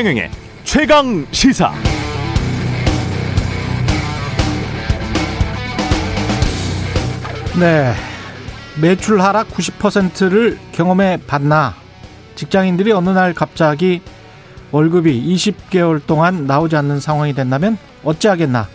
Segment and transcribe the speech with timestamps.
[0.00, 0.30] 최경영의
[0.64, 1.74] 최강 시사.
[7.60, 7.92] 네.
[8.80, 11.74] 매출 하락 90%를 경험해 봤나?
[12.34, 14.00] 직장인들이 어느 날 갑자기
[14.70, 18.68] 월급이 20개월 동안 나오지 않는 상황이 된다면 어찌하겠나?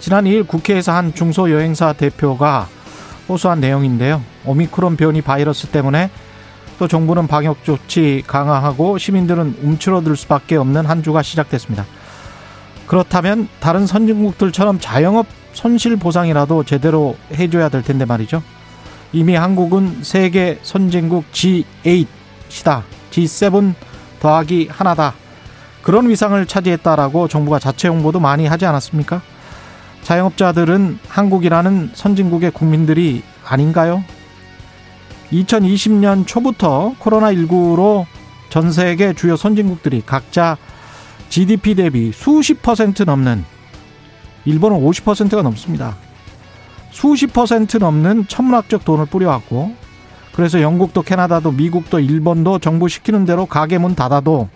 [0.00, 2.66] 지난 2일 국회에서 한 중소여행사 대표가
[3.28, 4.20] 호소한 내용인데요.
[4.44, 6.10] 오미크론 변이 바이러스 때문에
[6.82, 11.86] 또 정부는 방역 조치 강화하고 시민들은 움츠러들 수밖에 없는 한 주가 시작됐습니다.
[12.88, 18.42] 그렇다면 다른 선진국들처럼 자영업 손실 보상이라도 제대로 해줘야 될 텐데 말이죠.
[19.12, 22.82] 이미 한국은 세계 선진국 G8이다.
[23.12, 23.74] G7
[24.18, 25.14] 더하기 하나다.
[25.82, 29.22] 그런 위상을 차지했다라고 정부가 자체 홍보도 많이 하지 않았습니까?
[30.02, 34.02] 자영업자들은 한국이라는 선진국의 국민들이 아닌가요?
[35.32, 38.06] 2020년 초부터 코로나19로
[38.50, 40.58] 전 세계 주요 선진국들이 각자
[41.30, 43.44] GDP 대비 수십 퍼센트 넘는
[44.44, 45.96] 일본은 50%가 넘습니다.
[46.90, 49.74] 수십 퍼센트 넘는 천문학적 돈을 뿌려왔고
[50.34, 54.48] 그래서 영국도 캐나다도 미국도 일본도 정부 시키는 대로 가게 문 닫아도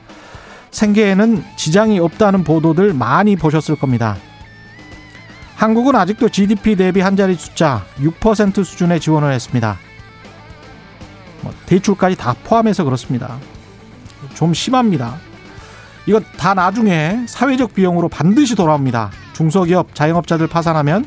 [0.71, 4.17] 생계에는 지장이 없다는 보도들 많이 보셨을 겁니다.
[5.55, 9.79] 한국은 아직도 GDP 대비 한 자리 숫자 6% 수준의 지원을 했습니다.
[11.47, 13.39] 뭐 대출까지 다 포함해서 그렇습니다.
[14.35, 15.17] 좀 심합니다.
[16.07, 19.11] 이건 다 나중에 사회적 비용으로 반드시 돌아옵니다.
[19.33, 21.05] 중소기업, 자영업자들 파산하면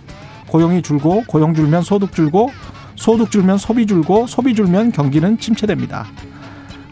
[0.48, 2.52] 고용이 줄고 고용 줄면 소득 줄고
[2.95, 6.06] 소득 줄면 소비 줄고 소비 줄면 경기는 침체됩니다.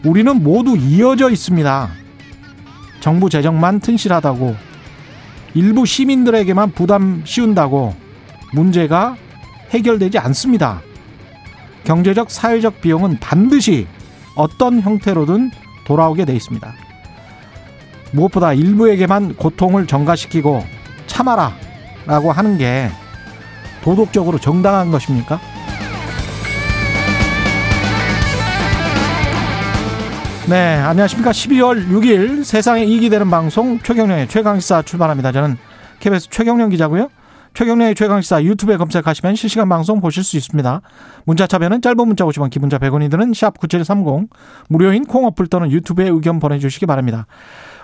[0.04, 1.88] 우리는 모두 이어져 있습니다.
[3.00, 4.56] 정부 재정만 튼실하다고
[5.54, 7.94] 일부 시민들에게만 부담 씌운다고
[8.52, 9.16] 문제가
[9.70, 10.82] 해결되지 않습니다.
[11.88, 13.86] 경제적 사회적 비용은 반드시
[14.34, 15.50] 어떤 형태로든
[15.86, 16.74] 돌아오게 돼 있습니다.
[18.12, 20.66] 무엇보다 일부에게만 고통을 전가시키고
[21.06, 21.54] 참아라
[22.04, 22.90] 라고 하는 게
[23.82, 25.40] 도덕적으로 정당한 것입니까?
[30.46, 31.30] 네, 안녕하십니까.
[31.30, 35.32] 12월 6일 세상에 이익이 되는 방송 최경련의 최강시사 출발합니다.
[35.32, 35.56] 저는
[36.00, 37.08] KBS 최경련 기자고요.
[37.58, 40.80] 최경련의 최강시사 유튜브에 검색하시면 실시간 방송 보실 수 있습니다.
[41.24, 44.28] 문자 차변은 짧은 문자 50원, 기본자 100원이 드는 샵9730
[44.68, 47.26] 무료인 콩 어플 또는 유튜브에 의견 보내주시기 바랍니다.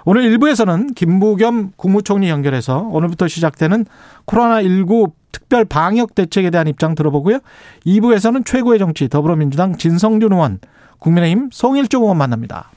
[0.05, 3.87] 오늘 1부에서는 김부겸 국무총리 연결해서 오늘부터 시작되는
[4.27, 7.41] 코로나19 특별 방역 대책에 대한 입장 들어보고요.
[7.85, 10.61] 2부에서는 최고의 정치 더불어민주당 진성준 의원,
[11.01, 12.71] 국민의힘 송일종 의원 만납니다.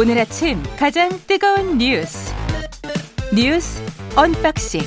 [0.00, 2.32] 오늘 아침 가장 뜨거운 뉴스
[3.34, 3.82] 뉴스
[4.16, 4.80] unboxing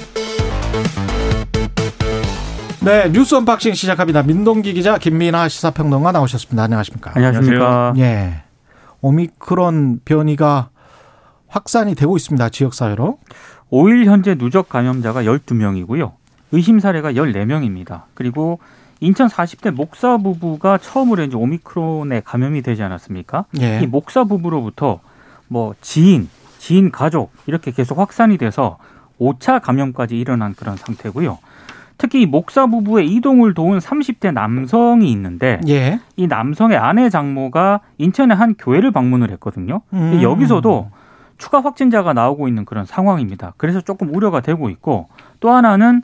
[2.84, 4.24] 네, 뉴스 unboxing 시작합니다.
[4.24, 6.64] 민동기 기자, 김민하 시사평론가 나오셨습니다.
[6.64, 7.12] 안녕하십니까?
[7.14, 7.94] 안녕하십니까?
[7.98, 8.42] 예.
[9.02, 10.70] 오미크론 변이가
[11.48, 12.50] 확산이 되고 있습니다.
[12.50, 13.20] 지역 사회로.
[13.72, 16.14] 5일 현재 누적 감염자가 12명이고요.
[16.54, 18.06] 의심 사례가 14명입니다.
[18.16, 18.60] 그리고
[19.04, 23.46] 인천 40대 목사 부부가 처음으로 이제 오미크론에 감염이 되지 않았습니까?
[23.60, 23.82] 예.
[23.82, 25.02] 이 목사 부부로부터
[25.50, 28.78] 뭐 지인, 지인 가족 이렇게 계속 확산이 돼서
[29.20, 31.38] 5차 감염까지 일어난 그런 상태고요.
[31.98, 36.00] 특히 이 목사 부부의 이동을 도운 30대 남성이 있는데 예.
[36.16, 39.82] 이 남성의 아내 장모가 인천의 한 교회를 방문을 했거든요.
[39.92, 40.22] 음.
[40.22, 40.90] 여기서도
[41.38, 43.54] 추가 확진자가 나오고 있는 그런 상황입니다.
[43.58, 45.10] 그래서 조금 우려가 되고 있고
[45.42, 46.02] 또 하나는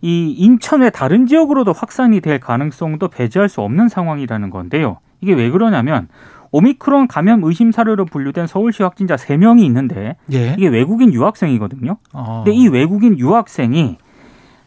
[0.00, 4.98] 이 인천 외 다른 지역으로도 확산이 될 가능성도 배제할 수 없는 상황이라는 건데요.
[5.20, 6.08] 이게 왜 그러냐면
[6.50, 10.54] 오미크론 감염 의심 사례로 분류된 서울시 확진자 3명이 있는데 예.
[10.56, 11.96] 이게 외국인 유학생이거든요.
[12.12, 12.42] 어.
[12.44, 13.98] 근데 이 외국인 유학생이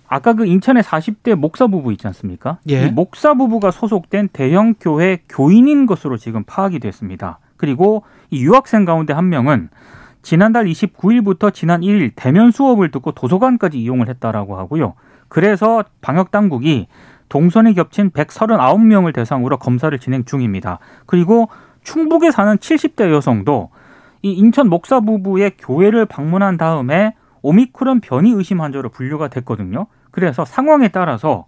[0.08, 2.60] 아까 그 인천의 40대 목사 부부 있지 않습니까?
[2.70, 2.88] 예.
[2.88, 7.40] 이 목사 부부가 소속된 대형 교회 교인인 것으로 지금 파악이 됐습니다.
[7.56, 9.70] 그리고 이 유학생 가운데 한 명은
[10.22, 14.96] 지난달 29일부터 지난 1일 대면 수업을 듣고 도서관까지 이용을 했다라고 하고요.
[15.32, 16.88] 그래서 방역 당국이
[17.30, 20.80] 동선이 겹친 139명을 대상으로 검사를 진행 중입니다.
[21.06, 21.48] 그리고
[21.86, 23.70] 충북에 사는 70대 여성도
[24.24, 29.88] 이 인천 목사 부부의 교회를 방문한 다음에 오미크론 변이 의심 환자로 분류가 됐거든요.
[30.12, 31.46] 그래서 상황에 따라서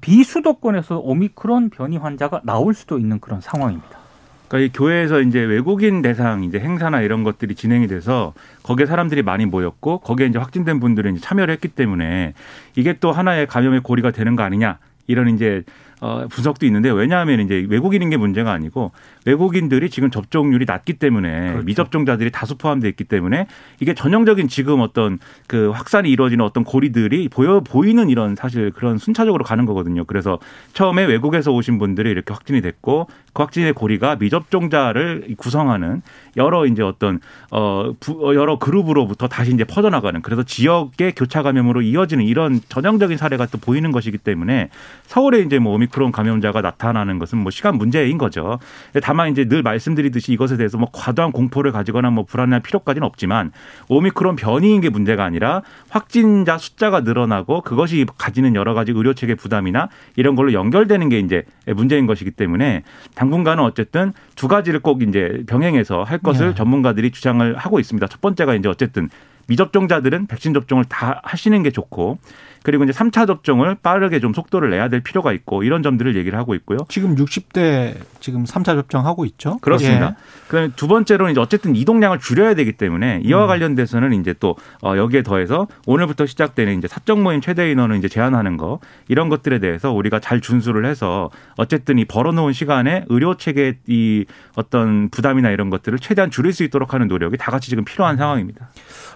[0.00, 4.00] 비수도권에서 오미크론 변이 환자가 나올 수도 있는 그런 상황입니다.
[4.48, 8.32] 그러니까 이 교회에서 이제 외국인 대상 이제 행사나 이런 것들이 진행이 돼서
[8.62, 12.34] 거기에 사람들이 많이 모였고 거기에 이제 확진된 분들이 이제 참여를 했기 때문에
[12.76, 15.64] 이게 또 하나의 감염의 고리가 되는 거 아니냐 이런 이제
[16.00, 18.92] 어, 분석도 있는데 왜냐하면 이제 외국인인 게 문제가 아니고
[19.26, 21.64] 외국인들이 지금 접종률이 낮기 때문에 그렇죠.
[21.66, 23.46] 미접종자들이 다수 포함되어 있기 때문에
[23.80, 29.44] 이게 전형적인 지금 어떤 그 확산이 이루어지는 어떤 고리들이 보여 보이는 이런 사실 그런 순차적으로
[29.44, 30.04] 가는 거거든요.
[30.04, 30.38] 그래서
[30.72, 36.02] 처음에 외국에서 오신 분들이 이렇게 확진이 됐고 그 확진의 고리가 미접종자를 구성하는
[36.36, 37.20] 여러 이제 어떤
[37.50, 43.16] 어 부- 어, 여러 그룹으로부터 다시 이제 퍼져나가는 그래서 지역의 교차 감염으로 이어지는 이런 전형적인
[43.16, 44.70] 사례가 또 보이는 것이기 때문에
[45.06, 48.58] 서울에 이제 뭐 오미크론 감염자가 나타나는 것은 뭐 시간 문제인 거죠.
[49.02, 53.52] 다만 이제 늘 말씀드리듯이 이것에 대해서 뭐 과도한 공포를 가지거나 뭐 불안할 필요까지는 없지만
[53.88, 59.88] 오미크론 변이인 게 문제가 아니라 확진자 숫자가 늘어나고 그것이 가지는 여러 가지 의료 체계 부담이나
[60.16, 62.82] 이런 걸로 연결되는 게 이제 문제인 것이기 때문에
[63.14, 66.54] 당분간은 어쨌든 두 가지를 꼭 이제 병행해서 할 것을 네.
[66.54, 68.06] 전문가들이 주장을 하고 있습니다.
[68.08, 69.08] 첫 번째가 이제 어쨌든
[69.48, 72.18] 미접종자들은 백신 접종을 다 하시는 게 좋고
[72.66, 76.56] 그리고 이제 3차 접종을 빠르게 좀 속도를 내야 될 필요가 있고 이런 점들을 얘기를 하고
[76.56, 76.78] 있고요.
[76.88, 79.58] 지금 60대 지금 3차 접종하고 있죠.
[79.58, 80.16] 그렇습니다.
[80.18, 80.46] 예.
[80.48, 83.46] 그다음에 두 번째로는 이제 어쨌든 이동량을 줄여야 되기 때문에 이와 음.
[83.46, 88.56] 관련돼서는 이제 또 어, 여기에 더해서 오늘부터 시작되는 이제 사적 모임 최대 인원을 이제 제한하는
[88.56, 94.24] 거 이런 것들에 대해서 우리가 잘 준수를 해서 어쨌든 이 벌어놓은 시간에 의료 체계 이
[94.56, 98.70] 어떤 부담이나 이런 것들을 최대한 줄일 수 있도록 하는 노력이 다 같이 지금 필요한 상황입니다.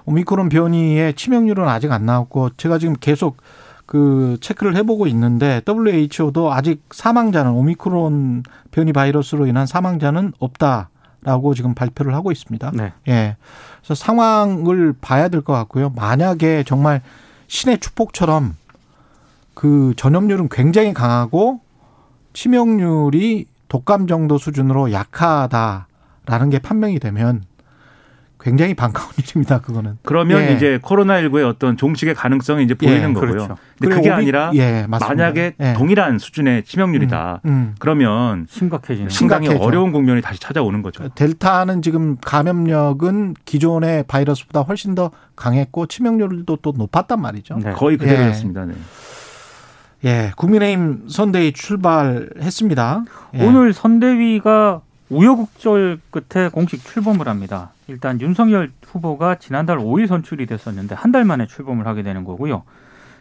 [0.04, 3.39] 오미크론 변이의 치명률은 아직 안 나왔고 제가 지금 계속
[3.90, 12.14] 그 체크를 해보고 있는데 WHO도 아직 사망자는 오미크론 변이 바이러스로 인한 사망자는 없다라고 지금 발표를
[12.14, 12.70] 하고 있습니다.
[12.72, 12.92] 네.
[13.08, 13.36] 예.
[13.80, 15.90] 그래서 상황을 봐야 될 것 같고요.
[15.90, 17.02] 만약에 정말
[17.48, 18.54] 신의 축복처럼
[19.54, 21.58] 그 전염률은 굉장히 강하고
[22.32, 27.42] 치명률이 독감 정도 수준으로 약하다라는 게 판명이 되면
[28.42, 29.60] 굉장히 반가운 일입니다.
[29.60, 29.98] 그거는.
[30.02, 30.52] 그러면 예.
[30.54, 33.30] 이제 코로나19의 어떤 종식의 가능성이 이제 보이는 예, 거고요.
[33.32, 33.56] 그렇죠.
[33.78, 34.86] 근데 그게 오미- 아니라 예.
[34.88, 35.72] 만약에 예.
[35.74, 37.40] 동일한 수준의 치명률이다.
[37.44, 37.74] 음, 음.
[37.78, 39.10] 그러면 심각해지는.
[39.10, 39.64] 상당히 심각해져.
[39.64, 41.08] 어려운 국면이 다시 찾아오는 거죠.
[41.10, 47.58] 델타는 지금 감염력은 기존의 바이러스보다 훨씬 더 강했고 치명률도 또 높았단 말이죠.
[47.62, 47.72] 네.
[47.72, 48.64] 거의 그대로였습니다.
[48.66, 48.74] 네.
[50.04, 53.04] 예, 국민의힘 선대위 출발했습니다.
[53.34, 53.44] 예.
[53.46, 57.72] 오늘 선대위가 우여곡절 끝에 공식 출범을 합니다.
[57.90, 62.62] 일단 윤석열 후보가 지난달 5일 선출이 됐었는데 한 달 만에 출범을 하게 되는 거고요.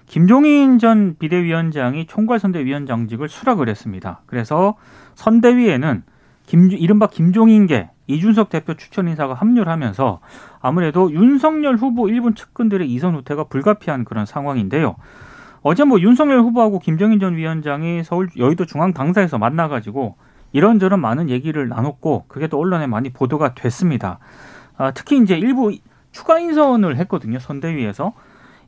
[0.05, 4.21] 김종인 전 비대위원장이 총괄선대위원장직을 수락을 했습니다.
[4.27, 4.75] 그래서
[5.15, 6.03] 선대위에는
[6.45, 10.19] 김, 이른바 김종인계 이준석 대표 추천 인사가 합류를 하면서
[10.61, 14.95] 아무래도 윤석열 후보 일본 측근들의 이선 후퇴가 불가피한 그런 상황인데요.
[15.61, 20.15] 어제 뭐 윤석열 후보하고 김정인 전 위원장이 서울 여의도 중앙 당사에서 만나가지고
[20.51, 24.19] 이런저런 많은 얘기를 나눴고 그게 또 언론에 많이 보도가 됐습니다.
[24.79, 25.71] 아, 특히 이제 일부
[26.11, 28.13] 추가 인선을 했거든요 선대위에서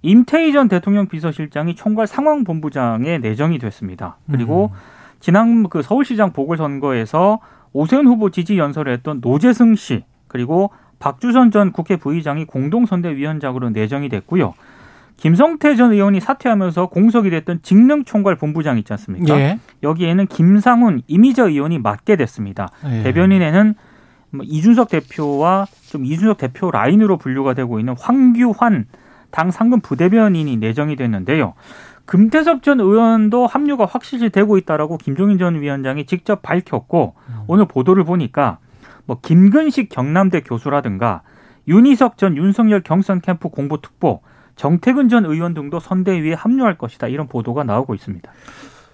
[0.04, 4.18] 임태희 전 대통령 비서실장이 총괄 상황본부장에 내정이 됐습니다.
[4.30, 4.72] 그리고
[5.20, 7.40] 지난 그 서울시장 보궐선거에서
[7.74, 14.54] 오세훈 후보 지지 연설을 했던 노재승 씨 그리고 박주선 전 국회 부의장이 공동선대위원장으로 내정이 됐고요.
[15.18, 19.40] 김성태 전 의원이 사퇴하면서 공석이 됐던 직능 총괄 본부장 있지 않습니까?
[19.40, 19.60] 예.
[19.84, 22.70] 여기에는 김상훈, 이미자 의원이 맡게 됐습니다.
[22.90, 23.04] 예.
[23.04, 23.91] 대변인에는 뭐
[24.44, 28.86] 이준석 대표와 좀 이준석 대표 라인으로 분류가 되고 있는 황규환
[29.30, 31.54] 당 상근 부대변인이 내정이 됐는데요.
[32.06, 37.16] 금태섭 전 의원도 합류가 확실시 되고 있다라고 김종인 전 위원장이 직접 밝혔고
[37.48, 38.58] 오늘 보도를 보니까
[39.06, 41.22] 뭐 김근식 경남대 교수라든가
[41.68, 44.22] 윤희석 전 윤석열 경선 캠프 공보특보
[44.56, 48.32] 정태근 전 의원 등도 선대위에 합류할 것이다 이런 보도가 나오고 있습니다.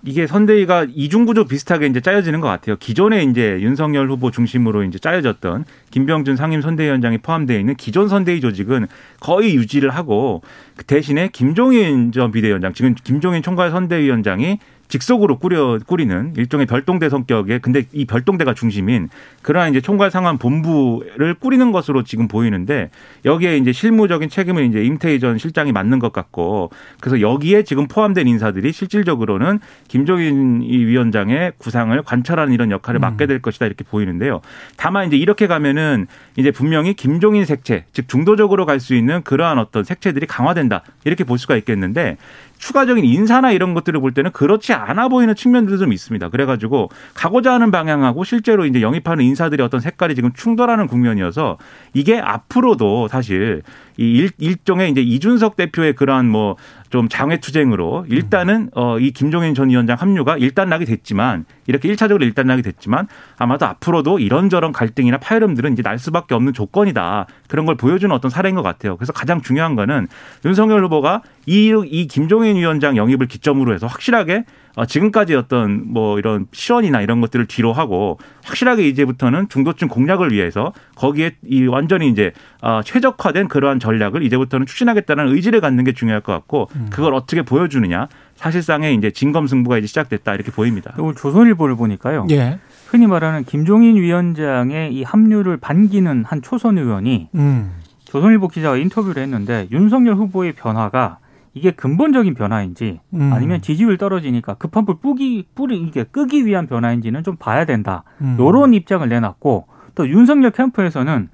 [0.07, 2.77] 이게 선대위가 이중구조 비슷하게 이제 짜여지는 것 같아요.
[2.77, 8.87] 기존에 이제 윤석열 후보 중심으로 이제 짜여졌던 김병준 상임 선대위원장이 포함되어 있는 기존 선대위 조직은
[9.19, 10.43] 거의 유지를 하고
[10.77, 17.59] 그 대신에 김종인 전 비대위원장, 지금 김종인 총괄 선대위원장이 직속으로 꾸려 꾸리는 일종의 별동대 성격의
[17.59, 19.09] 근데 이 별동대가 중심인
[19.41, 22.89] 그러한 이제 총괄 상황 본부를 꾸리는 것으로 지금 보이는데
[23.25, 28.27] 여기에 이제 실무적인 책임을 이제 임태희 전 실장이 맡는 것 같고 그래서 여기에 지금 포함된
[28.27, 34.41] 인사들이 실질적으로는 김종인 이 위원장의 구상을 관철하는 이런 역할을 맡게 될 것이다 이렇게 보이는데요.
[34.77, 39.83] 다만 이제 이렇게 가면은 이제 분명히 김종인 색채 즉 중도적으로 갈 수 있는 그러한 어떤
[39.83, 42.17] 색채들이 강화된다 이렇게 볼 수가 있겠는데
[42.57, 46.29] 추가적인 인사나 이런 것들을 볼 때는 그렇지 않아 보이는 측면들도 좀 있습니다.
[46.29, 51.57] 그래가지고 가고자 하는 방향하고 실제로 이제 영입하는 인사들의 어떤 색깔이 지금 충돌하는 국면이어서
[51.93, 53.63] 이게 앞으로도 사실
[53.97, 56.55] 이 일, 일종의 이제 이준석 대표의 그러한 뭐
[56.89, 63.07] 좀 장외투쟁으로 일단은 어, 이 김종인 전 위원장 합류가 일단락이 됐지만 이렇게 일차적으로 일단락이 됐지만
[63.37, 67.27] 아마도 앞으로도 이런저런 갈등이나 파열음들은 이제 날 수밖에 없는 조건이다.
[67.49, 68.95] 그런 걸 보여주는 어떤 사례인 것 같아요.
[68.95, 70.07] 그래서 가장 중요한 거는
[70.45, 76.47] 윤석열 후보가 이, 이 김종인 위원장 영입을 기점으로 해서 확실하게 어, 지금까지 어떤 뭐 이런
[76.51, 82.31] 시원이나 이런 것들을 뒤로 하고 확실하게 이제부터는 중도층 공략을 위해서 거기에 이 완전히 이제
[82.61, 86.87] 어, 최적화된 그러한 전략을 이제부터는 추진하겠다는 의지를 갖는 게 중요할 것 같고 음.
[86.91, 90.93] 그걸 어떻게 보여주느냐 사실상의 이제 진검승부가 이제 시작됐다 이렇게 보입니다.
[90.99, 92.27] 오늘 조선일보를 보니까요.
[92.29, 92.59] 예.
[92.87, 97.71] 흔히 말하는 김종인 위원장의 이 합류를 반기는 한 초선 의원이 음.
[98.05, 101.17] 조선일보 기자가 인터뷰를 했는데 윤석열 후보의 변화가
[101.57, 103.31] 이게 근본적인 변화인지 음.
[103.33, 108.03] 아니면 지지율 떨어지니까 급한 불 뿌기 뿌리 이게 끄기 위한 변화인지는 좀 봐야 된다.
[108.21, 108.37] 음.
[108.39, 111.29] 요런 입장을 내놨고 또 윤석열 캠프에서는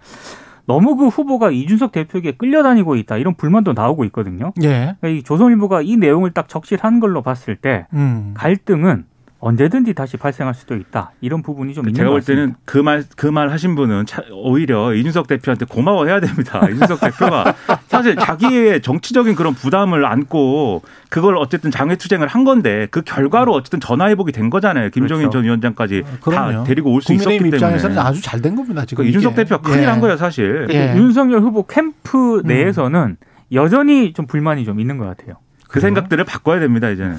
[0.66, 4.54] 너무 그 후보가 이준석 대표에게 끌려다니고 있다 이런 불만도 나오고 있거든요.
[4.64, 4.96] 예.
[5.02, 8.34] 그러니까 이 조선일보가 이 내용을 딱 적실한 걸로 봤을 때 음.
[8.36, 9.06] 갈등은
[9.46, 11.12] 언제든지 다시 발생할 수도 있다.
[11.20, 12.42] 이런 부분이 좀 있는 제가 것볼 같습니다.
[12.44, 16.66] 때는 그 말 그 말 하신 분은 차- 오히려 이준석 대표한테 고마워해야 됩니다.
[16.70, 17.54] 이준석 대표가
[17.94, 24.32] 사실 자기의 정치적인 그런 부담을 안고 그걸 어쨌든 장외투쟁을 한 건데 그 결과로 어쨌든 전화위복이
[24.32, 24.90] 된 거잖아요.
[24.90, 25.38] 김종인 그렇죠.
[25.38, 26.52] 전 위원장까지 그럼요.
[26.52, 27.58] 다 데리고 올 수 있었기 국민의힘 때문에.
[27.78, 28.84] 입장에서는 아주 잘 된 겁니다.
[28.86, 29.36] 지금 그 이준석.
[29.36, 29.88] 대표가 큰일 예.
[29.88, 30.68] 한 거예요, 사실.
[30.72, 30.96] 예.
[30.98, 33.18] 윤석열 후보 캠프 내에서는
[33.54, 35.36] 여전히 좀 불만이 좀 있는 것 같아요.
[35.68, 37.18] 그 생각들을 바꿔야 됩니다, 이제는.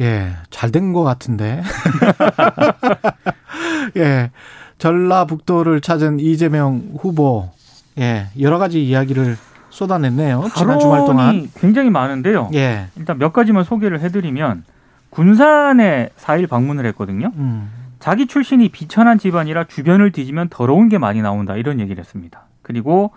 [0.00, 1.62] 예, 잘 된 것 같은데.
[3.96, 4.30] 예,
[4.78, 7.50] 전라북도를 찾은 이재명 후보,
[7.98, 9.36] 예, 여러 가지 이야기를
[9.74, 10.44] 쏟아냈네요.
[10.54, 11.48] 지난 주말 동안.
[11.56, 12.50] 굉장히 많은데요.
[12.54, 14.64] 예, 일단 몇 가지만 소개를 해드리면
[15.10, 17.32] 군산에 4일 방문을 했거든요.
[17.36, 22.42] 음, 자기 출신이 비천한 집안이라 주변을 뒤지면 더러운 게 많이 나온다 이런 얘기를 했습니다.
[22.62, 23.10] 그리고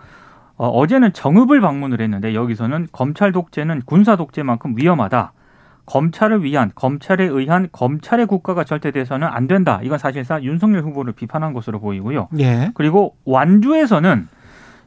[0.56, 5.32] 어, 어제는 정읍을 방문을 했는데 여기서는 검찰 독재는 군사 독재만큼 위험하다.
[5.86, 9.80] 검찰을 위한 검찰에 의한 검찰의 국가가 절대 돼서는 안 된다.
[9.82, 12.28] 이건 사실상 윤석열 후보를 비판한 것으로 보이고요.
[12.40, 14.28] 예, 그리고 완주에서는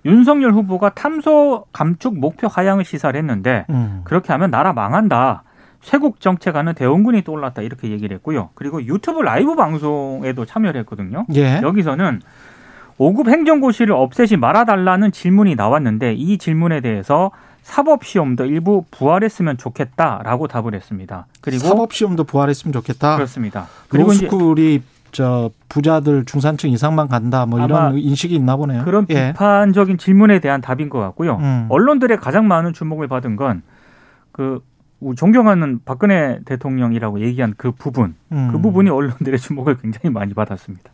[0.05, 5.43] 윤석열 후보가 탐소 감축 목표 하향을 시사를 했는데 음, 그렇게 하면 나라 망한다.
[5.81, 8.49] 쇄국 정책하는 대원군이 떠올랐다 이렇게 얘기를 했고요.
[8.53, 11.25] 그리고 유튜브 라이브 방송에도 참여를 했거든요.
[11.33, 12.21] 예, 여기서는
[12.99, 17.31] 5급 행정고시를 없애지 말아달라는 질문이 나왔는데 이 질문에 대해서
[17.63, 21.25] 사법시험도 일부 부활했으면 좋겠다라고 답을 했습니다.
[21.41, 23.15] 그리고 사법시험도 부활했으면 좋겠다.
[23.15, 23.67] 그렇습니다.
[23.87, 24.81] 그리고 로스쿨이
[25.11, 28.83] 저 부자들 중산층 이상만 간다, 뭐 이런 인식이 있나 보네요.
[28.83, 31.37] 그런 예, 비판적인 질문에 대한 답인 것 같고요.
[31.37, 31.67] 음.
[31.69, 33.61] 언론들의 가장 많은 주목을 받은 건
[34.31, 34.61] 그
[35.15, 38.49] 존경하는 박근혜 대통령이라고 얘기한 그 부분, 음.
[38.51, 40.91] 그 부분이 언론들의 주목을 굉장히 많이 받았습니다.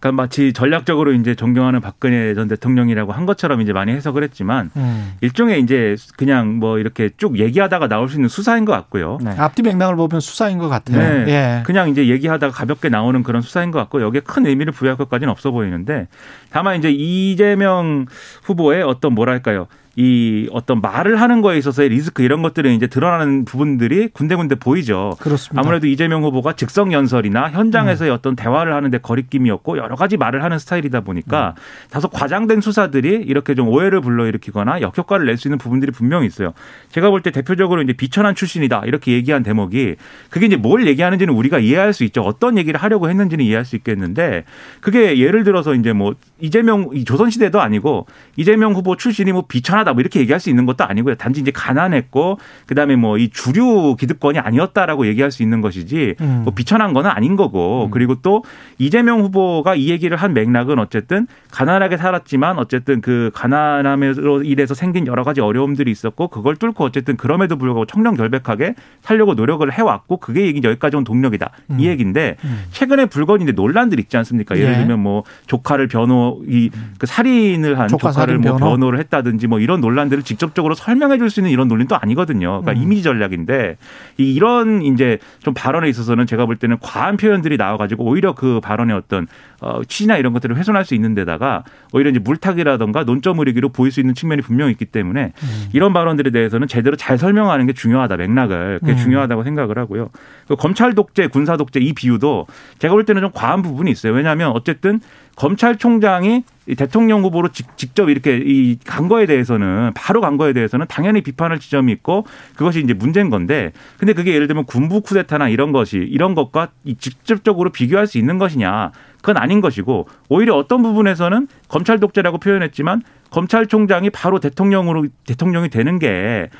[0.00, 5.12] 그러니까 마치 전략적으로 이제 존경하는 박근혜 전 대통령이라고 한 것처럼 이제 많이 해석을 했지만 음.
[5.20, 9.18] 일종의 이제 그냥 뭐 이렇게 쭉 얘기하다가 나올 수 있는 수사인 것 같고요.
[9.22, 9.30] 네.
[9.36, 10.98] 앞뒤 맥락을 보면 수사인 것 같아요.
[10.98, 11.24] 네.
[11.28, 15.30] 예, 그냥 이제 얘기하다가 가볍게 나오는 그런 수사인 것 같고 여기에 큰 의미를 부여할 것까지는
[15.30, 16.08] 없어 보이는데
[16.50, 18.06] 다만 이제 이재명
[18.44, 19.66] 후보의 어떤 뭐랄까요
[20.00, 25.14] 이 어떤 말을 하는 거에 있어서의 리스크 이런 것들이 이제 드러나는 부분들이 군데군데 보이죠.
[25.20, 25.60] 그렇습니다.
[25.60, 31.02] 아무래도 이재명 후보가 즉석 연설이나 현장에서의 어떤 대화를 하는데 거리낌이었고 여러 가지 말을 하는 스타일이다
[31.02, 31.54] 보니까
[31.90, 36.54] 다소 과장된 수사들이 이렇게 좀 오해를 불러일으키거나 역효과를 낼 수 있는 부분들이 분명히 있어요.
[36.90, 39.96] 제가 볼 때 대표적으로 이제 비천한 출신이다 이렇게 얘기한 대목이
[40.30, 42.22] 그게 이제 뭘 얘기하는지는 우리가 이해할 수 있죠.
[42.22, 44.44] 어떤 얘기를 하려고 했는지는 이해할 수 있겠는데
[44.80, 50.00] 그게 예를 들어서 이제 뭐 이재명 이 조선시대도 아니고 이재명 후보 출신이 뭐 비천하다 뭐
[50.00, 51.14] 이렇게 얘기할 수 있는 것도 아니고요.
[51.16, 56.40] 단지 이제 가난했고 그다음에 뭐 이 주류 기득권이 아니었다라고 얘기할 수 있는 것이지 음.
[56.44, 58.42] 뭐 비천한 거는 아닌 거고 그리고 또
[58.78, 65.22] 이재명 후보가 이 얘기를 한 맥락은 어쨌든 가난하게 살았지만 어쨌든 그 가난함으로 인해서 생긴 여러
[65.22, 70.60] 가지 어려움들이 있었고 그걸 뚫고 어쨌든 그럼에도 불구하고 청렴 결백하게 살려고 노력을 해왔고 그게 얘기
[70.62, 72.36] 여기까지 온 동력이다 이 얘기인데
[72.72, 74.56] 최근에 불거진 이제 논란들 있지 않습니까?
[74.56, 74.76] 예를 예.
[74.78, 78.70] 들면 뭐 조카를 변호 이 그 살인을 한 조카 조카를 뭐 변호?
[78.70, 82.60] 변호를 했다든지 뭐 이런 논란들을 직접적으로 설명해 줄 수 있는 이런 논리도 아니거든요.
[82.62, 82.76] 그러니까 음.
[82.82, 83.76] 이미지 전략인데
[84.18, 88.96] 이- 이런 이제 좀 발언에 있어서는 제가 볼 때는 과한 표현들이 나와가지고 오히려 그 발언의
[88.96, 89.26] 어떤
[89.60, 91.62] 어, 취지나 이런 것들을 훼손할 수 있는 데다가
[91.92, 95.68] 오히려 이제 물타기라던가 논점 의리기로 보일 수 있는 측면이 분명히 있기 때문에 음.
[95.72, 98.96] 이런 발언들에 대해서는 제대로 잘 설명하는 게 중요하다 맥락을 그게 음.
[98.96, 100.08] 중요하다고 생각을 하고요.
[100.50, 102.48] 그 검찰 독재, 군사 독재 이 비유도
[102.80, 104.12] 제가 볼 때는 좀 과한 부분이 있어요.
[104.12, 104.98] 왜냐하면 어쨌든
[105.36, 110.86] 검찰총장이 이 대통령 후보로 직- 직접 이렇게 이 간 거에 대해서는 바로 간 거에 대해서는
[110.88, 112.26] 당연히 비판할 지점이 있고
[112.56, 116.96] 그것이 이제 문제인 건데 근데 그게 예를 들면 군부 쿠데타나 이런 것이 이런 것과 이
[116.96, 124.10] 직접적으로 비교할 수 있는 것이냐 그건 아닌 것이고 오히려 어떤 부분에서는 검찰 독재라고 표현했지만 검찰총장이
[124.10, 126.50] 바로 대통령으로 대통령이 되는 게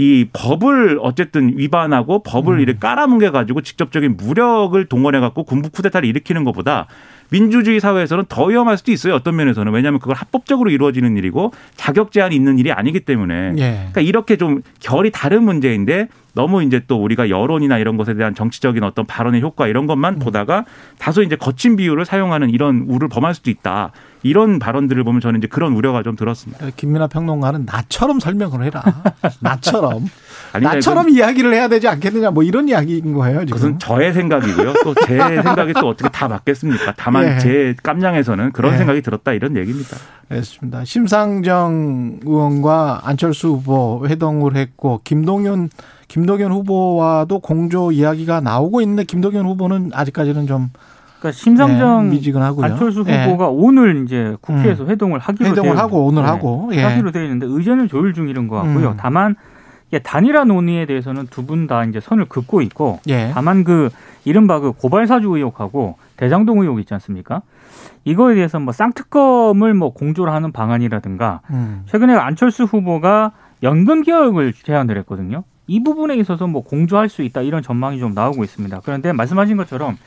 [0.00, 6.44] 이 법을 어쨌든 위반하고 법을 이렇게 깔아뭉개 가지고 직접적인 무력을 동원해 갖고 군부 쿠데타를 일으키는
[6.44, 6.86] 것보다
[7.28, 9.14] 민주주의 사회에서는 더 위험할 수도 있어요.
[9.14, 13.70] 어떤 면에서는 왜냐하면 그걸 합법적으로 이루어지는 일이고 자격 제한이 있는 일이 아니기 때문에 예.
[13.72, 18.82] 그러니까 이렇게 좀 결이 다른 문제인데 너무 이제 또 우리가 여론이나 이런 것에 대한 정치적인
[18.82, 20.64] 어떤 발언의 효과 이런 것만 보다가
[20.98, 23.92] 다소 이제 거친 비유를 사용하는 이런 우를 범할 수도 있다.
[24.22, 26.66] 이런 발언들을 보면 저는 이제 그런 우려가 좀 들었습니다.
[26.76, 28.82] 김민아 평론가는 나처럼 설명을 해라.
[29.40, 30.06] 나처럼.
[30.52, 33.40] 아니, 나처럼 이야기를 해야 되지 않겠느냐 뭐 이런 이야기인 거예요.
[33.46, 33.56] 지금.
[33.56, 34.72] 그것은 저의 생각이고요.
[34.84, 36.94] 또 제 생각이 또 어떻게 다 맞겠습니까?
[36.96, 37.38] 다만 예.
[37.38, 38.78] 제 깜냥에서는 그런 예.
[38.78, 39.96] 생각이 들었다 이런 얘기입니다.
[40.28, 40.84] 알겠습니다.
[40.84, 45.70] 심상정 의원과 안철수 후보 회동을 했고 김동연
[46.08, 50.70] 김동연 후보와도 공조 이야기가 나오고 있는데 김동연 후보는 아직까지는 좀
[51.20, 52.64] 그러니까 심상정 예, 미지근하고요.
[52.64, 53.24] 안철수 예.
[53.26, 56.82] 후보가 오늘 이제 국회에서 회동을 하기로 회동을 되어 하고 오늘 네, 하고 예.
[56.82, 58.90] 하기로 되어 있는데 의견을 조율 중이는 것 같고요.
[58.90, 58.94] 음.
[58.96, 59.36] 다만
[60.02, 63.30] 단일화 논의에 대해서는 두 분 다 이제 선을 긋고 있고 예.
[63.34, 63.90] 다만 그
[64.24, 67.42] 이른바 그 고발 사주 의혹하고 대장동 의혹 있지 않습니까?
[68.04, 71.82] 이거에 대해서 뭐 쌍특검을 뭐 공조를 하는 방안이라든가 음.
[71.86, 75.44] 최근에 안철수 후보가 연금 개혁을 제안을 했거든요.
[75.66, 78.80] 이 부분에 있어서 뭐 공조할 수 있다 이런 전망이 좀 나오고 있습니다.
[78.84, 79.98] 그런데 말씀하신 것처럼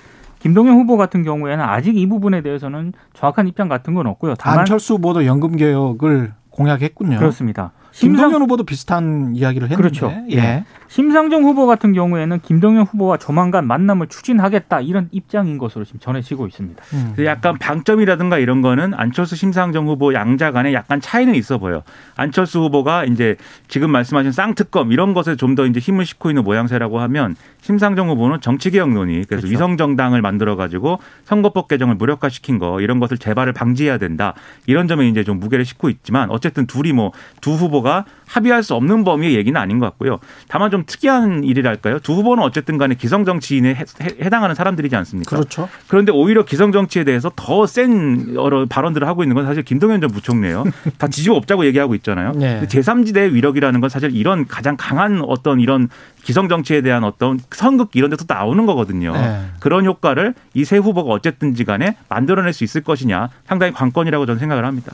[0.43, 4.35] 김동연 후보 같은 경우에는 아직 이 부분에 대해서는 정확한 입장 같은 건 없고요.
[4.37, 7.17] 다만 안철수 후보도 연금 개혁을 공약했군요.
[7.17, 7.71] 그렇습니다.
[7.93, 9.81] 김동연 후보도 비슷한 이야기를 했는데.
[9.81, 10.11] 그렇죠.
[10.31, 10.65] 예.
[10.97, 16.83] 심상정 후보 같은 경우에는 김동연 후보와 조만간 만남을 추진하겠다 이런 입장인 것으로 지금 전해지고 있습니다.
[16.93, 17.15] 음.
[17.25, 21.81] 약간 방점이라든가 이런 거는 안철수 심상정 후보 양자 간에 약간 차이는 있어 보여.
[22.15, 26.99] 안철수 후보가 이제 지금 말씀하신 쌍특검 이런 것에 좀 더 이제 힘을 싣고 있는 모양새라고
[26.99, 29.47] 하면 심상정 후보는 정치개혁 논의 그래서 그렇죠.
[29.47, 34.33] 위성 정당을 만들어 가지고 선거법 개정을 무력화시킨 거 이런 것을 재발을 방지해야 된다.
[34.65, 39.03] 이런 점에 이제 좀 무게를 싣고 있지만 어쨌든 둘이 뭐 두 후보가 합의할 수 없는
[39.03, 40.19] 범위의 얘기는 아닌 것 같고요.
[40.47, 41.99] 다만 좀 특이한 일이랄까요.
[41.99, 43.85] 두 후보는 어쨌든 간에 기성 정치인에 해-
[44.21, 45.35] 해당하는 사람들이지 않습니까?
[45.35, 45.69] 그렇죠.
[45.87, 50.09] 그런데 오히려 기성 정치에 대해서 더 센 여러 발언들을 하고 있는 건 사실 김동연 전
[50.11, 50.63] 부총리예요.
[50.97, 52.31] 다 뒤집어 엎자고 얘기하고 있잖아요.
[52.33, 52.61] 네.
[52.67, 55.89] 제3지대의 위력이라는 건 사실 이런 가장 강한 어떤 이런
[56.23, 59.13] 기성 정치에 대한 어떤 선 긋기 이런 데서 나오는 거거든요.
[59.13, 59.45] 네.
[59.59, 64.65] 그런 효과를 이 세 후보가 어쨌든지 간에 만들어낼 수 있을 것이냐 상당히 관건이라고 저는 생각을
[64.65, 64.93] 합니다.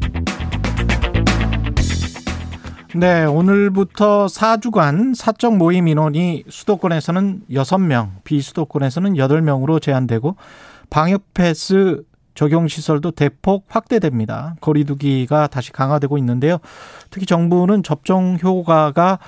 [2.93, 10.35] 네, 오늘부터 4주간 사적 모임 인원이 수도권에서는 6명, 비수도권에서는 8명으로 제한되고
[10.89, 14.55] 방역 패스 적용 시설도 대폭 확대됩니다.
[14.59, 16.57] 거리두기가 다시 강화되고 있는데요.
[17.09, 19.19] 특히 정부는 접종 효과가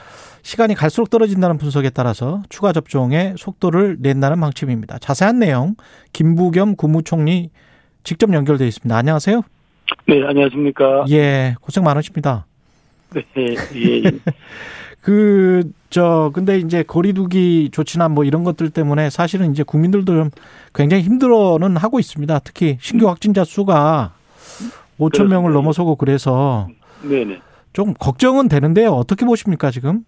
[0.41, 4.99] 시간이 갈수록 떨어진다는 분석에 따라서 추가 접종의 속도를 낸다는 방침입니다.
[4.99, 5.75] 자세한 내용
[6.11, 7.49] 김부겸 국무총리
[8.03, 8.93] 직접 연결돼 있습니다.
[8.93, 9.41] 안녕하세요.
[10.07, 11.05] 네, 안녕하십니까.
[11.11, 12.45] 예, 고생 많으십니다.
[13.13, 14.11] 네, 예, 예.
[15.01, 20.29] 그, 저, 근데 이제 거리두기 조치나 뭐 이런 것들 때문에 사실은 이제 국민들도 좀
[20.73, 22.39] 굉장히 힘들어는 하고 있습니다.
[22.39, 24.13] 특히 신규 확진자 수가
[24.99, 25.51] 5천 명을.
[25.51, 26.69] 넘어서고 그래서
[27.01, 27.41] 네네.
[27.73, 28.91] 좀 걱정은 되는데요.
[28.91, 30.05] 어떻게 보십니까, 지금?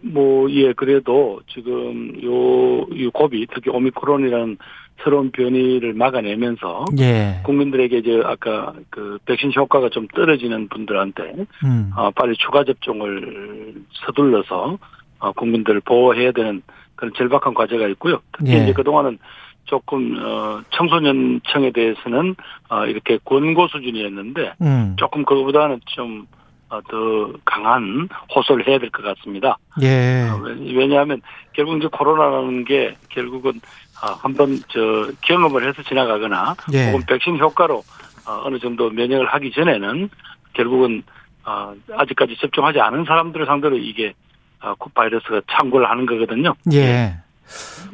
[0.00, 4.56] 뭐, 예, 그래도 지금 요, 요 고비, 특히 오미크론이라는
[5.02, 7.40] 새로운 변이를 막아내면서 예.
[7.44, 11.90] 국민들에게 이제 아까 그 백신 효과가 좀 떨어지는 분들한테 음.
[11.96, 13.74] 어, 빨리 추가 접종을
[14.06, 14.78] 서둘러서
[15.18, 16.62] 어, 국민들을 보호해야 되는
[16.94, 18.20] 그런 절박한 과제가 있고요.
[18.32, 18.62] 특히 예.
[18.62, 19.18] 이제 그동안은
[19.64, 22.36] 조금 어, 청소년청에 대해서는
[22.68, 24.96] 어, 이렇게 권고 수준이었는데 음.
[24.98, 29.58] 조금 그거보다는 좀 어, 더 강한 호소를 해야 될 것 같습니다.
[29.82, 30.28] 예.
[30.30, 31.20] 어, 왜- 왜냐하면
[31.52, 33.60] 결국 이제 코로나라는 게 결국은
[34.02, 36.86] 아, 한번 저 경험을 해서 지나가거나 예.
[36.90, 37.84] 혹은 백신 효과로
[38.26, 40.08] 어, 어느 정도 면역을 하기 전에는
[40.54, 41.02] 결국은
[41.44, 44.14] 어, 아직까지 접종하지 않은 사람들을 상대로 이게
[44.60, 46.54] 어, 바이러스가 창궐을 하는 거거든요.
[46.72, 47.16] 예.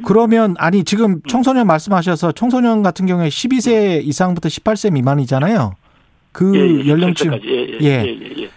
[0.07, 5.75] 그러면 아니 지금 청소년 말씀하셔서 청소년 같은 경우에 12세 이상부터 18세 미만이잖아요.
[6.33, 7.45] 그 예, 예, 연령층 17세까지.
[7.83, 8.51] 예, 예, 예.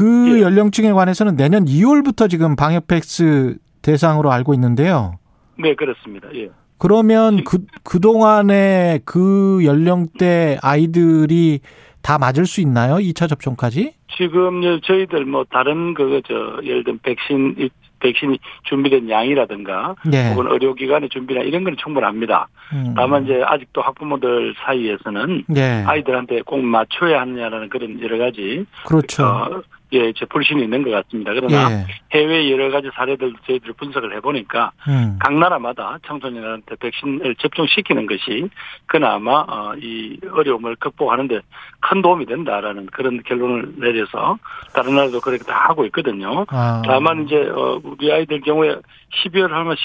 [0.00, 0.28] 예, 예, 예.
[0.30, 0.42] 그 예.
[0.42, 5.18] 연령층에 관해서는 내년 2월부터 지금 방역 패스 대상으로 알고 있는데요.
[5.58, 6.28] 네, 그렇습니다.
[6.34, 6.50] 예.
[6.78, 11.60] 그러면 그, 그동안에 그 연령대 아이들이
[12.02, 12.96] 다 맞을 수 있나요?
[12.96, 13.94] 2차 접종까지?
[14.16, 17.70] 지금 저희들 뭐 다른 그저 예를 들면 백신
[18.00, 20.30] 백신이 준비된 양이라든가 예.
[20.30, 22.48] 혹은 의료기관의 준비나 이런 건 충분합니다.
[22.72, 22.94] 음.
[22.96, 25.84] 다만 이제 아직도 학부모들 사이에서는 예.
[25.86, 29.26] 아이들한테 꼭 맞춰야 하느냐라는 그런 여러 가지 그렇죠.
[29.26, 29.62] 어,
[29.94, 31.32] 예, 이제 불신이 있는 것 같습니다.
[31.32, 31.86] 그러나 예.
[32.12, 35.18] 해외 여러 가지 사례들 저희들이 분석을 해보니까 음.
[35.20, 38.48] 각 나라마다 청소년한테 백신을 접종시키는 것이
[38.86, 41.40] 그나마 어, 이 어려움을 극복하는데
[41.80, 44.38] 큰 도움이 된다라는 그런 결론을 내려서
[44.74, 46.44] 다른 나라도 그렇게 다 하고 있거든요.
[46.48, 46.82] 아.
[46.84, 48.76] 다만 이제 어, 우리 아이들 경우에
[49.24, 49.76] 12월 하면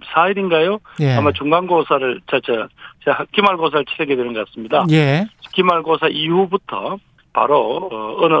[0.00, 0.80] 14일인가요?
[1.00, 1.12] 예.
[1.14, 2.68] 아마 중간고사를 저 저
[3.04, 4.84] 저 기말고사를 치르게 되는 것 같습니다.
[4.90, 5.26] 예.
[5.52, 6.98] 기말고사 이후부터
[7.32, 8.34] 바로 어, 어느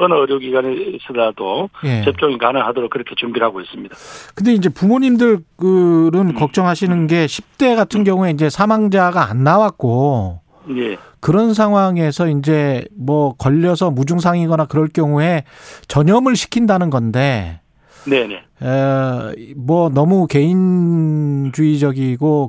[0.00, 2.02] 어느 의료기관에서라도 예.
[2.02, 3.96] 접종이 가능하도록 그렇게 준비를 하고 있습니다.
[4.34, 6.34] 근데 이제 부모님들은 음.
[6.34, 10.40] 걱정하시는 게 10대 같은 경우에 이제 사망자가 안 나왔고
[10.76, 10.96] 예.
[11.20, 15.42] 그런 상황에서 이제 뭐 걸려서 무증상이거나 그럴 경우에
[15.88, 17.60] 전염을 시킨다는 건데
[18.08, 18.34] 네네.
[18.34, 21.50] 에, 뭐 너무 개인주의적이고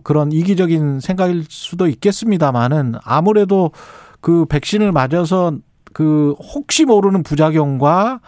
[0.04, 3.72] 그런 이기적인 생각일 수도 있겠습니다만은 아무래도
[4.22, 5.54] 그 백신을 맞아서
[6.00, 8.22] 그 혹시 모르는 부작용과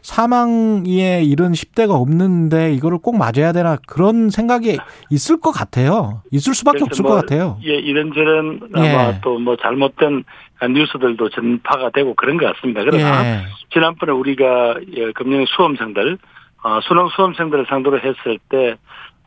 [0.00, 4.78] 사망에 이른 10대가 없는데 이거를 꼭 맞아야 되나 그런 생각이
[5.10, 6.22] 있을 것 같아요.
[6.32, 7.58] 있을 수밖에 그래서 없을 뭐, 것 같아요.
[7.66, 8.88] 예, 이런저런 예.
[8.88, 10.24] 아마 또뭐 잘못된
[10.70, 12.80] 뉴스들도 전파가 되고 그런 것 같습니다.
[12.80, 13.44] 그러나 예.
[13.74, 16.16] 지난번에 우리가 예, 금년 수험생들
[16.62, 18.76] 어, 수능 수험생들을 상대로 했을 때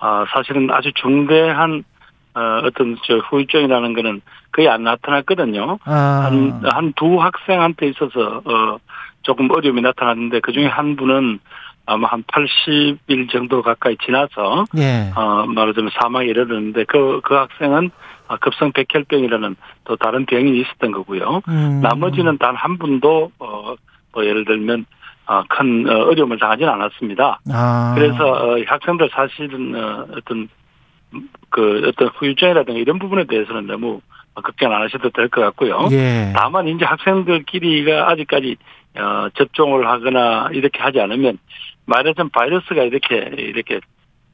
[0.02, 1.84] 어, 사실은 아주 중대한
[2.34, 5.80] 어, 어떤 저 후유증이라는 거는 거의 안 나타났거든요.
[5.86, 8.78] 아, 한한 두 학생한테 있어서 어
[9.24, 11.40] 조금 어려움이 나타났는데 그 중에 한 분은
[11.86, 15.12] 아마 한 80일 정도 가까이 지나서 예.
[15.16, 17.92] 어 말하자면 사망에 이르렀는데 그그 학생은
[18.28, 21.42] 아, 급성 백혈병이라는 또 다른 병이 있었던 거고요.
[21.50, 21.82] 음.
[21.82, 23.76] 나머지는 단 한 분도 어
[24.14, 24.86] 뭐 예를 들면
[25.28, 27.40] 어, 큰 어, 어려움을 당하지는 않았습니다.
[27.54, 27.94] 아.
[27.96, 30.50] 그래서 어, 학생들 사실은 어, 어떤
[31.50, 34.02] 그 어떤 후유증이라든가 이런 부분에 대해서는 너무
[34.34, 35.90] 걱정 안 하셔도 될 것 같고요.
[35.92, 36.32] 예.
[36.36, 38.56] 다만 이제 학생들끼리가 아직까지
[38.98, 41.38] 어, 접종을 하거나 이렇게 하지 않으면
[41.86, 43.80] 말하자면 바이러스가 이렇게 이렇게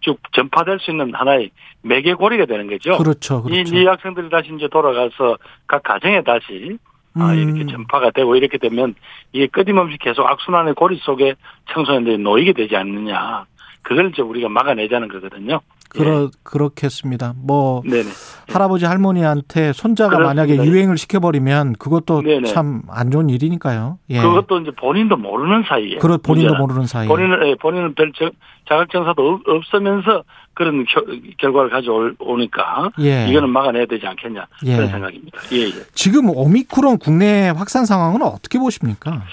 [0.01, 1.49] 쭉 전파될 수 있는 하나의
[1.81, 2.97] 매개고리가 되는 거죠.
[2.97, 3.43] 그렇죠.
[3.47, 3.75] 이, 그렇죠.
[3.75, 6.77] 이 학생들이 다시 이제 돌아가서 각 가정에 다시
[7.15, 7.39] 아, 음.
[7.39, 8.93] 이렇게 전파가 되고 이렇게 되면
[9.33, 11.33] 이게 끊임없이 계속 악순환의 고리 속에
[11.73, 13.45] 청소년들이 놓이게 되지 않느냐.
[13.81, 15.61] 그걸 이제 우리가 막아내자는 거거든요.
[15.89, 17.33] 그러 그렇겠습니다.
[17.37, 17.89] 뭐 예.
[17.89, 18.09] 네네.
[18.49, 20.43] 할아버지 할머니한테 손자가 그렇습니다.
[20.45, 22.23] 만약에 유행을 시켜버리면 그것도.
[22.45, 23.97] 참 안 좋은 일이니까요.
[24.09, 24.21] 예.
[24.21, 25.97] 그것도 이제 본인도 모르는 사이에.
[25.97, 26.59] 그렇 본인도 문제는.
[26.59, 27.07] 모르는 사이에.
[27.07, 28.11] 본인은 예, 본인은 별
[29.23, 30.23] 없- 없으면서
[30.53, 31.03] 그런 겨-
[31.37, 33.27] 결과를 가져오니까 예.
[33.29, 34.75] 이거는 막아내야 되지 않겠냐 예.
[34.75, 35.39] 그런 생각입니다.
[35.53, 35.71] 예, 예.
[35.93, 39.23] 지금 오미크론 국내 확산 상황은 어떻게 보십니까?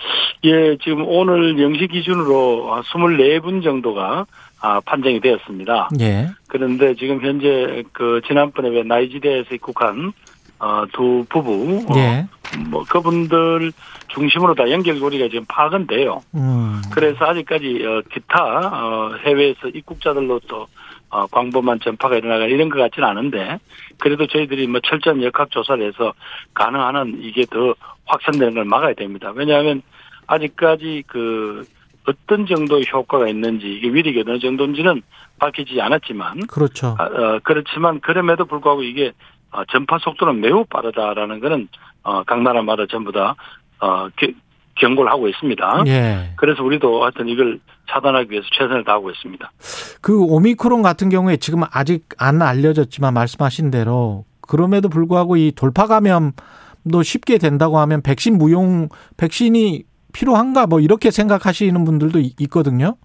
[0.45, 4.27] 예, 지금 오늘 영시 기준으로 24분 정도가
[4.65, 5.91] 아, 판정이 되었습니다.
[6.01, 6.31] 예.
[6.49, 10.15] 그런데 지금 현재 그 지난번에 왜 나이지리아에서 입국한
[10.59, 12.27] 어, 두 부부 어, 예.
[12.71, 13.73] 뭐 그분들
[14.09, 16.23] 중심으로 다 연결고리가 지금 파악은 돼요.
[16.35, 16.81] 음.
[16.91, 20.67] 그래서 아직까지 어, 기타 어, 해외에서 입국자들로 또
[21.11, 23.59] 어, 광범한 전파가 일어나가 이런 것 같지는 않은데
[23.99, 26.15] 그래도 저희들이 뭐 철저한 역학 조사를 해서
[26.55, 27.75] 가능한 한 이게 더
[28.07, 29.31] 확산되는 걸 막아야 됩니다.
[29.35, 29.83] 왜냐하면
[30.27, 31.67] 아직까지 그
[32.07, 35.03] 어떤 정도의 효과가 있는지 이게 위력이 어느 정도인지는
[35.39, 36.97] 밝혀지지 않았지만 그렇죠.
[36.99, 39.13] 아, 어, 그렇지만 그럼에도 불구하고 이게
[39.51, 41.69] 어, 전파 속도는 매우 빠르다라는 거는
[42.03, 43.35] 어, 각 나라마다 전부 다
[43.81, 44.33] 어, 겨-
[44.77, 45.85] 경고를 하고 있습니다.
[45.87, 46.33] 예.
[46.37, 49.53] 그래서 우리도 하여튼 이걸 차단하기 위해서 최선을 다하고 있습니다.
[50.01, 57.03] 그 오미크론 같은 경우에 지금 아직 안 알려졌지만 말씀하신 대로 그럼에도 불구하고 이 돌파 감염도
[57.03, 59.85] 쉽게 된다고 하면 백신 무용 백신이
[60.25, 62.97] 필요한가 뭐 이렇게 생각하시는 분들도 이- 있거든요.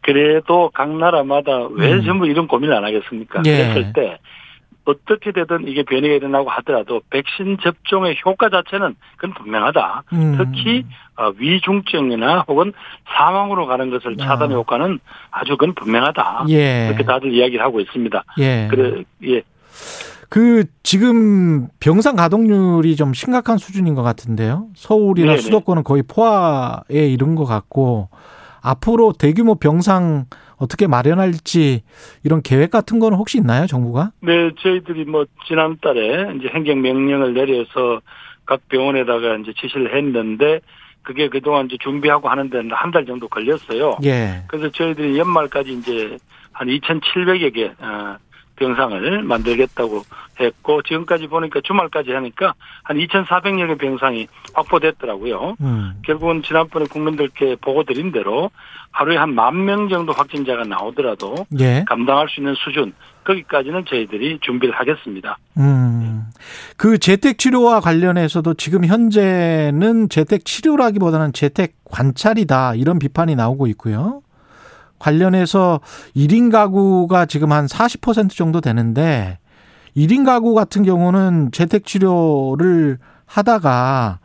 [0.00, 2.04] 그래도 각 나라마다 왜 음.
[2.04, 3.42] 전부 이런 고민을 안 하겠습니까?
[3.46, 3.72] 예.
[3.72, 4.18] 그랬을 때
[4.84, 10.02] 어떻게 되든 이게 변이가 일어나고 하더라도 백신 접종의 효과 자체는 그건 분명하다.
[10.14, 10.34] 음.
[10.38, 10.84] 특히
[11.16, 12.72] 어, 위중증이나 혹은
[13.16, 14.54] 사망으로 가는 것을 차단 아.
[14.56, 14.98] 효과는
[15.30, 16.46] 아주 그건 분명하다.
[16.48, 16.88] 예.
[16.88, 18.24] 이렇게 다들 이야기를 하고 있습니다.
[18.38, 18.66] 예.
[18.68, 19.42] 그래 예.
[20.32, 24.68] 그 지금 병상 가동률이 좀 심각한 수준인 것 같은데요.
[24.74, 25.42] 서울이나 네네.
[25.42, 28.08] 수도권은 거의 포화에 이른 것 같고
[28.62, 30.24] 앞으로 대규모 병상
[30.56, 31.82] 어떻게 마련할지
[32.24, 34.12] 이런 계획 같은 거는 혹시 있나요, 정부가?
[34.20, 38.00] 네, 저희들이 뭐 지난달에 이제 행정 명령을 내려서
[38.46, 40.60] 각 병원에다가 이제 지시를 했는데
[41.02, 43.98] 그게 그동안 이제 준비하고 하는데 한 달 정도 걸렸어요.
[44.04, 44.44] 예.
[44.46, 46.16] 그래서 저희들이 연말까지 이제
[46.52, 48.16] 한 2,700여 개 어,
[48.56, 50.02] 병상을 만들겠다고
[50.40, 55.56] 했고 지금까지 보니까 주말까지 하니까 한 2,400여 개 병상이 확보됐더라고요.
[55.60, 55.94] 음.
[56.04, 58.50] 결국은 지난번에 국민들께 보고 드린 대로
[58.90, 61.84] 하루에 한 만 명 정도 확진자가 나오더라도 예.
[61.88, 62.92] 감당할 수 있는 수준
[63.24, 65.38] 거기까지는 저희들이 준비를 하겠습니다.
[65.58, 66.24] 음.
[66.76, 74.22] 그 재택 치료와 관련해서도 지금 현재는 재택 치료라기보다는 재택 관찰이다 이런 비판이 나오고 있고요.
[75.06, 75.80] 관련해서
[76.16, 79.38] 1인 가구가 지금 한 40% 정도 되는데
[79.96, 84.20] 1인 가구 같은 경우는 재택 치료를 하다가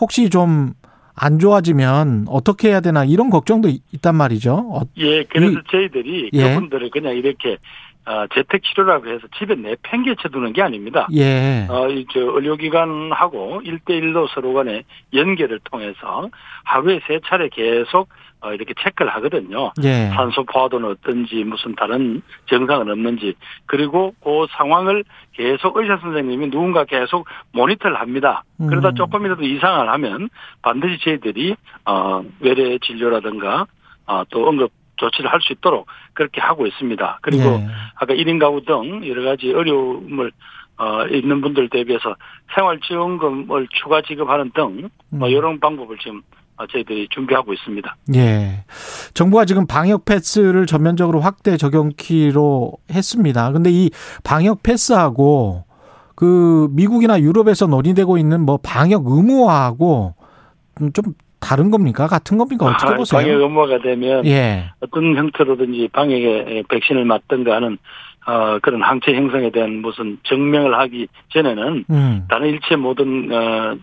[0.00, 0.72] 혹시 좀
[1.14, 4.54] 안 좋아지면 어떻게 해야 되나 이런 걱정도 있- 있단 말이죠.
[4.72, 6.54] 어, 예, 그래서 이- 저희들이 예.
[6.54, 7.58] 그분들을 그냥 이렇게
[8.04, 11.06] 어, 재택 치료라고 해서 집에 내팽개쳐 두는 게 아닙니다.
[11.12, 11.66] 예.
[11.70, 14.82] 어, 이저 의료기관하고 일대일로 서로 간의
[15.14, 16.28] 연계를 통해서
[16.64, 18.08] 하루에 세 차례 계속
[18.40, 19.72] 어, 이렇게 체크를 하거든요.
[19.84, 20.08] 예.
[20.08, 23.34] 산소 포화도는 어떤지 무슨 다른 증상은 없는지
[23.66, 28.42] 그리고 그 상황을 계속 의사 선생님이 누군가 계속 모니터를 합니다.
[28.58, 28.94] 그러다 음.
[28.96, 30.28] 조금이라도 이상을 하면
[30.60, 33.66] 반드시 저희들이 어 외래 진료라든가
[34.06, 37.18] 어, 또 응급 조치를 할 수 있도록 그렇게 하고 있습니다.
[37.22, 37.66] 그리고 예.
[37.96, 40.30] 아까 1인 가구 등 여러 가지 어려움을
[40.78, 42.14] 어, 있는 분들 대비해서
[42.54, 45.24] 생활지원금을 추가 지급하는 등뭐 음.
[45.26, 46.22] 이런 방법을 지금
[46.56, 47.96] 어, 저희들이 준비하고 있습니다.
[48.14, 48.64] 예.
[49.14, 53.52] 정부가 지금 방역 패스를 전면적으로 확대 적용키로 했습니다.
[53.52, 53.90] 근데 이
[54.22, 55.64] 방역 패스하고
[56.14, 60.14] 그 미국이나 유럽에서 논의되고 있는 뭐 방역 의무화하고
[60.92, 62.06] 좀 다른 겁니까?
[62.06, 62.66] 같은 겁니까?
[62.66, 63.20] 어떻게 아, 보세요?
[63.20, 64.70] 방역 의무화가 되면 예.
[64.80, 67.78] 어떤 형태로든지 방역에 백신을 맞든가 하는
[68.26, 72.24] 어, 그런 항체 형성에 대한 무슨 증명을 하기 전에는 음.
[72.28, 73.76] 다른 일체 모든 어,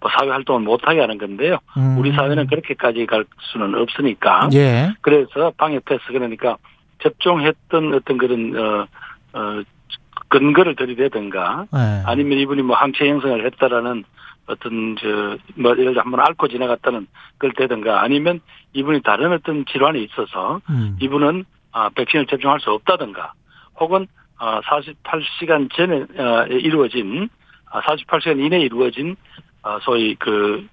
[0.00, 1.58] 뭐 사회 활동을 못하게 하는 건데요.
[1.76, 1.98] 음.
[1.98, 4.48] 우리 사회는 그렇게까지 갈 수는 없으니까.
[4.54, 4.92] 예.
[5.00, 6.56] 그래서 방역 패스 그러니까
[7.02, 8.86] 접종했던 어떤 그런 어,
[9.32, 9.62] 어,
[10.28, 12.02] 근거를 들이대든가 예.
[12.06, 14.04] 아니면 이분이 뭐 항체 형성을 했다라는
[14.46, 17.06] 어떤 저뭐 예를 들어 한번 앓고 지나갔다는
[17.38, 18.40] 걸 대든가 아니면
[18.72, 20.96] 이분이 다른 어떤 질환이 있어서 음.
[21.00, 23.32] 이분은 아, 백신을 접종할 수 없다든가
[23.78, 24.06] 혹은
[24.38, 27.28] 아, 48시간 전에 어, 이루어진
[27.70, 29.16] 아, 48시간 이내에 이루어진
[29.62, 30.66] 아, 소위 그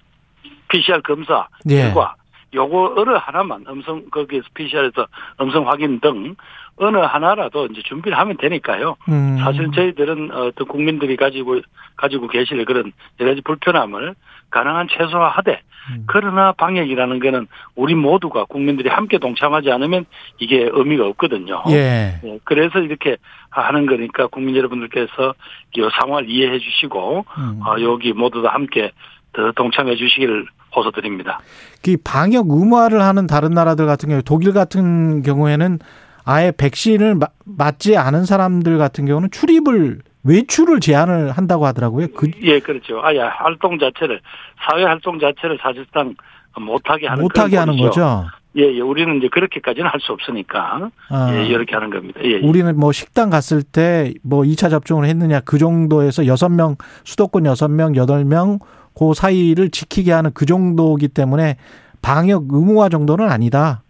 [0.68, 1.82] PCR 검사 예.
[1.82, 2.14] 결과
[2.54, 5.06] 요거 어느 하나만 음성 거기에서 PCR에서
[5.40, 6.34] 음성 확인 등
[6.76, 8.96] 어느 하나라도 이제 준비를 하면 되니까요.
[9.08, 9.38] 음.
[9.42, 11.60] 사실 저희들은 어떤 국민들이 가지고
[11.96, 14.14] 가지고 계실 그런 여러 가지 불편함을
[14.50, 16.04] 가능한 최소화하되 음.
[16.06, 20.06] 그러나 방역이라는 거는 우리 모두가 국민들이 함께 동참하지 않으면
[20.38, 21.64] 이게 의미가 없거든요.
[21.70, 22.20] 예.
[22.24, 23.16] 예, 그래서 이렇게
[23.50, 25.34] 하는 거니까 국민 여러분들께서
[25.76, 27.60] 이 상황을 이해해 주시고 음.
[27.66, 28.92] 어, 여기 모두 다 함께
[29.32, 30.46] 더 동참해 주시기를
[30.78, 31.40] 호소드립니다.
[31.84, 35.78] 그 방역 의무화를 하는 다른 나라들 같은 경우 독일 같은 경우에는
[36.24, 42.08] 아예 백신을 마- 맞지 않은 사람들 같은 경우는 출입을 외출을 제한을 한다고 하더라고요.
[42.14, 43.00] 그 예, 그렇죠.
[43.02, 44.20] 아예 활동 자체를
[44.66, 46.14] 사회 활동 자체를 사실상
[46.60, 47.76] 못하게 하는 못하게 하는.
[47.76, 48.26] 거죠.
[48.56, 51.32] 예, 예, 우리는 이제 그렇게까지는 할 수 없으니까 아.
[51.36, 52.18] 예, 이렇게 하는 겁니다.
[52.24, 52.46] 예, 예.
[52.46, 58.58] 우리는 뭐 식당 갔을 때 뭐 2차 접종을 했느냐 그 정도에서 6명 수도권 6명, 8명
[58.98, 61.56] 그 사이를 지키게 하는 그 정도기 때문에
[62.02, 63.82] 방역 의무화 정도는 아니다.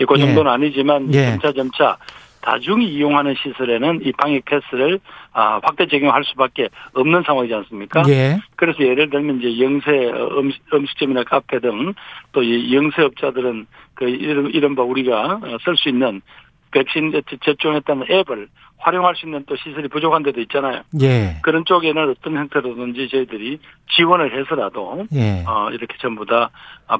[0.00, 0.20] 예, 그 예.
[0.20, 1.30] 정도는 아니지만 예.
[1.30, 1.96] 점차 점차
[2.40, 5.00] 다중이 이용하는 시설에는 이 방역 패스를
[5.32, 8.04] 아, 확대 적용할 수밖에 없는 상황이지 않습니까?
[8.08, 8.38] 예.
[8.56, 15.40] 그래서 예를 들면 이제 영세 어, 음식, 음식점이나 카페 등또이 영세업자들은 그 이런 이른바 우리가
[15.64, 16.22] 쓸 수 있는
[16.70, 17.12] 백신
[17.44, 20.82] 접종했다는 앱을 활용할 수 있는 또 시설이 부족한 데도 있잖아요.
[21.00, 21.38] 예.
[21.42, 23.58] 그런 쪽에는 어떤 형태로든지 저희들이
[23.96, 25.44] 지원을 해서라도 예.
[25.46, 26.50] 어, 이렇게 전부 다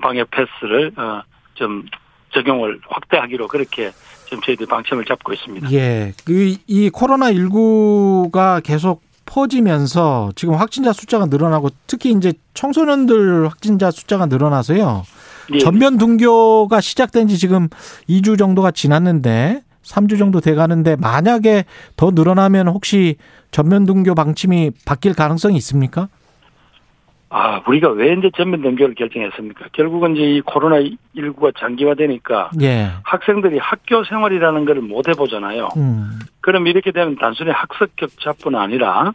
[0.00, 1.22] 방역 패스를 어,
[1.54, 1.84] 좀
[2.30, 3.90] 적용을 확대하기로 그렇게
[4.24, 5.70] 지금 저희들이 방침을 잡고 있습니다.
[5.72, 6.12] 예.
[6.24, 15.04] 그, 이 코로나19가 계속 퍼지면서 지금 확진자 숫자가 늘어나고 특히 이제 청소년들 확진자 숫자가 늘어나서요.
[15.52, 15.58] 예.
[15.58, 17.68] 전면 등교가 시작된 지 지금
[18.08, 21.64] 2주 정도가 지났는데 3주 정도 돼 가는데 만약에
[21.96, 23.16] 더 늘어나면 혹시
[23.50, 26.08] 전면 등교 방침이 바뀔 가능성이 있습니까?
[27.30, 29.66] 아, 우리가 왜 이제 전면 등교를 결정했습니까?
[29.72, 30.76] 결국은 이제 이 코로나
[31.14, 32.88] 19가 장기화되니까 예.
[33.02, 35.68] 학생들이 학교 생활이라는 걸 못 해보잖아요.
[35.76, 36.18] 음.
[36.40, 39.12] 그럼 이렇게 되면 단순히 학습 격차뿐 아니라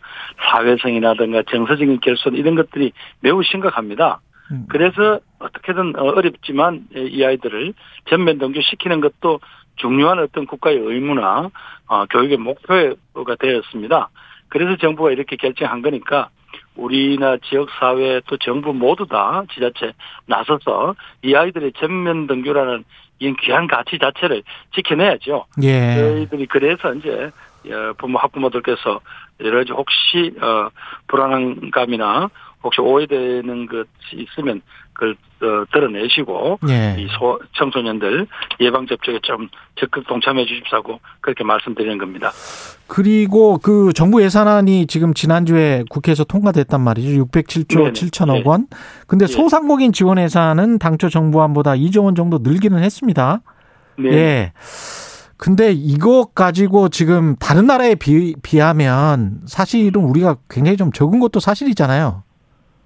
[0.52, 2.92] 사회성이라든가 정서적인 결손 이런 것들이
[3.22, 4.20] 매우 심각합니다.
[4.52, 4.66] 음.
[4.70, 7.74] 그래서 어떻게든 어, 어렵지만 이 아이들을
[8.10, 9.40] 전면 등교시키는 것도
[9.76, 11.50] 중요한 어떤 국가의 의무나
[11.88, 14.10] 어, 교육의 목표가 되었습니다.
[14.50, 16.30] 그래서 정부가 이렇게 결정한 거니까
[16.76, 19.94] 우리나 지역사회 또 정부 모두 다 지자체
[20.26, 22.84] 나서서 이 아이들의 전면 등교라는
[23.20, 24.44] 이 귀한 가치 자체를
[24.76, 25.46] 지켜내야죠.
[25.64, 25.96] 예.
[25.96, 27.32] 저희들이 그래서 이제
[27.72, 29.00] 어, 부모 학부모들께서
[29.42, 30.70] 여러 가지 혹시 어,
[31.08, 32.30] 불안감이나
[32.64, 34.62] 혹시 오해되는 것이 있으면
[34.94, 36.96] 그걸 어, 드러내시고 예.
[36.98, 38.28] 이 소, 청소년들
[38.62, 42.32] 예방 접종에 좀 적극 동참해 주십사고 그렇게 말씀드리는 겁니다.
[42.88, 47.26] 그리고 그 정부 예산안이 지금 지난주에 국회에서 통과됐단 말이죠.
[47.26, 47.92] 607조 네네.
[47.92, 48.68] 7천억 원.
[49.08, 49.28] 근데 예.
[49.28, 53.42] 소상공인 지원 예산은 당초 정부안보다 2조 원 정도 늘기는 했습니다.
[53.98, 54.12] 네.
[54.12, 54.54] 예.
[55.38, 62.24] 근데 이거 가지고 지금 다른 나라에 비, 비하면 사실은 우리가 굉장히 좀 적은 것도 사실이잖아요.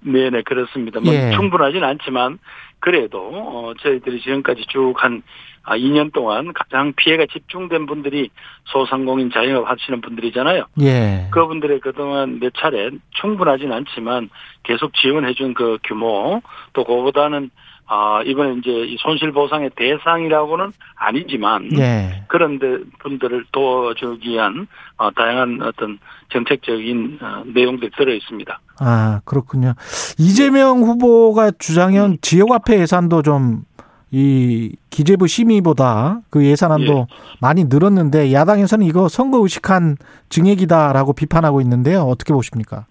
[0.00, 1.00] 네네 그렇습니다.
[1.00, 1.32] 뭐 예.
[1.32, 2.38] 충분하진 않지만
[2.80, 5.22] 그래도 어, 저희들이 지금까지 쭉한
[5.64, 8.30] 아, 2년 동안 가장 피해가 집중된 분들이
[8.64, 10.64] 소상공인 자영업 하시는 분들이잖아요.
[10.80, 11.28] 예.
[11.30, 14.30] 그분들의 그동안 몇 차례 충분하진 않지만
[14.62, 16.40] 계속 지원해준 그 규모
[16.72, 17.50] 또 그보다는
[17.86, 22.22] 아 이번에 이제 이 손실보상의 대상이라고는 아니지만 예.
[22.28, 25.98] 그런 데 분들을 도와주기 위한 어, 다양한 어떤
[26.30, 28.60] 정책적인 어, 내용들이 들어 있습니다.
[28.80, 29.74] 아, 그렇군요.
[30.18, 33.68] 이재명 후보가 주장한 지역화폐 예산도 좀
[34.10, 37.08] 이 기재부 심의보다 그 예산안도
[37.40, 39.96] 많이 늘었는데 야당에서는 이거 선거 의식한
[40.30, 42.02] 증액이다라고 비판하고 있는데요.
[42.02, 42.86] 어떻게 보십니까?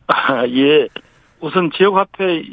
[0.50, 0.88] 예.
[1.40, 2.44] 우선 지역화폐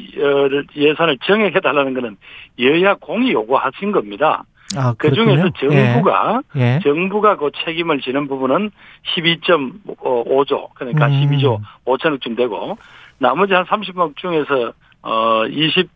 [0.75, 2.17] 예산을 정액해 달라는 것은
[2.59, 4.43] 여야 공이 요구하신 겁니다.
[4.75, 5.45] 아, 그 중에서.
[5.45, 5.91] 예.
[5.93, 6.79] 정부가 예.
[6.81, 8.71] 정부가 그 책임을 지는 부분은
[9.15, 11.11] 12.5조 그러니까 음.
[11.11, 12.77] 12조 5천억쯤 되고
[13.19, 15.89] 나머지 한 30억 중에서 어 20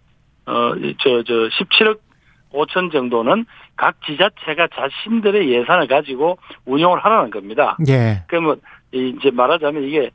[0.45, 1.99] 어저 저 17억
[2.53, 7.77] 5천 정도는 각 지자체가 자신들의 예산을 가지고 운용을 하라는 겁니다.
[7.87, 8.23] 예.
[8.27, 8.59] 그러면
[8.91, 10.09] 이제 말하자면 이게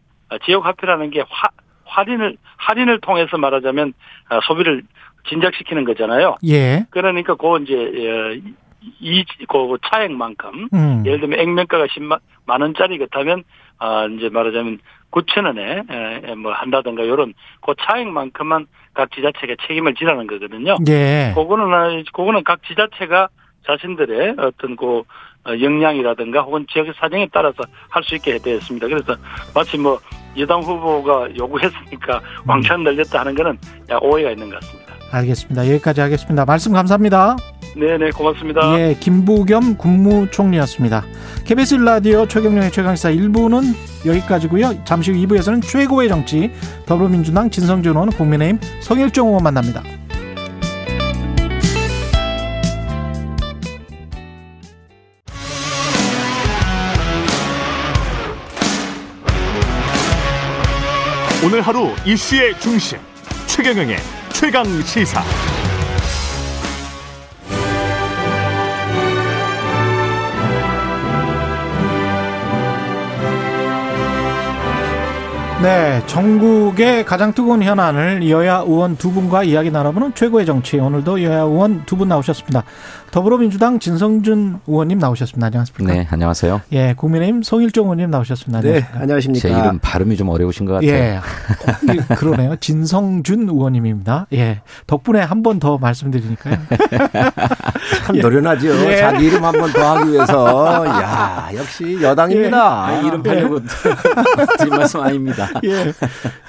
[0.45, 1.49] 지역 화폐라는 게 화,
[1.85, 3.93] 할인을 할인을 통해서 말하자면
[4.29, 4.83] 아, 소비를
[5.29, 6.37] 진작시키는 거잖아요.
[6.47, 6.85] 예.
[6.91, 8.53] 그러니까 그 이제 어,
[9.01, 11.03] 이그 차액만큼 음.
[11.07, 13.45] 예를 들면 액면가가 10만 만 원짜리 그렇다면
[13.79, 14.79] 아 이제 말하자면
[15.15, 20.77] 9천 원에 에, 뭐 한다든가 이런 그 차액만큼만 각 지자체가 책임을 지라는 거거든요.
[20.89, 21.33] 예.
[21.35, 23.29] 그거는 아, 그거는 각 지자체가
[23.67, 25.03] 자신들의 어떤 그
[25.47, 27.59] 어, 역량이라든가 혹은 지역 사정에 따라서
[27.91, 28.87] 할 수 있게 되어 있습니다.
[28.89, 29.15] 그래서
[29.55, 29.99] 마치 뭐
[30.39, 33.59] 여당 후보가 요구했으니까 왕창 늘렸다 하는 거는
[33.91, 34.95] 야, 오해가 있는 것 같습니다.
[35.13, 35.69] 알겠습니다.
[35.75, 36.45] 여기까지 하겠습니다.
[36.45, 37.37] 말씀 감사합니다.
[37.77, 38.79] 네네 고맙습니다.
[38.79, 41.05] 예, 김부겸 국무총리였습니다.
[41.45, 43.75] KBS 라디오 최경영의 최강시사 1부는
[44.07, 44.85] 여기까지고요.
[44.85, 46.53] 잠시 후 2부에서는 최고의 정치
[46.87, 49.83] 더불어민주당 진성준 의원 국민의힘 성일종 의원 만납니다.
[61.45, 62.99] 오늘 하루 이슈의 중심
[63.47, 63.97] 최경영의
[64.33, 65.23] 최강 시사.
[75.65, 80.79] 네, 전국의 가장 뜨거운 현안을 여야 의원 두 분과 이야기 나눠보는 최고의 정치.
[80.79, 82.65] 오늘도 여야 의원 두 분 나오셨습니다.
[83.13, 85.47] 더불어민주당 진성준 의원님 나오셨습니다.
[85.47, 85.91] 안녕하십니까?
[85.95, 86.61] 네, 안녕하세요.
[86.73, 88.61] 예, 국민의힘 송일종 의원님 나오셨습니다.
[88.61, 89.01] 네, 안녕하십니까?
[89.01, 89.41] 안녕하십니까.
[89.41, 90.91] 제 이름 발음이 좀 어려우신 것 같아요.
[90.91, 92.57] 예, 어, 그러네요.
[92.57, 94.27] 진성준 의원님입니다.
[94.35, 96.57] 예, 덕분에 한 번 더 말씀드리니까요.
[98.07, 98.69] 참 노련하죠.
[98.91, 98.97] 예.
[98.99, 100.85] 자기 이름 한 번 더 하기 위해서.
[100.87, 102.87] 야, 역시 여당입니다.
[102.87, 103.61] 아, 이름 팔려고
[104.59, 105.49] 드린 말씀 아닙니다.
[105.63, 105.93] 예,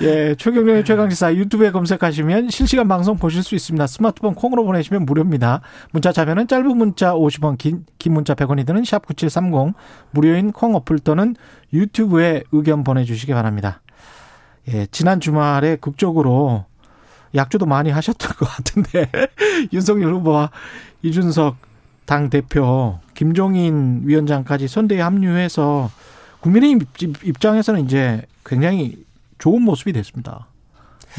[0.01, 3.85] 예, 최경련의 최강시사 유튜브에 검색하시면 실시간 방송 보실 수 있습니다.
[3.87, 5.61] 스마트폰 콩으로 보내시면 무료입니다.
[5.91, 9.73] 문자 자면은 짧은 문자 50원, 긴, 긴 문자 100원이 드는 샵9730
[10.11, 11.35] 무료인 콩 어플 또는
[11.73, 13.81] 유튜브에 의견 보내주시기 바랍니다.
[14.73, 16.65] 예, 지난 주말에 극적으로
[17.35, 19.11] 약주도 많이 하셨던 것 같은데
[19.73, 20.51] 윤석열 후보와
[21.03, 21.57] 이준석
[22.05, 25.89] 당 대표, 김종인 위원장까지 선대에 합류해서
[26.49, 29.03] 국민의힘 입- 입장에서는 이제 굉장히
[29.39, 30.45] 좋은 모습이 됐습니다.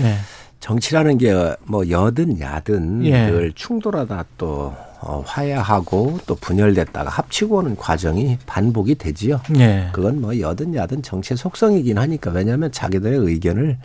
[0.01, 0.15] 예.
[0.61, 1.33] 정치라는 게
[1.65, 3.27] 뭐 여든 야든 예.
[3.31, 9.41] 늘 충돌하다 또 어, 화해하고 또 분열됐다가 합치고 오는 과정이 반복이 되지요.
[9.59, 9.89] 예.
[9.93, 13.79] 그건 뭐 여든 야든 정치의 속성이긴 하니까 왜냐하면 자기들의 의견을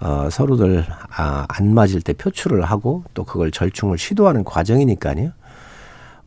[0.00, 0.86] 어, 서로들
[1.16, 5.32] 아, 안 맞을 때 표출을 하고 또 그걸 절충을 시도하는 과정이니까요.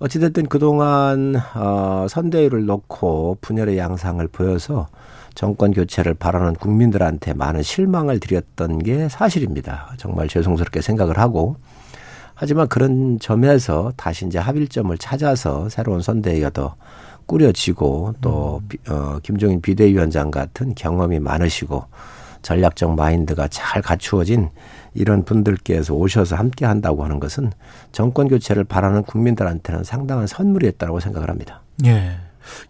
[0.05, 4.87] 어찌됐든 그동안 어, 선대위를 놓고 분열의 양상을 보여서
[5.35, 9.93] 정권 교체를 바라는 국민들한테 많은 실망을 드렸던 게 사실입니다.
[9.97, 11.55] 정말 죄송스럽게 생각을 하고
[12.33, 16.75] 하지만 그런 점에서 다시 이제 합일점을 찾아서 새로운 선대위가 더
[17.27, 21.85] 꾸려지고 또 비- 어, 김종인 비대위원장 같은 경험이 많으시고
[22.41, 24.49] 전략적 마인드가 잘 갖추어진
[24.93, 27.51] 이런 분들께서 오셔서 함께 한다고 하는 것은
[27.91, 31.61] 정권 교체를 바라는 국민들한테는 상당한 선물이었다고 생각을 합니다.
[31.85, 32.17] 예.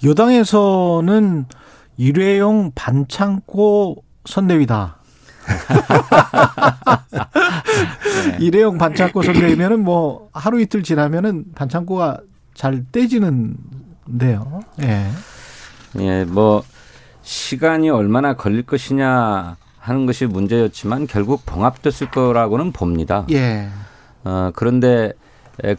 [0.03, 1.45] 여당에서는
[1.97, 4.97] 일회용 반창고 선대위다.
[8.32, 8.38] 네.
[8.39, 12.19] 일회용 반창고 선대위면은 뭐 하루 이틀 지나면은 반창고가
[12.53, 14.61] 잘 떼지는데요.
[14.84, 15.09] 예.
[15.99, 16.63] 예, 뭐
[17.24, 23.25] 시간이 얼마나 걸릴 것이냐 하는 것이 문제였지만 결국 봉합됐을 거라고는 봅니다.
[23.32, 23.67] 예.
[24.23, 25.11] 어, 그런데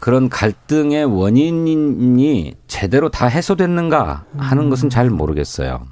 [0.00, 5.86] 그런 갈등의 원인이 제대로 다 해소됐는가 하는 것은 잘 모르겠어요.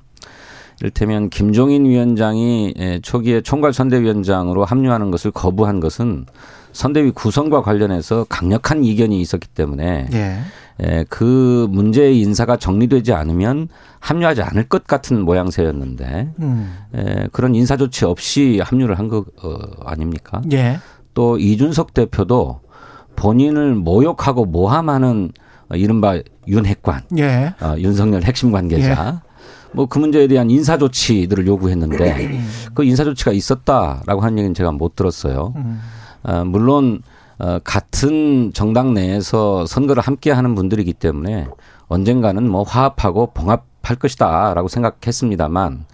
[0.81, 6.24] 이를테면 김종인 위원장이 초기에 총괄 선대위원장으로 합류하는 것을 거부한 것은
[6.72, 11.05] 선대위 구성과 관련해서 강력한 이견이 있었기 때문에 예.
[11.11, 13.68] 그 문제의 인사가 정리되지 않으면
[13.99, 16.74] 합류하지 않을 것 같은 모양새였는데 음.
[17.33, 20.41] 그런 인사 조치 없이 합류를 한거 어, 아닙니까?
[20.53, 20.78] 예.
[21.12, 22.61] 또 이준석 대표도
[23.16, 25.33] 본인을 모욕하고 모함하는
[25.74, 26.18] 이른바
[26.49, 27.53] 윤핵관, 예.
[27.61, 29.22] 어, 윤석열 핵심 관계자.
[29.72, 29.76] 예.
[29.76, 32.40] 뭐그 문제에 대한 인사 조치들을 요구했는데
[32.74, 35.52] 그 인사 조치가 있었다라고 하는 얘기는 제가 못 들었어요.
[35.56, 35.80] 음.
[36.22, 37.02] 어, 물론
[37.38, 41.48] 어, 같은 정당 내에서 선거를 함께 하는 분들이기 때문에
[41.88, 45.86] 언젠가는 뭐 화합하고 봉합할 것이다라고 생각했습니다만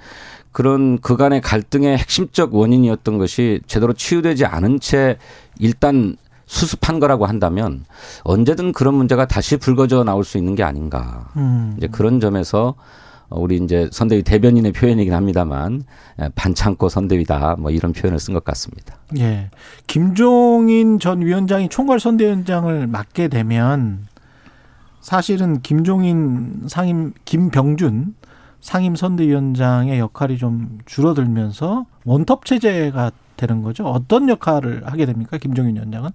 [0.53, 5.19] 그런 그간의 갈등의 핵심적 원인이었던 것이 제대로 치유되지 않은 채
[5.59, 6.17] 일단
[6.47, 7.85] 수습한 거라고 한다면
[8.25, 11.29] 언제든 그런 문제가 다시 불거져 나올 수 있는 게 아닌가.
[11.37, 11.75] 음.
[11.77, 12.75] 이제 그런 점에서
[13.31, 15.83] 우리 이제 선대위 대변인의 표현이긴 합니다만
[16.35, 18.99] 반창고 선대위다 뭐 이런 표현을 쓴 것 같습니다.
[19.19, 19.51] 예.
[19.87, 24.07] 김종인 전 위원장이 총괄 선대위원장을 맡게 되면
[25.01, 28.15] 사실은 김종인 상임 김병준
[28.61, 33.85] 상임 선대위원장의 역할이 좀 줄어들면서 원톱 체제가 되는 거죠.
[33.85, 36.11] 어떤 역할을 하게 됩니까, 김종인 위원장은?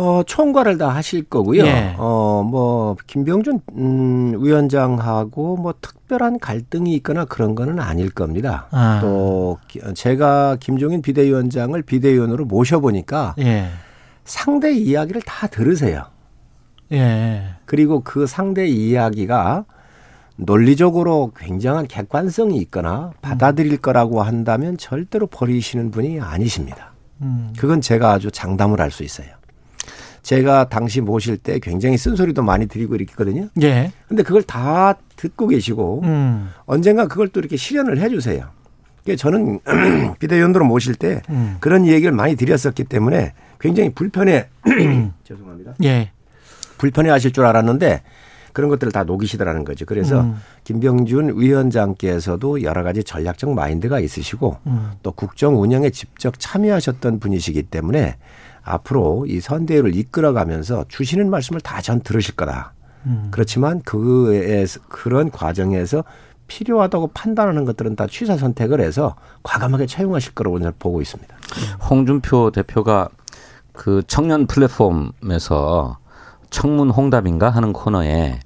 [0.00, 1.62] 어, 총괄을 다 하실 거고요.
[1.66, 1.94] 예.
[1.98, 8.66] 어, 뭐, 김병준, 음, 위원장하고 뭐 특별한 갈등이 있거나 그런 거는 아닐 겁니다.
[8.70, 8.98] 아.
[9.02, 9.58] 또,
[9.94, 13.68] 제가 김종인 비대위원장을 비대위원으로 모셔보니까 예.
[14.24, 16.04] 상대 이야기를 다 들으세요.
[16.92, 17.42] 예.
[17.66, 19.66] 그리고 그 상대 이야기가
[20.36, 26.92] 논리적으로 굉장한 객관성이 있거나 받아들일 거라고 한다면 절대로 버리시는 분이 아니십니다.
[27.20, 27.52] 음.
[27.58, 29.28] 그건 제가 아주 장담을 할 수 있어요.
[30.22, 33.48] 제가 당시 모실 때 굉장히 쓴소리도 많이 드리고 이랬거든요.
[33.62, 33.92] 예.
[34.08, 36.50] 근데 그걸 다 듣고 계시고 음.
[36.66, 38.48] 언젠가 그걸 또 이렇게 실현을 해 주세요.
[39.16, 39.60] 저는
[40.18, 41.56] 비대위원으로 모실 때 음.
[41.60, 44.48] 그런 얘기를 많이 드렸었기 때문에 굉장히 불편해
[45.24, 45.74] 죄송합니다.
[45.84, 46.10] 예.
[46.78, 48.02] 불편해 하실 줄 알았는데
[48.52, 49.86] 그런 것들을 다 녹이시더라는 거죠.
[49.86, 50.36] 그래서 음.
[50.64, 54.92] 김병준 위원장께서도 여러 가지 전략적 마인드가 있으시고 음.
[55.02, 58.16] 또 국정 운영에 직접 참여하셨던 분이시기 때문에
[58.70, 62.72] 앞으로 이 선대위를 이끌어가면서 주시는 말씀을 다 전 들으실 거다.
[63.06, 63.28] 음.
[63.30, 66.04] 그렇지만 그에 그런 과정에서
[66.46, 69.14] 필요하다고 판단하는 것들은 다 취사 선택을 해서
[69.44, 71.34] 과감하게 채용하실 거라고 저는 보고 있습니다.
[71.88, 73.08] 홍준표 대표가
[73.72, 75.98] 그 청년 플랫폼에서
[76.50, 78.40] 청문 홍답인가 하는 코너에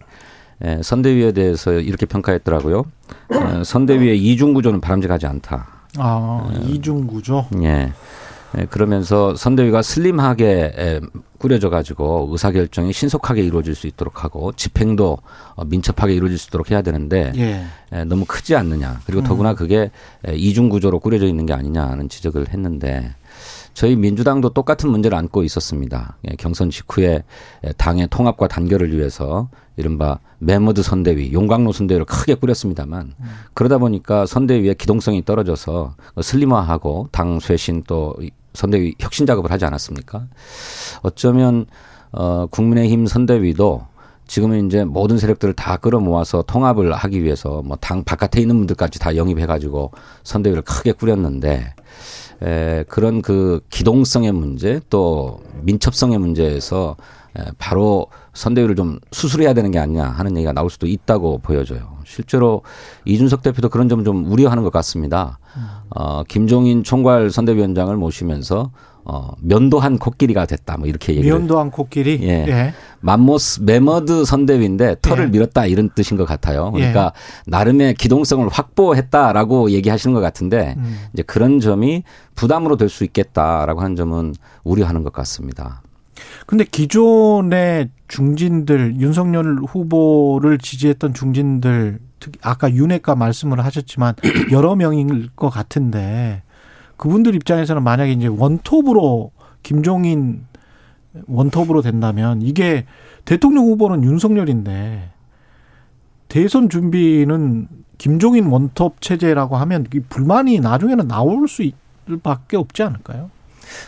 [0.62, 2.84] 에, 선대위에 대해서 이렇게 평가했더라고요.
[3.32, 5.66] 에, 선대위의 이중 구조는 바람직하지 않다.
[5.98, 7.46] 아, 이중 구조.
[7.62, 7.92] 예.
[8.56, 11.00] 에, 그러면서 선대위가 슬림하게 에,
[11.38, 15.18] 꾸려져 가지고 의사 결정이 신속하게 이루어질 수 있도록 하고 집행도
[15.56, 17.64] 어, 민첩하게 이루어질 수 있도록 해야 되는데 예.
[17.92, 19.00] 에, 너무 크지 않느냐.
[19.06, 19.24] 그리고 음.
[19.24, 19.90] 더구나 그게
[20.26, 23.14] 에, 이중 구조로 꾸려져 있는 게 아니냐는 지적을 했는데
[23.74, 26.16] 저희 민주당도 똑같은 문제를 안고 있었습니다.
[26.30, 27.24] 예, 경선 직후에
[27.76, 33.14] 당의 통합과 단결을 위해서 이른바 메머드 선대위, 용광로 선대위를 크게 꾸렸습니다만
[33.54, 38.14] 그러다 보니까 선대위의 기동성이 떨어져서 슬림화하고 당 쇄신 또
[38.54, 40.26] 선대위 혁신 작업을 하지 않았습니까?
[41.02, 41.66] 어쩌면
[42.12, 43.86] 어 국민의힘 선대위도
[44.26, 49.16] 지금은 이제 모든 세력들을 다 끌어모아서 통합을 하기 위해서 뭐 당 바깥에 있는 분들까지 다
[49.16, 49.90] 영입해 가지고
[50.22, 51.74] 선대위를 크게 꾸렸는데
[52.42, 56.96] 에, 그런 그 기동성의 문제 또 민첩성의 문제에서
[57.36, 61.98] 에, 바로 선대위를 좀 수술해야 되는 게 아니냐 하는 얘기가 나올 수도 있다고 보여져요.
[62.04, 62.62] 실제로
[63.06, 65.38] 이준석 대표도 그런 점 좀 우려하는 것 같습니다.
[65.90, 68.70] 어, 김종인 총괄 선대위원장을 모시면서
[69.06, 70.76] 어, 면도한 코끼리가 됐다.
[70.78, 71.38] 뭐 이렇게 얘기를.
[71.38, 72.18] 면도한 코끼리.
[72.22, 72.46] 예.
[72.48, 72.74] 예.
[73.00, 75.28] 맘모스 매머드 선대위인데 털을 예.
[75.28, 76.72] 밀었다 이런 뜻인 것 같아요.
[76.76, 76.78] 예.
[76.78, 77.12] 그러니까
[77.46, 80.98] 나름의 기동성을 확보했다라고 얘기하시는 것 같은데 음.
[81.12, 82.02] 이제 그런 점이
[82.34, 85.82] 부담으로 될 수 있겠다라고 하는 점은 우려하는 것 같습니다.
[86.46, 94.14] 근데 기존의 중진들 윤석열 후보를 지지했던 중진들 특히 아까 윤핵관 말씀을 하셨지만
[94.52, 96.42] 여러 명일 것 같은데
[96.96, 100.46] 그분들 입장에서는 만약에 이제 원톱으로 김종인
[101.26, 102.86] 원톱으로 된다면 이게
[103.24, 105.10] 대통령 후보는 윤석열인데
[106.28, 111.68] 대선 준비는 김종인 원톱 체제라고 하면 이 불만이 나중에는 나올 수
[112.22, 113.30] 밖에 없지 않을까요?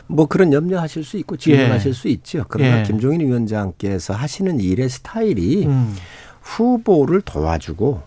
[0.07, 1.93] 뭐 그런 염려하실 수 있고 질문하실 예.
[1.93, 2.45] 수 있죠.
[2.49, 2.83] 그러나 예.
[2.83, 5.95] 김종인 위원장께서 하시는 일의 스타일이 음.
[6.43, 8.03] 후보를 도와주고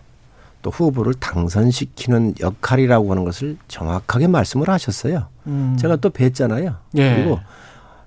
[0.62, 5.28] 또 후보를 당선시키는 역할이라고 하는 것을 정확하게 말씀을 하셨어요.
[5.46, 5.76] 음.
[5.78, 6.76] 제가 또 뵀잖아요.
[6.96, 7.14] 예.
[7.14, 7.40] 그리고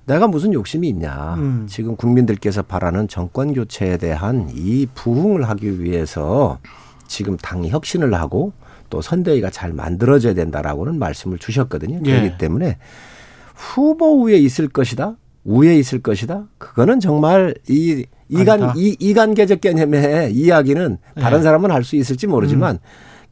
[0.05, 1.35] 내가 무슨 욕심이 있냐.
[1.37, 1.65] 음.
[1.69, 6.59] 지금 국민들께서 바라는 정권 교체에 대한 이 부흥을 하기 위해서
[7.07, 8.53] 지금 당이 혁신을 하고
[8.89, 12.01] 또 선대위가 잘 만들어져야 된다라고는 말씀을 주셨거든요.
[12.05, 12.11] 예.
[12.11, 12.77] 그렇기 때문에
[13.53, 15.17] 후보 위에 있을 것이다.
[15.45, 16.47] 우에 있을 것이다.
[16.57, 18.73] 그거는 정말 이 이간 아니다.
[18.77, 21.43] 이 이간계적 개념의 이야기는 다른 예.
[21.43, 22.79] 사람은 할수 있을지 모르지만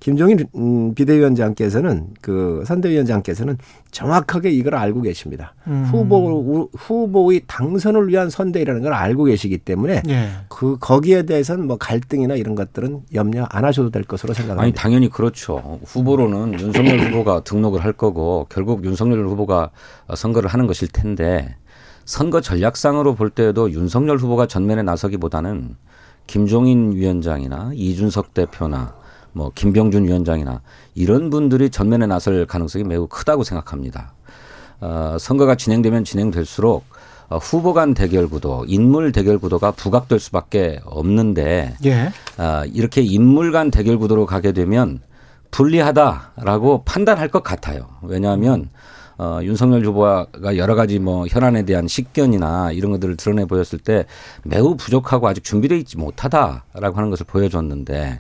[0.02, 3.60] 김종인 음, 비대위원장께서는 그 선대위원장께서는
[3.92, 5.54] 정확하게 이걸 알고 계십니다.
[5.68, 5.86] 음.
[5.86, 10.30] 후보 후보의 당선을 위한 선대위라는 걸 알고 계시기 때문에 예.
[10.50, 14.82] 그 거기에 대해서는 뭐 갈등이나 이런 것들은 염려 안 하셔도 될 것으로 아니 생각합니다.
[14.82, 15.80] 당연히 그렇죠.
[15.86, 19.70] 후보로는 윤석열 후보가 등록을 할 거고 결국 윤석열 후보가
[20.16, 21.56] 선거를 하는 것일 텐데
[22.06, 25.76] 선거 전략상으로 볼 때에도 윤석열 후보가 전면에 나서기보다는
[26.26, 29.00] 김종인 위원장이나 이준석 대표나
[29.34, 30.62] 뭐 김병준 위원장이나
[30.96, 34.14] 이런 분들이 전면에 나설 가능성이 매우 크다고 생각합니다.
[34.82, 36.84] 어, 선거가 진행되면 진행될수록
[37.30, 42.12] 어, 후보 간 대결 구도, 인물 대결 구도가 부각될 수밖에 없는데 예.
[42.38, 45.00] 아, 이렇게 인물 간 대결 구도로 가게 되면
[45.52, 47.88] 불리하다라고 판단할 것 같아요.
[48.02, 48.70] 왜냐하면
[49.18, 54.06] 어, 윤석열 후보가 여러 가지 뭐 현안에 대한 식견이나 이런 것들을 드러내 보였을 때
[54.44, 58.20] 매우 부족하고 아직 준비되어 있지 못하다라고 하는 것을 보여줬는데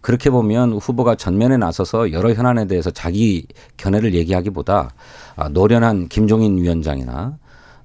[0.00, 3.46] 그렇게 보면 후보가 전면에 나서서 여러 현안에 대해서 자기
[3.76, 4.90] 견해를 얘기하기보다
[5.36, 7.36] 아, 노련한 김종인 위원장이나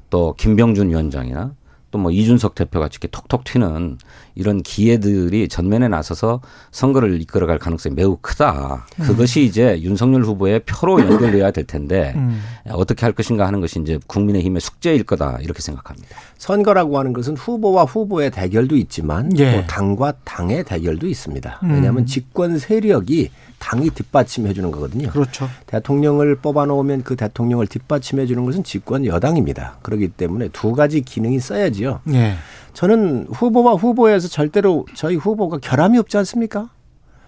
[0.10, 1.54] 또 김병준 위원장이나
[1.94, 4.00] 또 뭐 이준석 대표가 이렇게 톡톡 튀는
[4.36, 8.86] 이런 기회들이 전면에 나서서 선거를 이끌어갈 가능성이 매우 크다.
[9.02, 12.42] 그것이 이제 윤석열 후보의 표로 연결돼야 될 텐데 음.
[12.70, 16.18] 어떻게 할 것인가 하는 것이 이제 국민의힘의 숙제일 거다 이렇게 생각합니다.
[16.38, 19.62] 선거라고 하는 것은 후보와 후보의 대결도 있지만 예.
[19.62, 21.60] 또 당과 당의 대결도 있습니다.
[21.64, 21.72] 음.
[21.72, 23.30] 왜냐하면 집권 세력이
[23.60, 25.10] 당이 뒷받침해 주는 거거든요.
[25.10, 25.50] 그렇죠.
[25.68, 29.78] 대통령을 뽑아 놓으면 그 대통령을 뒷받침해 주는 것은 집권 여당입니다.
[29.82, 32.02] 그렇기 때문에 두 가지 기능이 써야지요.
[32.12, 32.34] 예.
[32.74, 36.70] 저는 후보와 후보에서 절대로 저희 후보가 결함이 없지 않습니까?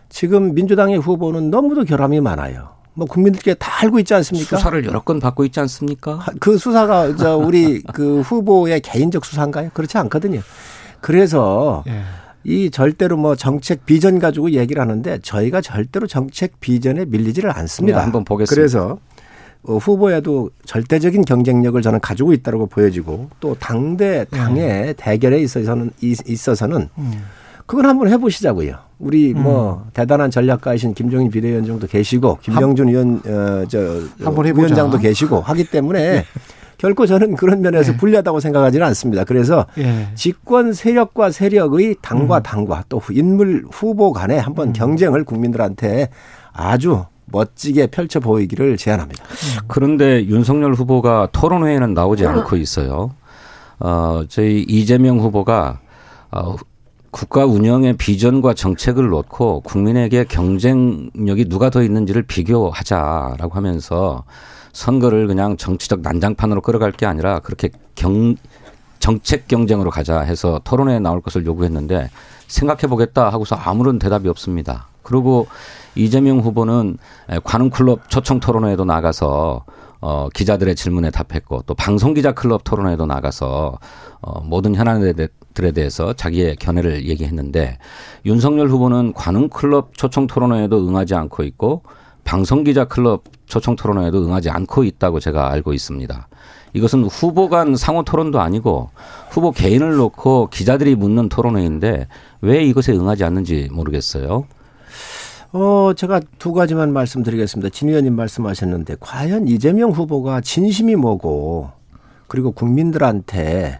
[0.09, 2.75] 지금 민주당의 후보는 너무도 결함이 많아요.
[2.93, 4.57] 뭐 국민들께 다 알고 있지 않습니까?
[4.57, 6.25] 수사를 여러 건 받고 있지 않습니까?
[6.39, 9.69] 그 수사가 저 우리 그 후보의 개인적 수사인가요?
[9.73, 10.41] 그렇지 않거든요.
[11.01, 12.01] 그래서 예.
[12.45, 17.97] 이 절대로 뭐 정책 비전 가지고 얘기를 하는데 저희가 절대로 정책 비전에 밀리지를 않습니다.
[17.97, 18.55] 네, 한번 보겠습니다.
[18.55, 18.99] 그래서
[19.67, 26.89] 어, 후보에도 절대적인 경쟁력을 저는 가지고 있다고 보여지고 또 당대 당의 대결에 있어서는 이- 있어서는
[26.97, 27.13] 음.
[27.65, 28.75] 그걸 한번 해보시자고요.
[28.99, 34.01] 우리 뭐 대단한 전략가이신 김종인 비대위원장도 계시고 김병준 위원 어저.
[34.19, 36.23] 위원장도 계시고 하기 때문에
[36.77, 37.97] 결코 저는 그런 면에서 네.
[37.97, 39.23] 불리하다고 생각하지는 않습니다.
[39.23, 40.09] 그래서 예.
[40.13, 42.43] 집권 세력과 세력의 당과 음.
[42.43, 46.09] 당과 또 인물 후보 간에 한번 경쟁을 국민들한테
[46.53, 49.23] 아주 멋지게 펼쳐 보이기를 제안합니다.
[49.67, 53.11] 그런데 윤석열 후보가 토론회에는 나오지 않고 있어요.
[53.79, 55.79] 어, 저희 이재명 후보가
[56.31, 56.55] 어,
[57.11, 64.25] 국가 운영의 비전과 정책을 놓고 국민에게 경쟁력이 누가 더 있는지를 비교하자라고 하면서
[64.73, 68.35] 선거를 그냥 정치적 난장판으로 끌어갈 게 아니라 그렇게 경
[68.99, 72.09] 정책 경쟁으로 가자 해서 토론회에 나올 것을 요구했는데
[72.47, 74.87] 생각해 보겠다 하고서 아무런 대답이 없습니다.
[75.05, 75.47] 그리고
[75.95, 76.97] 이재명 후보는
[77.45, 79.63] 관훈 클럽 초청 토론회에도 나가서
[80.01, 83.79] 어, 기자들의 질문에 답했고 또 방송 기자 클럽 토론회에도 나가서
[84.21, 87.79] 어, 모든 현안들에 대해서 자기의 견해를 얘기했는데
[88.25, 91.83] 윤석열 후보는 관훈 클럽 초청 토론회에도 응하지 않고 있고
[92.23, 96.27] 방송 기자 클럽 초청 토론회에도 응하지 않고 있다고 제가 알고 있습니다.
[96.73, 98.89] 이것은 후보 간 상호 토론도 아니고
[99.29, 102.07] 후보 개인을 놓고 기자들이 묻는 토론회인데
[102.41, 104.45] 왜 이것에 응하지 않는지 모르겠어요.
[105.57, 107.69] 어, 제가 두 가지만 말씀드리겠습니다.
[107.69, 111.69] 진 의원님 말씀하셨는데 과연 이재명 후보가 진심이 뭐고
[112.27, 113.79] 그리고 국민들한테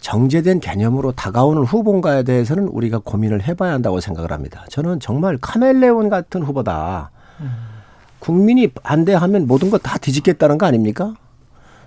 [0.00, 4.66] 정제된 개념으로 다가오는 후보인가에 대해서는 우리가 고민을 해봐야 한다고 생각을 합니다.
[4.68, 7.10] 저는 정말 카멜레온 같은 후보다.
[8.18, 11.14] 국민이 반대하면 모든 것다 뒤집겠다는 거 아닙니까?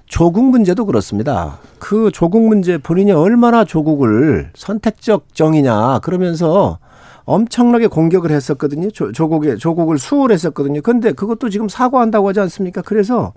[0.07, 1.59] 조국 문제도 그렇습니다.
[1.78, 6.80] 그 조국 문제 본인이 얼마나 조국을 선택적 정이냐 그러면서
[7.26, 8.91] 엄청나게 공격을 했었거든요.
[8.91, 10.82] 조, 조국에 조국을 수월했었거든요.
[10.82, 12.82] 근데 그것도 지금 사과한다고 하지 않습니까?
[12.82, 13.34] 그래서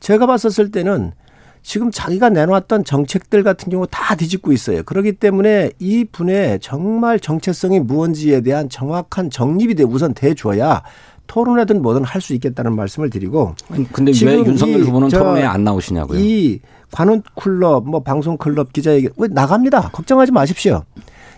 [0.00, 1.12] 제가 봤었을 때는
[1.62, 4.82] 지금 자기가 내놓았던 정책들 같은 경우 다 뒤집고 있어요.
[4.84, 10.82] 그렇기 때문에 이 분의 정말 정체성이 무언지에 대한 정확한 정립이 돼 우선 돼줘야
[11.26, 13.54] 토론회든 뭐든 할 수 있겠다는 말씀을 드리고.
[13.92, 16.18] 근데 왜 윤석열 후보는 토론회에 안 나오시냐고요?
[16.18, 16.60] 이
[16.90, 19.90] 관훈 클럽, 뭐 방송 클럽 기자에게 왜 나갑니다.
[19.90, 20.84] 걱정하지 마십시오.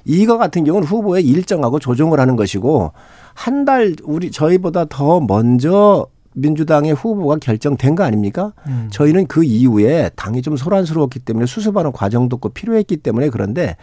[0.05, 2.93] 이거 같은 경우는 후보의 일정하고 조정을 하는 것이고
[3.35, 8.53] 한 달 우리 저희보다 더 먼저 민주당의 후보가 결정된 거 아닙니까?
[8.67, 8.89] 음.
[8.91, 13.77] 저희는 그 이후에 당이 좀 소란스러웠기 때문에 수습하는 과정도 꼭 필요했기 때문에 그런데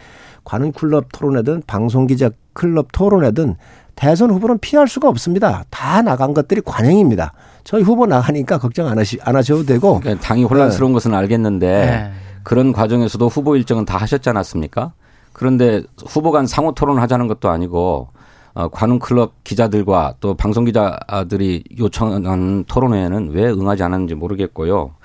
[0.44, 3.56] 관훈 클럽 토론회든 방송 기자 클럽 토론회든
[3.96, 5.64] 대선 후보는 피할 수가 없습니다.
[5.70, 7.32] 다 나간 것들이 관행입니다.
[7.64, 10.00] 저희 후보 나가니까 걱정 안, 하시, 안 하셔도 되고.
[10.00, 10.94] 그러니까 당이 혼란스러운 네.
[10.94, 12.10] 것은 알겠는데 네.
[12.44, 14.92] 그런 과정에서도 후보 일정은 다 하셨지 않았습니까?
[15.38, 18.08] 그런데 후보 간 상호 토론을 하자는 것도 아니고
[18.54, 24.96] 어, 관훈 클럽 기자들과 또 방송 기자들이 요청한 토론회에는 왜 응하지 않았는지 모르겠고요.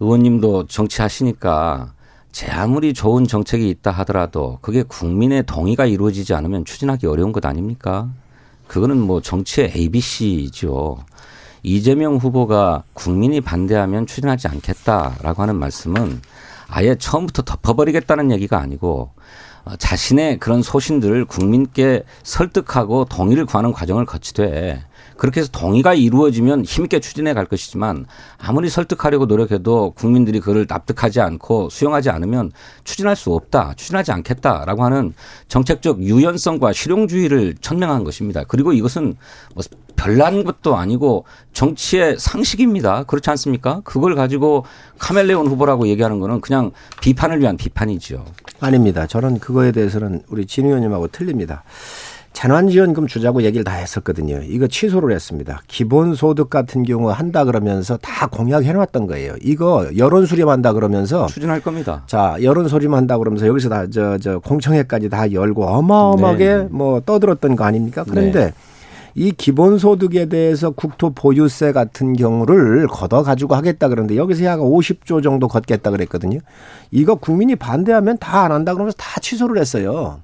[0.00, 1.94] 의원님도 정치하시니까
[2.30, 8.10] 제 아무리 좋은 정책이 있다 하더라도 그게 국민의 동의가 이루어지지 않으면 추진하기 어려운 것 아닙니까?
[8.66, 10.98] 그거는 뭐 정치의 ABC죠.
[11.62, 16.20] 이재명 후보가 국민이 반대하면 추진하지 않겠다라고 하는 말씀은
[16.68, 19.10] 아예 처음부터 덮어버리겠다는 얘기가 아니고
[19.64, 24.82] 어, 자신의 그런 소신들을 국민께 설득하고 동의를 구하는 과정을 거치되
[25.16, 28.06] 그렇게 해서 동의가 이루어지면 힘있게 추진해 갈 것이지만
[28.38, 32.50] 아무리 설득하려고 노력해도 국민들이 그걸 납득하지 않고 수용하지 않으면
[32.82, 35.14] 추진할 수 없다, 추진하지 않겠다라고 하는
[35.46, 38.42] 정책적 유연성과 실용주의를 천명한 것입니다.
[38.48, 39.14] 그리고 이것은
[39.54, 39.62] 뭐
[39.96, 43.04] 별난 것도 아니고 정치의 상식입니다.
[43.04, 43.80] 그렇지 않습니까?
[43.84, 44.64] 그걸 가지고
[44.98, 46.70] 카멜레온 후보라고 얘기하는 거는 그냥
[47.00, 48.24] 비판을 위한 비판이죠.
[48.60, 49.06] 아닙니다.
[49.06, 51.62] 저는 그거에 대해서는 우리 진 의원님하고 틀립니다.
[52.32, 54.40] 재난지원금 주자고 얘기를 다 했었거든요.
[54.44, 55.60] 이거 취소를 했습니다.
[55.68, 59.34] 기본소득 같은 경우 한다 그러면서 다 공약해놨던 거예요.
[59.42, 62.04] 이거 여론 수렴한다 그러면서 추진할 겁니다.
[62.06, 66.68] 자 여론 수렴한다 그러면서 여기서 다 저 저 공청회까지 다 열고 어마어마하게 네.
[66.70, 68.02] 뭐 떠들었던 거 아닙니까?
[68.08, 68.52] 그런데 네.
[69.14, 75.48] 이 기본소득에 대해서 국토 보유세 같은 경우를 걷어 가지고 하겠다 그러는데 여기서 약 50조 정도
[75.48, 76.38] 걷겠다 그랬거든요.
[76.90, 80.20] 이거 국민이 반대하면 다 안 한다 그러면서 다 취소를 했어요.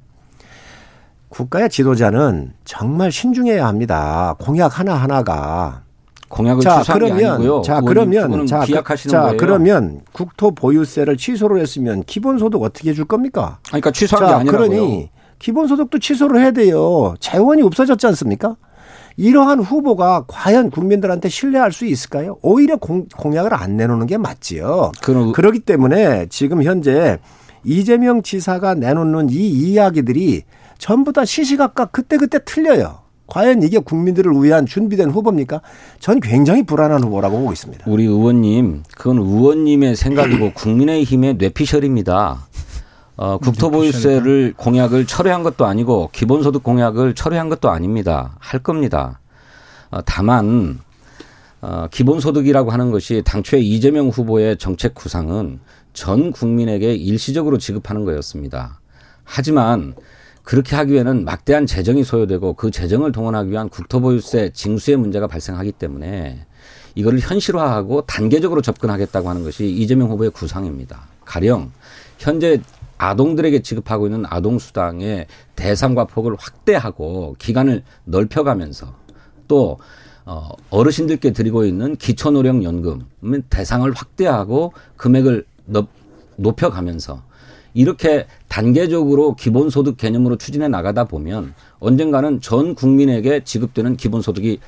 [1.28, 4.34] 국가의 지도자는 정말 신중해야 합니다.
[4.40, 5.82] 공약 하나 하나가
[6.28, 9.36] 공약을 자 그러면 자 그러면 자, 그, 자 거예요.
[9.36, 13.58] 그러면 국토 보유세를 취소를 했으면 기본소득 어떻게 줄 겁니까?
[13.68, 14.68] 그러니까 취소한 자, 게 아니라고요.
[14.68, 17.14] 그러니 기본소득도 취소를 해야 돼요.
[17.20, 18.56] 재원이 없어졌지 않습니까?
[19.18, 22.38] 이러한 후보가 과연 국민들한테 신뢰할 수 있을까요?
[22.40, 24.92] 오히려 공, 공약을 안 내놓는 게 맞지요.
[25.02, 25.32] 그럼.
[25.32, 27.18] 그렇기 때문에 지금 현재
[27.64, 30.44] 이재명 지사가 내놓는 이 이야기들이
[30.78, 33.00] 전부 다 시시각각 그때그때 틀려요.
[33.26, 35.62] 과연 이게 국민들을 위한 준비된 후보입니까?
[35.98, 37.84] 전 굉장히 불안한 후보라고 보고 있습니다.
[37.88, 42.46] 우리 의원님, 그건 의원님의 생각이고 국민의힘의 뇌피셜입니다.
[43.18, 48.36] 어, 국토보유세를 공약을 철회한 것도 아니고 기본소득 공약을 철회한 것도 아닙니다.
[48.38, 49.18] 할 겁니다.
[49.90, 50.78] 어, 다만
[51.60, 55.58] 어, 기본소득이라고 하는 것이 당초에 이재명 후보의 정책 구상은
[55.92, 58.78] 전 국민에게 일시적으로 지급하는 거였습니다.
[59.24, 59.94] 하지만
[60.44, 66.46] 그렇게 하기 위해는 막대한 재정이 소요되고 그 재정을 동원하기 위한 국토보유세 징수의 문제가 발생하기 때문에
[66.94, 71.08] 이거를 현실화하고 단계적으로 접근하겠다고 하는 것이 이재명 후보의 구상입니다.
[71.24, 71.72] 가령
[72.18, 72.60] 현재
[72.98, 75.26] 아동들에게 지급하고 있는 아동수당의
[75.56, 78.94] 대상과 폭을 확대하고 기간을 넓혀가면서
[79.46, 79.78] 또
[80.24, 83.06] 어, 어르신들께 드리고 있는 기초노령연금
[83.48, 85.46] 대상을 확대하고 금액을
[86.36, 87.22] 높여가면서
[87.72, 94.60] 이렇게 단계적으로 기본소득 개념으로 추진해 나가다 보면 언젠가는 전 국민에게 지급되는 기본소득이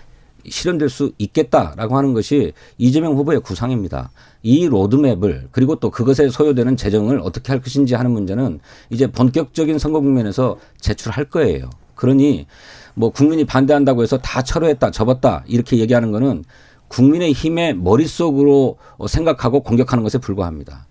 [0.48, 4.10] 실현될 수 있겠다라고 하는 것이 이재명 후보의 구상입니다.
[4.42, 8.60] 이 로드맵을 그리고 또 그것에 소요되는 재정을 어떻게 할 것인지 하는 문제는
[8.90, 11.70] 이제 본격적인 선거 국면에서 제출할 거예요.
[11.94, 12.46] 그러니
[12.94, 16.44] 뭐 국민이 반대한다고 해서 다 철회했다, 접었다 이렇게 얘기하는 거는
[16.88, 20.86] 국민의 힘의 머릿속으로 생각하고 공격하는 것에 불과합니다.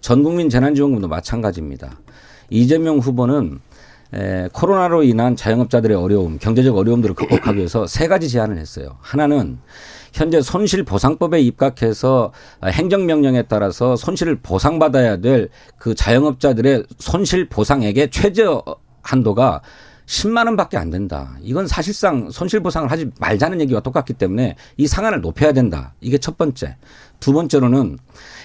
[0.00, 1.98] 전 국민 재난지원금도 마찬가지입니다.
[2.50, 3.60] 이재명 후보는
[4.14, 8.96] 에, 코로나로 인한 자영업자들의 어려움, 경제적 어려움들을 극복하기 위해서 세 가지 제안을 했어요.
[9.00, 9.58] 하나는
[10.12, 12.32] 현재 손실보상법에 입각해서
[12.64, 15.48] 행정명령에 따라서 손실을 보상받아야 될
[15.78, 18.62] 그 자영업자들의 손실보상액의 최저
[19.02, 19.60] 한도가
[20.06, 21.36] 10만 원밖에 안 된다.
[21.42, 25.94] 이건 사실상 손실 보상을 하지 말자는 얘기와 똑같기 때문에 이 상한을 높여야 된다.
[26.00, 26.76] 이게 첫 번째.
[27.20, 27.98] 두 번째로는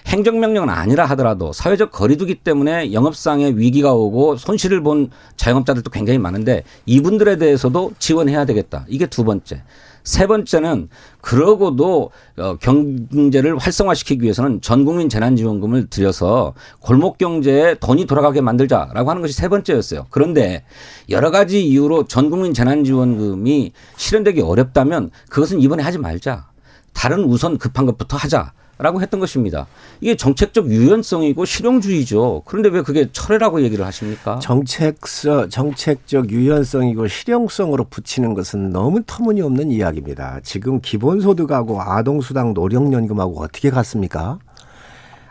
[0.08, 7.38] 행정명령은 아니라 하더라도 사회적 거리두기 때문에 영업상의 위기가 오고 손실을 본 자영업자들도 굉장히 많은데 이분들에
[7.38, 8.86] 대해서도 지원해야 되겠다.
[8.88, 9.64] 이게 두 번째.
[10.10, 10.90] 세 번째는
[11.22, 19.22] 그러고도 어, 경제를 활성화시키기 위해서는 전 국민 재난지원금을 들여서 골목 경제에 돈이 돌아가게 만들자라고 하는
[19.22, 20.08] 것이 세 번째였어요.
[20.10, 20.64] 그런데
[21.10, 26.50] 여러 가지 이유로 전 국민 재난지원금이 실현되기 어렵다면 그것은 이번에 하지 말자.
[26.92, 28.54] 다른 우선 급한 것부터 하자.
[28.82, 29.68] 라고 했던 것입니다.
[30.00, 32.44] 이게 정책적 유연성이고 실용주의죠.
[32.46, 34.40] 그런데 왜 그게 철회라고 얘기를 하십니까?
[34.40, 40.40] 정책서 정책적 유연성이고 실용성으로 붙이는 것은 너무 터무니없는 이야기입니다.
[40.44, 44.40] 지금 기본소득하고 아동수당 노령연금하고 어떻게 같습니까?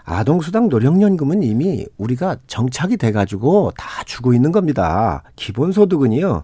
[0.05, 5.23] 아동수당 노령연금은 이미 우리가 정착이 돼가지고 다 주고 있는 겁니다.
[5.37, 6.43] 기본소득은요.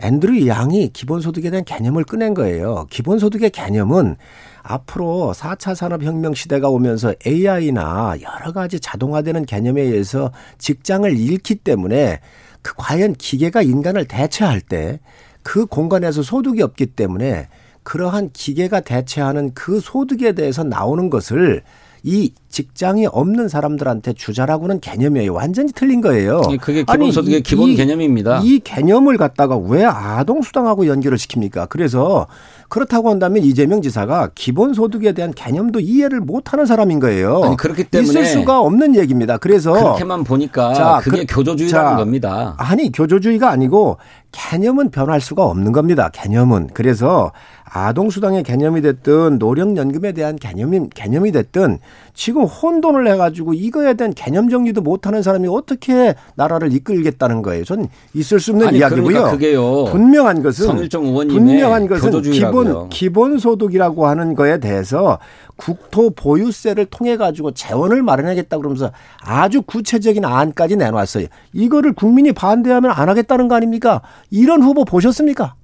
[0.00, 2.86] 앤드류 양이 기본소득에 대한 개념을 꺼낸 거예요.
[2.88, 4.16] 기본소득의 개념은
[4.62, 12.20] 앞으로 4차 산업혁명 시대가 오면서 AI나 여러 가지 자동화되는 개념에 의해서 직장을 잃기 때문에
[12.62, 15.00] 그 과연 기계가 인간을 대체할 때
[15.48, 17.48] 그 공간에서 소득이 없기 때문에
[17.82, 21.62] 그러한 기계가 대체하는 그 소득에 대해서 나오는 것을
[22.02, 25.32] 이 직장이 없는 사람들한테 주자라고는 개념이에요.
[25.32, 26.42] 완전히 틀린 거예요.
[26.60, 28.42] 그게 기본소득의 아니, 기본 이, 개념입니다.
[28.44, 31.70] 이 개념을 갖다가 왜 아동수당하고 연결을 시킵니까?
[31.70, 32.26] 그래서
[32.68, 37.42] 그렇다고 한다면 이재명 지사가 기본소득에 대한 개념도 이해를 못하는 사람인 거예요.
[37.44, 39.38] 아니, 그렇기 때문에 있을 수가 없는 얘기입니다.
[39.38, 42.54] 그래서 그렇게만 보니까 자, 그게 그, 교조주의라는 자, 겁니다.
[42.58, 43.96] 아니 교조주의가 아니고
[44.32, 46.10] 개념은 변할 수가 없는 겁니다.
[46.12, 47.32] 개념은 그래서
[47.70, 51.78] 아동수당의 개념이 됐든 노령연금에 대한 개념이 개념이 됐든
[52.14, 57.64] 지금 혼돈을 해가지고 이거에 대한 개념 정리도 못하는 사람이 어떻게 나라를 이끌겠다는 거예요.
[57.64, 59.36] 전 있을 수 없는 아니, 이야기고요.
[59.38, 59.92] 그러니까.
[59.92, 60.88] 분명한 것은
[61.28, 65.18] 분명한 것은 기본 기본 소득이라고 하는 거에 대해서
[65.56, 71.26] 국토 보유세를 통해 가지고 재원을 마련하겠다 그러면서 아주 구체적인 안까지 내놨어요.
[71.52, 74.00] 이거를 국민이 반대하면 안 하겠다는 거 아닙니까?
[74.30, 75.54] 이런 후보 보셨습니까?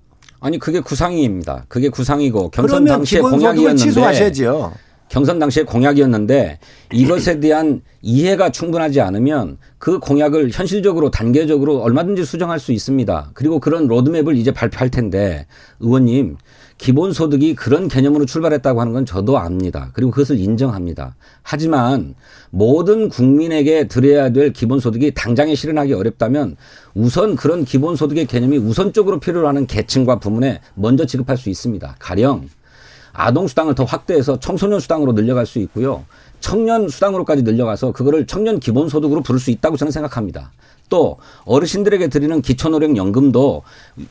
[0.44, 1.64] 아니 그게 구상이입니다.
[1.68, 3.82] 그게 구상이고 경선 당시에 공약이었는데.
[5.08, 6.58] 경선 당시에 공약이었는데
[6.92, 13.30] 이것에 대한 이해가 충분하지 않으면 그 공약을 현실적으로 단계적으로 얼마든지 수정할 수 있습니다.
[13.32, 15.46] 그리고 그런 로드맵을 이제 발표할 텐데
[15.80, 16.36] 의원님
[16.84, 19.88] 기본소득이 그런 개념으로 출발했다고 하는 건 저도 압니다.
[19.94, 21.16] 그리고 그것을 인정합니다.
[21.42, 22.14] 하지만
[22.50, 26.56] 모든 국민에게 드려야 될 기본소득이 당장에 실현하기 어렵다면
[26.94, 31.96] 우선 그런 기본소득의 개념이 우선적으로 필요로 하는 계층과 부문에 먼저 지급할 수 있습니다.
[31.98, 32.50] 가령
[33.14, 36.04] 아동 수당을 더 확대해서 청소년 수당으로 늘려갈 수 있고요.
[36.40, 40.52] 청년 수당으로까지 늘려가서 그거를 청년 기본소득으로 부를 수 있다고 저는 생각합니다.
[40.88, 43.62] 또 어르신들에게 드리는 기초노령연금도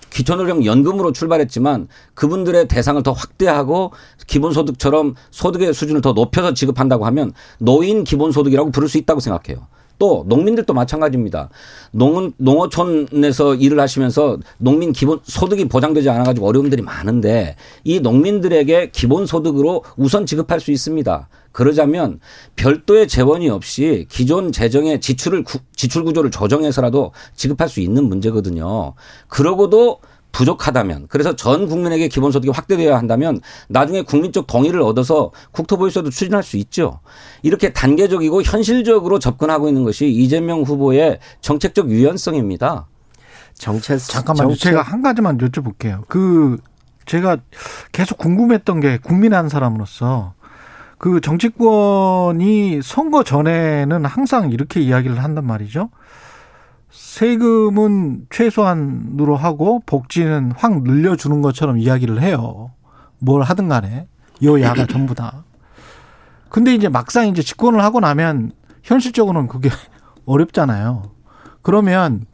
[0.09, 3.91] 기초노령연금으로 출발했지만 그분들의 대상을 더 확대하고
[4.27, 9.67] 기본소득처럼 소득의 수준을 더 높여서 지급한다고 하면 노인 기본소득이라고 부를 수 있다고 생각해요.
[10.03, 11.49] 또 농민들도 마찬가지입니다.
[11.91, 19.25] 농 농어촌에서 일을 하시면서 농민 기본 소득이 보장되지 않아 가지고 어려움들이 많은데 이 농민들에게 기본
[19.25, 21.29] 소득으로 우선 지급할 수 있습니다.
[21.53, 22.19] 그러자면
[22.57, 28.95] 별도의 재원이 없이 기존 재정의 지출을 지출 구조를 조정해서라도 지급할 수 있는 문제거든요.
[29.29, 29.99] 그러고도
[30.33, 36.99] 부족하다면 그래서 전 국민에게 기본소득이 확대되어야 한다면 나중에 국민적 동의를 얻어서 국토보유세도 추진할 수 있죠.
[37.43, 42.87] 이렇게 단계적이고 현실적으로 접근하고 있는 것이 이재명 후보의 정책적 유연성입니다.
[43.53, 44.49] 정책 잠깐만요.
[44.49, 44.63] 정책.
[44.63, 46.03] 제가 한 가지만 여쭤볼게요.
[46.07, 46.57] 그
[47.05, 47.37] 제가
[47.91, 50.33] 계속 궁금했던 게 국민 한 사람으로서
[50.97, 55.89] 그 정치권이 선거 전에는 항상 이렇게 이야기를 한단 말이죠.
[56.93, 62.71] 세금은 최소한으로 하고 복지는 확 늘려주는 것처럼 이야기를 해요.
[63.17, 64.07] 뭘 하든 간에
[64.43, 65.43] 여야가 전부 다.
[66.49, 68.51] 근데 이제 막상 이제 집권을 하고 나면
[68.83, 69.69] 현실적으로는 그게
[70.25, 71.03] 어렵잖아요.
[71.63, 72.25] 그러면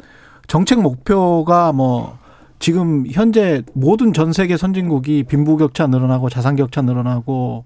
[0.48, 2.18] 정책 목표가 뭐
[2.60, 7.64] 지금 현재 모든 전 세계 선진국이 빈부격차 늘어나고 자산격차 늘어나고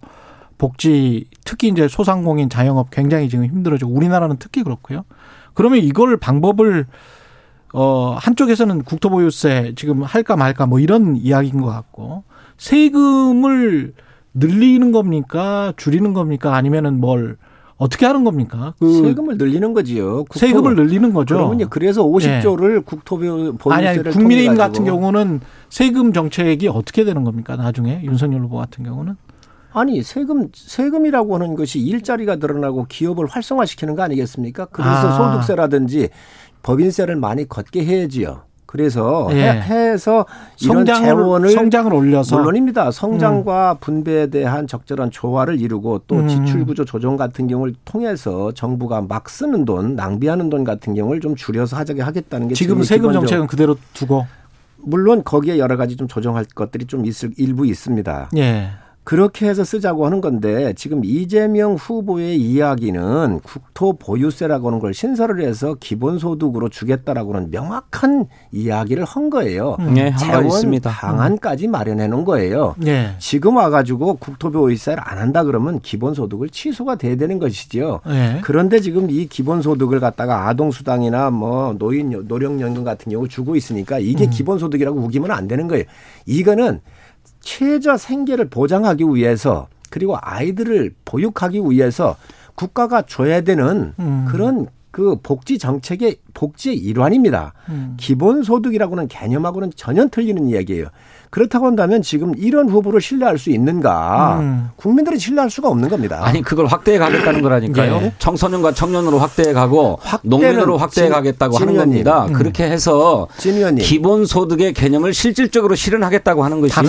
[0.60, 5.06] 복지 특히 이제 소상공인 자영업 굉장히 지금 힘들어지고 우리나라는 특히 그렇고요.
[5.54, 6.86] 그러면 이걸 방법을
[7.74, 12.24] 어 한쪽에서는 국토보유세 지금 할까 말까 뭐 이런 이야기인 것 같고
[12.58, 13.94] 세금을
[14.34, 17.38] 늘리는 겁니까 줄이는 겁니까 아니면은 뭘
[17.78, 18.74] 어떻게 하는 겁니까?
[18.80, 20.18] 그 세금을 늘리는 거지요.
[20.26, 21.36] 국토, 세금을 늘리는 거죠.
[21.36, 21.68] 그러면요.
[21.70, 22.80] 그래서 50조를 네.
[22.80, 27.56] 국토보유세를 아니, 아니 국민의힘 같은 경우는 세금 정책이 어떻게 되는 겁니까?
[27.56, 29.16] 나중에 윤석열 후보 같은 경우는
[29.74, 34.66] 아니 세금 세금이라고 하는 것이 일자리가 늘어나고 기업을 활성화시키는 거 아니겠습니까?
[34.66, 35.32] 그래서 아.
[35.34, 36.10] 소득세라든지
[36.62, 38.44] 법인세를 많이 걷게 해야지요.
[38.66, 39.36] 그래서 예.
[39.36, 40.26] 해, 해에서
[40.60, 42.90] 이런 성장을 재원을 성장을 올려서 물론입니다.
[42.90, 46.28] 성장과 분배에 대한 적절한 조화를 이루고 또 음.
[46.28, 51.36] 지출 구조 조정 같은 경우를 통해서 정부가 막 쓰는 돈, 낭비하는 돈 같은 경우를 좀
[51.36, 54.26] 줄여서 하자게 하겠다는 게 지금 지금 세금 기본적- 정책은 그대로 두고
[54.78, 58.30] 물론 거기에 여러 가지 좀 조정할 것들이 좀 있을 일부 있습니다.
[58.38, 58.70] 예.
[59.04, 65.76] 그렇게 해서 쓰자고 하는 건데 지금 이재명 후보의 이야기는 국토 보유세라고 하는 걸 신설을 해서
[65.80, 69.76] 기본소득으로 주겠다라고는 명확한 이야기를 한 거예요.
[69.80, 70.90] 네, 한가 재원 있습니다.
[70.90, 72.76] 방안까지 마련해 놓은 거예요.
[72.86, 73.16] 예.
[73.20, 78.00] 지금 와가지고 국토 보유세를 안 한다 그러면 기본소득을 취소가 돼야 되는 것이지요.
[78.08, 78.40] 예.
[78.42, 84.98] 그런데 지금 이 기본소득을 갖다가 아동수당이나 뭐 노인 노령연금 같은 경우 주고 있으니까 이게 기본소득이라고
[85.00, 85.84] 우기면 안 되는 거예요.
[86.26, 86.80] 이거는
[87.44, 92.16] 최저 생계를 보장하기 위해서 그리고 아이들을 보육하기 위해서
[92.56, 94.26] 국가가 줘야 되는 음.
[94.28, 97.54] 그런 그 복지 정책의 복지의 일환입니다.
[97.70, 97.96] 음.
[97.98, 100.88] 기본소득이라고는 개념하고는 전혀 틀리는 이야기예요.
[101.34, 104.38] 그렇다고 한다면 지금 이런 후보를 신뢰할 수 있는가?
[104.40, 104.70] 음.
[104.76, 106.20] 국민들이 신뢰할 수가 없는 겁니다.
[106.22, 108.00] 아니 그걸 확대해 가겠다는 거라니까요.
[108.04, 108.14] 예.
[108.20, 112.04] 청소년과 청년으로 확대해 가고 농민으로 확대해 진- 가겠다고 진 하는 의원님.
[112.04, 112.26] 겁니다.
[112.28, 112.34] 음.
[112.34, 113.84] 그렇게 해서 진 의원님.
[113.84, 116.80] 기본 소득의 개념을 실질적으로 실현하겠다고 하는 것이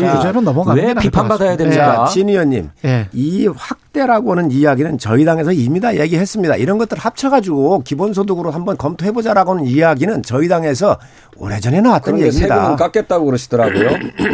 [0.76, 1.56] 왜 비판받아야.
[1.56, 2.04] 됩니까?
[2.04, 2.68] 자, 진 의원님.
[2.84, 3.08] 예.
[3.14, 6.56] 이 확대라고 하는 이야기는 저희 당에서 이미 다 얘기했습니다.
[6.56, 10.98] 이런 것들 합쳐가지고 기본소득으로 한번 검토해보자라고 하는 이야기는 저희 당에서
[11.38, 12.76] 오래전에 나왔던 그런데 세금은 얘기입니다.
[12.76, 13.88] 깎겠다고 그러시더라고요.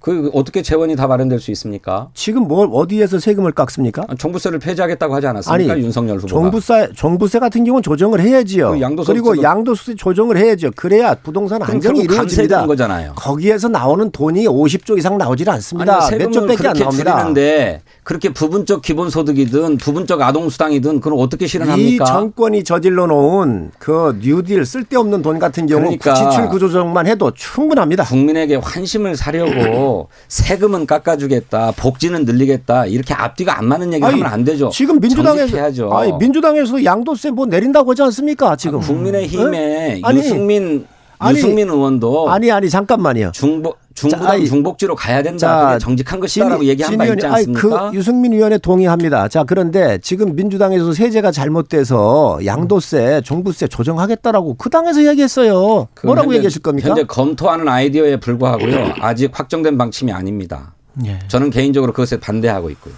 [0.00, 2.08] 그 어떻게 재원이 다 마련될 수 있습니까?
[2.14, 4.06] 지금 뭘 어디에서 세금을 깎습니까?
[4.16, 5.72] 종부세를 폐지하겠다고 하지 않았습니까?
[5.74, 6.28] 아니, 윤석열 후보가.
[6.30, 8.70] 종부세 종부세 같은 경우는 조정을 해야지요.
[8.70, 10.70] 그 양도소득세도- 그리고 양도세 조정을 해야죠.
[10.74, 12.66] 그래야 부동산 안정이 이루어집니다.
[12.66, 13.12] 거잖아요.
[13.14, 15.92] 거기에서 나오는 돈이 50조 이상 나오질 않습니다.
[15.92, 17.12] 아니, 몇 세금을 조밖에 안 나옵니다.
[17.18, 22.06] 줄이는데 그렇게 부분적 기본소득이든 부분적 아동수당이든 그걸 어떻게 이 실현합니까?
[22.06, 28.04] 정권이 저질러 놓은 그 뉴딜 쓸데없는 돈 같은 경우 그러니까 지출 구조조정만 해도 충분합니다.
[28.04, 29.89] 국민에게 환심을 사려고
[30.28, 34.70] 세금은 깎아주겠다, 복지는 늘리겠다 이렇게 앞뒤가 안 맞는 얘기 하면 안 되죠.
[34.70, 35.90] 지금 민주당에서.
[35.90, 38.56] 아니, 민주당에서 양도세 뭐 내린다고 하지 않습니까?
[38.56, 40.08] 지금 국민의힘의 어?
[40.08, 40.86] 아니, 유승민
[41.20, 43.32] 아니, 유승민 의원도 아니 아니 잠깐만요.
[43.32, 45.72] 중복 중부당 자, 아니, 중복지로 가야 된다.
[45.72, 47.90] 자, 정직한 것이다라고 진- 얘기한 바진 있지 의원이- 아니, 않습니까?
[47.90, 49.28] 그 유승민 의원에 동의합니다.
[49.28, 55.88] 자 그런데 지금 민주당에서 세제가 잘못돼서 양도세, 종부세 조정하겠다라고 그 당에서 얘기했어요.
[55.94, 56.88] 그 뭐라고 현재- 얘기하실 겁니까?
[56.88, 58.94] 현재 검토하는 아이디어에 불과하고요.
[59.00, 60.74] 아직 확정된 방침이 아닙니다.
[61.04, 61.18] 예.
[61.28, 62.94] 저는 개인적으로 그것에 반대하고 있고요.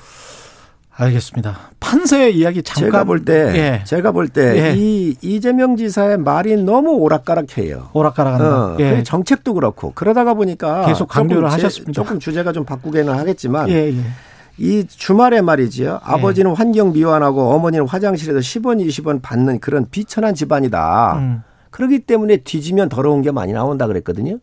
[0.95, 1.57] 알겠습니다.
[1.80, 3.84] 판세 이야기 잠깐 제가 볼 때, 예.
[3.84, 4.74] 제가 볼때 예.
[4.76, 7.88] 이 이재명 지사의 말이 너무 오락가락해요.
[7.93, 8.64] 오락가락한다.
[8.74, 8.97] 어, 예.
[8.97, 11.93] 그 정책도 그렇고 그러다가 보니까 계속 강조를 조금 제- 하셨습니다.
[11.93, 13.95] 조금 주제가 좀 바꾸게는 하겠지만 예, 예.
[14.59, 16.01] 이 주말에 말이지요.
[16.03, 21.14] 아버지는 환경 미화하고 어머니는 화장실에서 10원, 20원 받는 그런 비천한 집안이다.
[21.18, 21.43] 음.
[21.70, 24.38] 그렇기 때문에 뒤지면 더러운 게 많이 나온다 그랬거든요.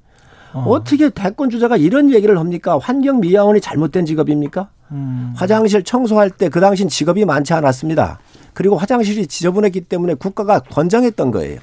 [0.54, 0.64] 어.
[0.68, 0.84] 어.
[0.84, 2.80] 떻게 대권 주자가 이런 얘기를 합니까?
[2.82, 4.70] 환경 미화원이 잘못된 직업입니까?
[4.92, 5.34] 음.
[5.36, 8.20] 화장실 청소할 때 그 당신 직업이 많지 않았습니다.
[8.54, 11.60] 그리고 화장실이 지저분했기 때문에 국가가 권장했던 거예요.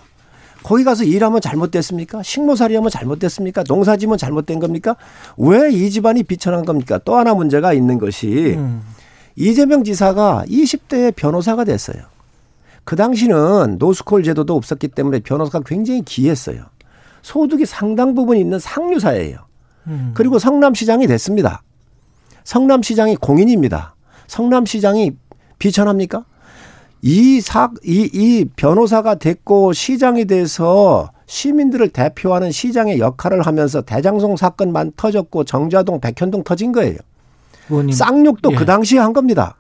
[0.63, 2.23] 거기 가서 일하면 잘못됐습니까?
[2.23, 3.63] 식모살이 하면 잘못됐습니까?
[3.69, 4.97] 농사지면 잘못된 겁니까?
[5.37, 6.99] 왜 이 집안이 비천한 겁니까?
[7.05, 8.83] 또 하나 문제가 있는 것이 음.
[9.37, 12.03] 이재명 지사가 20대에 변호사가 됐어요.
[12.85, 16.65] 그 당시는 노스콜 제도도 없었기 때문에 변호사가 굉장히 귀했어요.
[17.23, 19.39] 소득이 상당 부분 있는 상류사예요.
[19.89, 20.13] 음.
[20.15, 21.63] 그리고 성남시장이 됐습니다.
[22.47, 23.97] 성남시장이 공인입니다.
[24.29, 25.11] 성남시장이
[25.59, 26.25] 비천합니까?
[27.03, 34.93] 이 사, 이, 이 변호사가 됐고 시장이 돼서 시민들을 대표하는 시장의 역할을 하면서 대장송 사건만
[34.97, 36.99] 터졌고 정자동, 백현동 터진 거예요.
[37.69, 38.55] 의원님 쌍욕도 예.
[38.55, 39.57] 그 당시에 한 겁니다.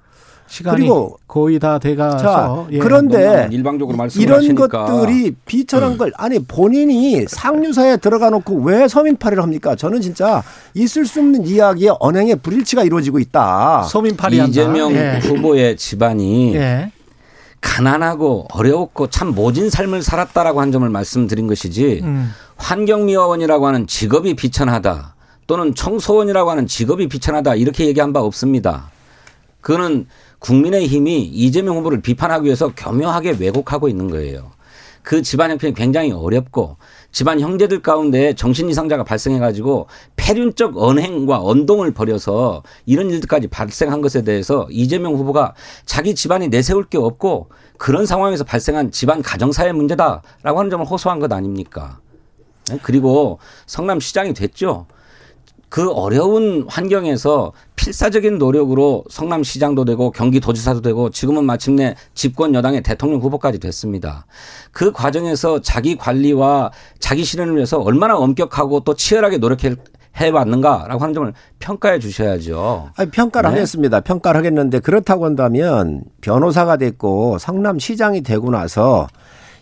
[0.48, 2.78] 시간이 그리고- 거의 다 돼가서 자, 예.
[2.78, 4.68] 그런데 너무 일방적으로 말씀을 이런 하시니까.
[4.68, 9.74] 것들이 비천한 걸 아니 본인이 상류사에 들어가 놓고 왜 서민파리를 합니까?
[9.74, 10.42] 저는 진짜
[10.74, 13.82] 있을 수 없는 이야기에 언행에 불일치가 이루어지고 있다.
[13.90, 14.50] 서민파리 한다.
[14.50, 15.18] 이재명 예.
[15.22, 16.92] 후보의 집안이 예.
[17.60, 22.30] 가난하고 어려웠고 참 모진 삶을 살았다라고 한 점을 말씀드린 것이지 음.
[22.56, 25.14] 환경미화원이라고 하는 직업이 비천하다
[25.48, 28.90] 또는 청소원이라고 하는 직업이 비천하다 이렇게 얘기한 바 없습니다.
[29.60, 30.06] 그거는
[30.38, 34.50] 국민의힘이 이재명 후보를 비판하기 위해서 교묘하게 왜곡하고 있는 거예요.
[35.02, 36.78] 그 집안 형편이 굉장히 어렵고
[37.12, 44.22] 집안 형제들 가운데 정신 이상자가 발생해 가지고 폐륜적 언행과 언동을 벌여서 이런 일들까지 발생한 것에
[44.22, 50.70] 대해서 이재명 후보가 자기 집안이 내세울 게 없고 그런 상황에서 발생한 집안 가정사회 문제다라고 하는
[50.70, 52.00] 점을 호소한 것 아닙니까?
[52.68, 52.80] 네?
[52.82, 54.86] 그리고 성남시장이 됐죠.
[55.68, 63.58] 그 어려운 환경에서 필사적인 노력으로 성남시장도 되고 경기도지사도 되고 지금은 마침내 집권 여당의 대통령 후보까지
[63.58, 64.26] 됐습니다.
[64.70, 69.74] 그 과정에서 자기 관리와 자기 실현을 위해서 얼마나 엄격하고 또 치열하게 노력해
[70.32, 72.90] 왔는가라고 하는 점을 평가해 주셔야죠.
[72.96, 73.56] 아니, 평가를 네.
[73.56, 74.00] 하겠습니다.
[74.00, 79.08] 평가를 하겠는데 그렇다고 한다면 변호사가 됐고 성남시장이 되고 나서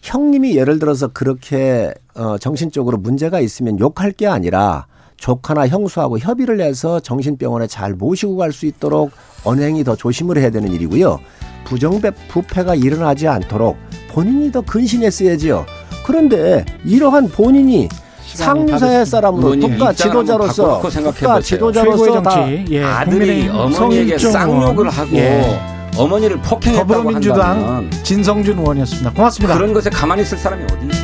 [0.02, 4.86] 형님이 예를 들어서 그렇게 어, 정신적으로 문제가 있으면 욕할 게 아니라
[5.16, 9.10] 조카나 형수하고 협의를 해서 정신병원에 잘 모시고 갈 수 있도록
[9.44, 11.18] 언행이 더 조심을 해야 되는 일이고요.
[11.64, 13.76] 부정배 부패가 일어나지 않도록
[14.10, 15.66] 본인이 더 근신했어야지요.
[16.06, 17.88] 그런데 이러한 본인이
[18.26, 19.04] 상류사회 됐습니다.
[19.04, 22.50] 사람으로 국가 지도자로서 국가 지도자로서 다.
[22.70, 22.82] 예.
[22.82, 24.88] 아들이 어머니에게 쌍욕을.
[24.90, 25.60] 하고 예.
[25.96, 29.12] 어머니를 폭행했다고 더불어민주당 한다면 진성준 의원이었습니다.
[29.12, 29.54] 고맙습니다.
[29.54, 31.03] 그런 것에 가만히 있을 사람이 어디 있습니까?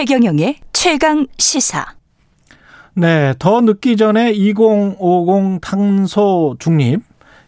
[0.00, 1.84] 최경영의 최강 시사.
[2.94, 7.02] 네, 더 늦기 전에 2050 탄소 중립.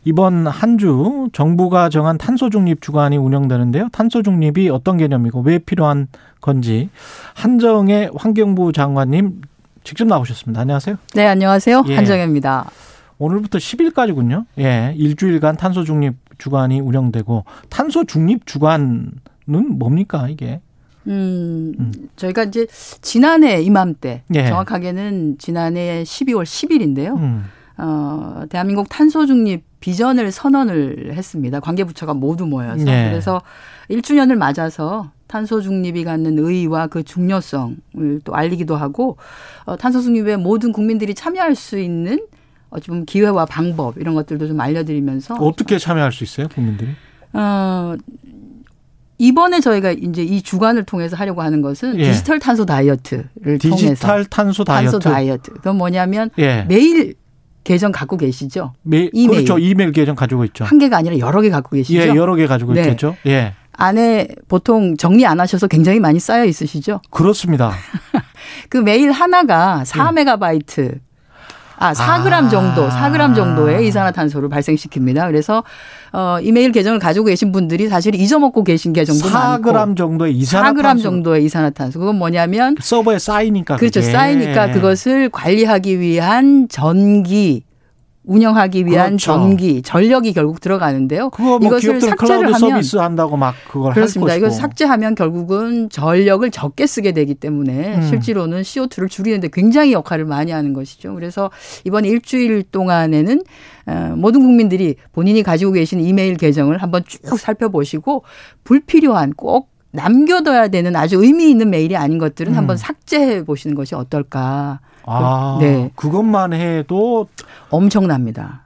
[0.05, 3.89] 이번 한 주 정부가 정한 탄소 중립 주간이 운영되는데요.
[3.91, 6.09] 탄소 중립이 어떤 개념이고 왜 필요한
[6.43, 6.91] 건지
[7.33, 9.41] 한정의 환경부 장관님
[9.83, 10.61] 직접 나오셨습니다.
[10.61, 10.97] 안녕하세요.
[11.15, 11.85] 네, 안녕하세요.
[11.89, 11.95] 예.
[11.97, 12.71] 한정혜입니다.
[13.17, 14.45] 오늘부터 10일까지군요.
[14.59, 19.11] 예, 일주일간 탄소 중립 주간이 운영되고 탄소 중립 주간은
[19.79, 20.61] 뭡니까 이게?
[21.07, 22.67] 음, 저희가 이제
[23.01, 24.47] 지난해 이맘때, 예.
[24.47, 27.17] 정확하게는 지난해 12월 10일인데요.
[27.17, 27.45] 음,
[27.79, 31.61] 어, 대한민국 탄소 중립 비전을 선언을 했습니다.
[31.61, 32.87] 관계부처가 모두 모여서.
[32.87, 33.09] 예.
[33.11, 33.43] 그래서
[33.91, 39.17] 1주년을 맞아서 탄소 중립이 갖는 의의와 그 중요성을 또 알리기도 하고
[39.65, 42.27] 어, 탄소 중립에 모든 국민들이 참여할 수 있는
[42.71, 46.91] 어찌 보면 기회와 방법 이런 것들도 좀 알려드리면서 어떻게 참여할 수 있어요, 국민들이?
[47.33, 47.97] 어,
[49.23, 52.11] 이번에 저희가 이제 이 주간을 통해서 하려고 하는 것은 예.
[52.11, 54.91] 디지털 탄소 다이어트를 통해서 디지털 탄소 다이어트.
[54.91, 55.53] 탄소 다이어트.
[55.53, 56.67] 그건 뭐냐면 예.
[56.69, 57.15] 매일
[57.63, 58.73] 계정 갖고 계시죠?
[58.83, 59.45] 매, 이메일.
[59.45, 59.61] 그렇죠.
[59.61, 60.65] 이메일 계정 가지고 있죠.
[60.65, 62.01] 한 개가 아니라 여러 개 갖고 계시죠?
[62.01, 62.81] 예, 여러 개 가지고 네.
[62.81, 63.17] 있겠죠.
[63.27, 63.55] 예.
[63.75, 67.01] 안에 보통 정리 안 하셔서 굉장히 많이 쌓여 있으시죠?
[67.11, 67.73] 그렇습니다.
[68.69, 70.99] 그 메일 하나가 4메가바이트
[71.83, 72.49] 아, 4g 아.
[72.49, 75.27] 정도, 4g 정도의 이산화탄소를 발생시킵니다.
[75.27, 75.65] 그래서
[76.13, 81.03] 어, 이메일 계정을 가지고 계신 분들이 사실 잊어먹고 계신 계정도 많고 4g 정도의 이산화탄소 4g
[81.03, 81.99] 정도의 이산화탄소.
[81.99, 84.01] 그건 뭐냐면 서버에 쌓이니까 그렇죠.
[84.01, 84.13] 그게.
[84.13, 87.65] 쌓이니까 그것을 관리하기 위한 전기
[88.25, 89.25] 운영하기 위한 그렇죠.
[89.25, 91.31] 전기, 전력이 결국 들어가는데요.
[91.39, 94.33] 뭐 이것을 삭제를 하면 서비스 한다고 막 그걸 그렇습니다.
[94.33, 94.51] 할 이거.
[94.51, 98.03] 삭제하면 결국은 전력을 적게 쓰게 되기 때문에 음.
[98.03, 101.15] 실제로는 CO2를 줄이는데 굉장히 역할을 많이 하는 것이죠.
[101.15, 101.51] 그래서
[101.85, 103.43] 이번 일주일 동안에는
[103.87, 108.23] 어, 모든 국민들이 본인이 가지고 계신 이메일 계정을 한번 쭉 살펴보시고
[108.63, 112.57] 불필요한 꼭 남겨둬야 되는 아주 의미 있는 메일이 아닌 것들은 음.
[112.57, 114.81] 한번 삭제해 보시는 것이 어떨까.
[115.07, 115.91] 아, 네.
[115.95, 117.29] 그것만 해도
[117.71, 118.63] 엄청납니다.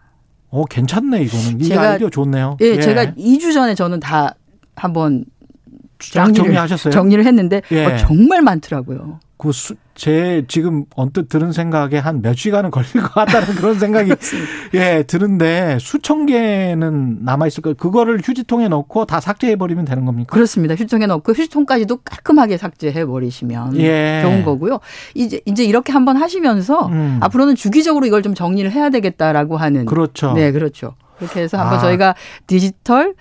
[0.50, 1.60] 어 괜찮네 이거는.
[1.60, 2.56] 이 제가- 아이디어 좋네요.
[2.60, 4.34] 예, 제가 2주 전에 저는 다
[4.74, 5.24] 한번
[5.98, 6.92] 쫙 정리를, 정리하셨어요?
[6.92, 7.84] 정리를 했는데 예.
[7.86, 9.18] 어, 정말 많더라고요.
[9.38, 14.10] 그 수, 제 지금 언뜻 들은 생각에 한 몇 시간은 걸릴 것 같다는 그런 생각이
[14.74, 17.74] 예 드는데 수천 개는 남아 있을 거예요.
[17.74, 20.32] 그거를 휴지통에 넣고 다 삭제해 버리면 되는 겁니까?
[20.34, 20.74] 그렇습니다.
[20.74, 24.20] 휴지통에 넣고 휴지통까지도 깔끔하게 삭제해 버리시면 예.
[24.22, 24.80] 좋은 거고요.
[25.14, 27.18] 이제 이제 이렇게 한번 하시면서 음.
[27.20, 30.32] 앞으로는 주기적으로 이걸 좀 정리를 해야 되겠다라고 하는 그렇죠.
[30.32, 30.94] 네, 그렇죠.
[31.18, 31.80] 그렇게 해서 한번 아.
[31.82, 32.14] 저희가
[32.46, 33.12] 디지털 어,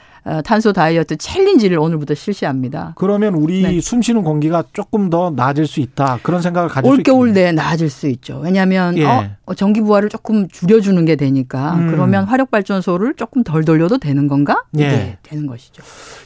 [0.43, 2.93] 탄소 다이어트 챌린지를 오늘부터 실시합니다.
[2.95, 3.79] 그러면 우리 네.
[3.79, 6.19] 숨쉬는 공기가 조금 더 나아질 수 있다.
[6.23, 7.43] 그런 생각을 가질 수 올겨울 있겠네요.
[7.45, 8.39] 내에 나아질 수 있죠.
[8.43, 9.05] 왜냐하면 예.
[9.05, 11.91] 어, 어, 전기 부하를 조금 줄여주는 게 되니까 음.
[11.91, 14.63] 그러면 화력 발전소를 조금 덜 돌려도 되는 건가?
[14.77, 14.87] 예.
[14.87, 15.83] 네, 되는 것이죠.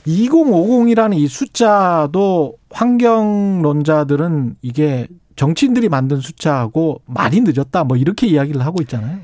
[0.07, 9.19] 2050이라는 이 숫자도 환경론자들은 이게 정치인들이 만든 숫자하고 많이 늦었다 뭐 이렇게 이야기를 하고 있잖아요.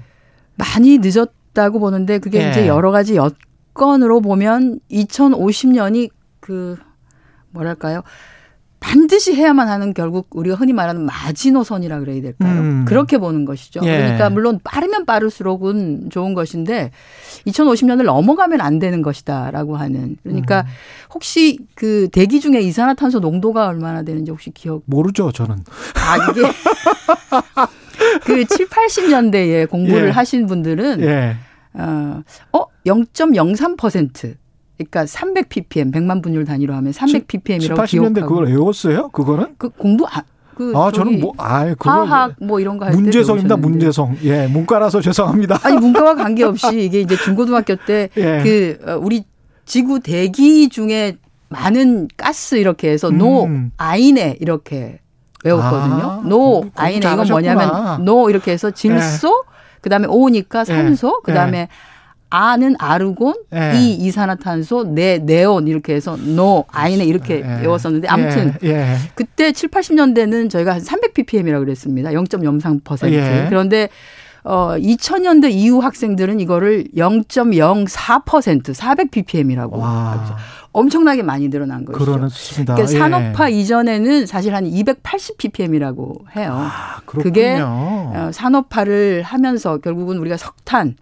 [0.56, 2.50] 많이 늦었다고 보는데 그게 예.
[2.50, 3.18] 이제 여러 가지
[3.76, 6.10] 여건으로 보면 2050년이
[6.40, 6.78] 그
[7.52, 8.04] 뭐랄까요?
[8.80, 12.62] 반드시 해야만 하는 결국 우리가 흔히 말하는 마지노선이라 그래야 될까요?
[12.62, 12.86] 음.
[12.86, 13.80] 그렇게 보는 것이죠.
[13.84, 13.98] 예.
[13.98, 16.92] 그러니까 물론 빠르면 빠를수록은 좋은 것인데
[17.48, 20.66] 2050년을 넘어가면 안 되는 것이다라고 하는 그러니까 음.
[21.16, 25.56] 혹시 그 대기 중에 이산화탄소 농도가 얼마나 되는지 혹시 기억 모르죠, 저는.
[25.56, 26.42] 아 이게
[28.24, 30.12] 그 7, 80년대에 공부를 예.
[30.12, 31.38] 하신 분들은 예.
[31.78, 32.22] 어,
[32.54, 34.36] 어 0.03%
[34.78, 39.10] 그러니까 300 ppm 100만 분율 단위로 하면 300 ppm이라고 80년대 기억하고 그걸 외웠어요?
[39.10, 39.56] 그거는?
[39.58, 40.22] 그 공부 아,
[40.56, 43.58] 그 아, 저는 뭐, 아, 그걸 화학 뭐 이런 거 할 때 문제성입니다.
[43.58, 44.18] 문제성.
[44.24, 45.60] 예, 문과라서 죄송합니다.
[45.64, 48.92] 아니 문과와 관계없이 이게 이제 중고등학교 때 그 예.
[48.94, 49.24] 우리
[49.66, 51.18] 지구 대기 중에
[51.50, 53.72] 많은 가스 이렇게 해서 노 음.
[53.78, 55.00] 아이네 이렇게
[55.44, 56.04] 외웠거든요.
[56.04, 57.28] 아, 노 아이네 이건.
[57.28, 59.44] 뭐냐면 노 이렇게 해서 질소
[59.86, 61.70] 그다음에 오니까 산소 그다음에
[62.32, 63.74] 아는 아르곤, 예.
[63.76, 67.62] 이 이산화탄소, 네 네온 이렇게 해서 노 아이네 이렇게 예.
[67.62, 68.96] 외웠었는데 아무튼 예, 예.
[69.14, 72.10] 그때 7, 80년대는 저희가 한 300 ppm이라고 그랬습니다.
[72.10, 73.12] 0.03%.
[73.12, 73.46] 예.
[73.48, 73.90] 그런데
[74.44, 80.38] 어 2000년대 이후 학생들은 이거를 0.04% 400 ppm이라고 와,
[80.76, 82.18] 엄청나게 많이 늘어난 것이죠.
[82.18, 82.76] 그렇습니다.
[82.76, 83.00] 그러니까 예.
[83.00, 86.50] 산업화 이전에는 사실 한 280 ppm이라고 해요.
[86.52, 87.00] 아.
[87.06, 90.98] 그게 어, 산업화를 하면서 결국은 우리가 석탄,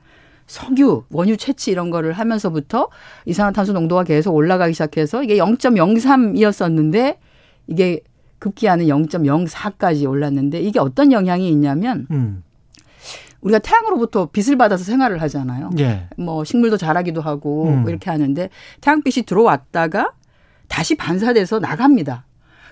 [0.45, 2.89] 석유, 원유 채취 이런 거를 하면서부터
[3.25, 7.17] 이산화탄소 농도가 계속 올라가기 시작해서 이게 0.03이었었는데
[7.65, 8.01] 이게
[8.37, 12.43] 급기야는 0.04까지 올랐는데 이게 어떤 영향이 있냐면 음,
[13.43, 15.69] 우리가 태양으로부터 빛을 받아서 생활을 하잖아요.
[15.79, 16.07] 예.
[16.17, 17.81] 뭐 식물도 자라기도 하고 음.
[17.81, 18.49] 뭐 이렇게 하는데
[18.81, 20.13] 태양빛이 들어왔다가
[20.67, 22.25] 다시 반사돼서 나갑니다.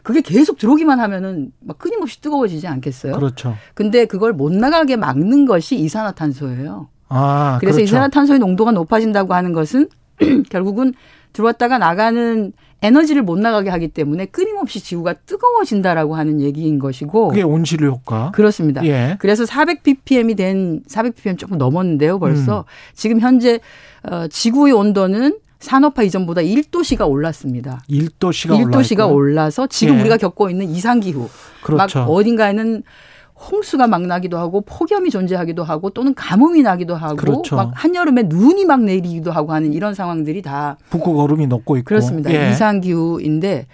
[0.03, 3.13] 그게 계속 들어오기만 하면은 막 끊임없이 뜨거워지지 않겠어요?
[3.13, 3.55] 그렇죠.
[3.75, 6.89] 근데 그걸 못 나가게 막는 것이 이산화탄소예요.
[7.09, 7.83] 아, 그래서 그렇죠.
[7.83, 9.89] 이산화탄소의 농도가 높아진다고 하는 것은
[10.49, 10.93] 결국은
[11.33, 12.51] 들어왔다가 나가는
[12.81, 18.31] 에너지를 못 나가게 하기 때문에 끊임없이 지구가 뜨거워진다라고 하는 얘기인 것이고 그게 온실 효과.
[18.31, 18.83] 그렇습니다.
[18.85, 19.17] 예.
[19.19, 22.59] 그래서 400 ppm이 된 400 ppm 조금 넘었는데요, 벌써.
[22.59, 22.63] 음.
[22.93, 23.59] 지금 현재
[24.03, 27.83] 어 지구의 온도는 산업화 이전보다 1도씨가 올랐습니다.
[27.89, 30.01] 1도씨가 1도씨가 올라 올라서 지금 예.
[30.01, 31.29] 우리가 겪고 있는 이상 기후.
[31.61, 31.99] 그렇죠.
[31.99, 32.83] 막 어딘가에는
[33.49, 37.55] 홍수가 막 나기도 하고 폭염이 존재하기도 하고 또는 가뭄이 나기도 하고 그렇죠.
[37.55, 41.85] 막 한여름에 눈이 막 내리기도 하고 하는 이런 상황들이 다 북극 얼음이 녹고 있고.
[41.85, 42.31] 그렇습니다.
[42.31, 42.51] 예.
[42.51, 43.65] 이상 기후인데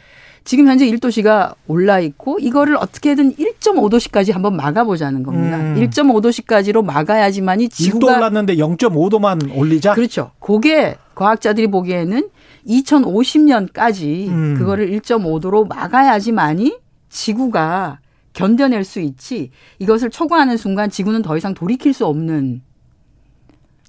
[0.47, 5.57] 지금 현재 1도씨가 올라 있고 이거를 어떻게든 1.5도씨까지 한번 막아보자는 겁니다.
[5.57, 5.75] 음.
[5.75, 9.93] 1.5도씨까지로 막아야지만이 1도 지구가 올랐는데 0.5도만 올리자.
[9.93, 10.31] 그렇죠.
[10.39, 12.29] 그게 과학자들이 보기에는
[12.65, 14.55] 2050년까지 음.
[14.57, 16.77] 그거를 1.5도로 막아야지만이
[17.09, 17.99] 지구가
[18.37, 19.49] 견뎌낼 수 있지.
[19.79, 22.61] 이것을 초과하는 순간 지구는 더 이상 돌이킬 수 없는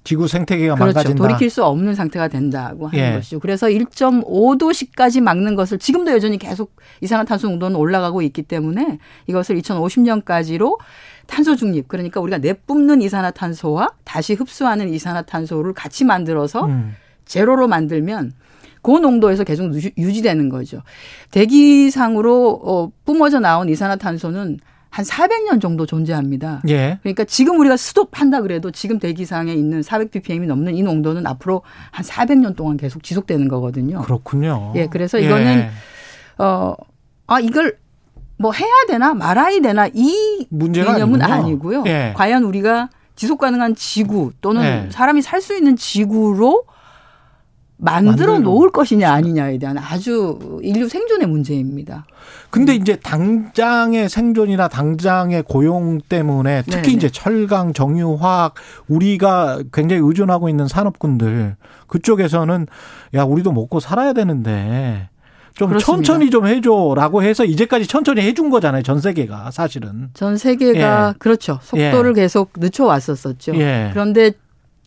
[0.03, 0.85] 지구 생태계가 그렇죠.
[0.85, 1.17] 망가진다.
[1.17, 3.13] 돌이킬 수 없는 상태가 된다고 하는 예.
[3.15, 3.39] 것이죠.
[3.39, 8.97] 그래서 1.5도씨까지 막는 것을 지금도 여전히 계속 이산화탄소 농도는 올라가고 있기 때문에
[9.27, 10.79] 이것을 2050년까지로
[11.27, 16.95] 탄소 중립 그러니까 우리가 내뿜는 이산화탄소와 다시 흡수하는 이산화탄소를 같이 만들어서 음.
[17.25, 18.33] 제로로 만들면
[18.81, 20.81] 그 농도에서 계속 유지- 유지되는 거죠.
[21.31, 24.59] 대기상으로 어, 뿜어져 나온 이산화탄소는
[24.91, 26.61] 한 400년 정도 존재합니다.
[26.67, 26.97] 예.
[27.03, 31.61] 그러니까 지금 우리가 스톱한다 그래도 지금 대기상에 있는 400 ppm이 넘는 이 농도는 앞으로
[31.91, 34.01] 한 400년 동안 계속 지속되는 거거든요.
[34.01, 34.73] 그렇군요.
[34.75, 35.69] 예, 그래서 이거는 예.
[36.43, 36.73] 어,
[37.27, 37.77] 아, 이걸
[38.37, 40.47] 뭐 해야 되나 말아야 되나 이
[40.95, 41.21] 개념은.
[41.21, 41.83] 아니고요.
[41.85, 42.13] 예.
[42.15, 44.89] 과연 우리가 지속 가능한 지구 또는 예.
[44.91, 46.63] 사람이 살 수 있는 지구로
[47.81, 52.05] 만들어 놓을 것이냐 아니냐에 대한 아주 인류 생존의 문제입니다.
[52.49, 56.93] 근데 이제 당장의 생존이나 당장의 고용 때문에 특히 네네.
[56.93, 58.55] 이제 철강, 정유, 화학
[58.89, 61.55] 우리가 굉장히 의존하고 있는 산업군들
[61.87, 62.67] 그쪽에서는
[63.13, 65.07] 야 우리도 먹고 살아야 되는데
[65.55, 65.79] 좀 그렇습니다.
[65.79, 71.59] 천천히 좀 해줘라고 해서 이제까지 천천히 해준 거잖아요 전 세계가 사실은 전 세계가 그렇죠.
[71.61, 73.55] 속도를 계속 늦춰 왔었었죠.
[73.55, 73.89] 예.
[73.93, 74.31] 그런데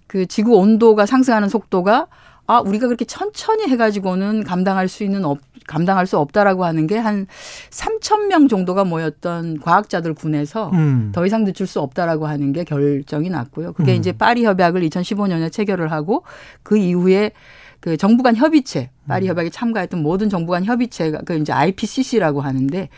[0.07, 2.07] 그 지구 온도가 상승하는 속도가
[2.47, 7.27] 아 우리가 그렇게 천천히 해가지고는 감당할 수 있는 없, 감당할 수 없다라고 하는 게 한
[7.71, 11.11] 3천 명 정도가 모였던 과학자들 군에서 음.
[11.13, 13.73] 더 이상 늦출 수 없다라고 하는 게 결정이 났고요.
[13.73, 13.97] 그게 음.
[13.99, 16.23] 이제 파리 협약을 2015년에 체결을 하고
[16.63, 17.33] 그 이후에
[17.81, 19.31] 그 정부 간 협의체, 파리 음.
[19.31, 22.89] 협약에 참가했던 모든 정부 간 협의체가 그 이제 IPCC라고 하는데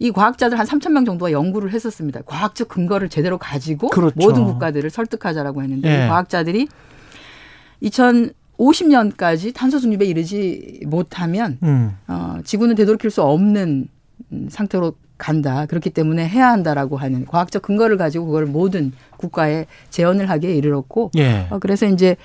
[0.00, 2.22] 이 과학자들 한 3천 명 정도가 연구를 했었습니다.
[2.22, 4.14] 과학적 근거를 제대로 가지고 그렇죠.
[4.16, 6.04] 모든 국가들을 설득하자라고 했는데 예.
[6.04, 6.68] 이 과학자들이
[8.58, 11.96] 2050년까지 탄소 중립에 이르지 못하면 음.
[12.06, 13.88] 어, 지구는 되돌이킬 수 없는
[14.32, 15.66] 음, 상태로 간다.
[15.66, 21.46] 그렇기 때문에 해야 한다라고 하는 과학적 근거를 가지고 그걸 모든 국가에 제언을 하기에 이르렀고 예.
[21.50, 22.16] 어, 그래서 이제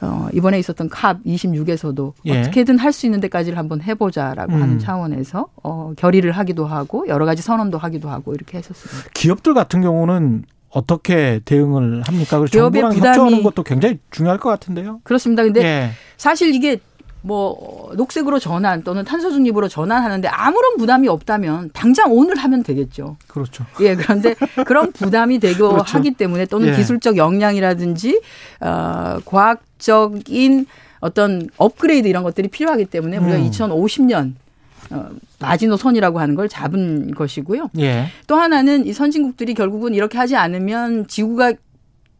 [0.00, 2.40] 어, 이번에 있었던 캅 26에서도 예.
[2.40, 4.62] 어떻게든 할 수 있는 데까지를 한번 해보자라고 음.
[4.62, 9.10] 하는 차원에서 어, 결의를 하기도 하고 여러 가지 선언도 하기도 하고 이렇게 했었습니다.
[9.14, 10.44] 기업들 같은 경우는
[10.76, 12.38] 어떻게 대응을 합니까?
[12.38, 15.00] 그리고 정부랑 부담이- 협조하는 것도 굉장히 중요할 것 같은데요.
[15.04, 15.42] 그렇습니다.
[15.42, 15.90] 근데 예.
[16.18, 16.78] 사실 이게
[17.22, 23.16] 뭐 녹색으로 전환 또는 탄소 중립으로 전환하는데 아무런 부담이 없다면 당장 오늘 하면 되겠죠.
[23.26, 23.64] 그렇죠.
[23.80, 24.34] 예, 그런데
[24.66, 25.96] 그런 부담이 되고 그렇죠.
[25.98, 26.76] 하기 때문에 또는 예.
[26.76, 28.20] 기술적 역량이라든지
[28.60, 30.66] 어 과학적인
[31.00, 33.50] 어떤 업그레이드 이런 것들이 필요하기 때문에 우리가 음.
[33.50, 34.34] 2050년
[34.90, 35.08] 어,
[35.40, 37.70] 마지노선이라고 하는 걸 잡은 것이고요.
[37.78, 38.06] 예.
[38.26, 41.54] 또 하나는 이 선진국들이 결국은 이렇게 하지 않으면 지구가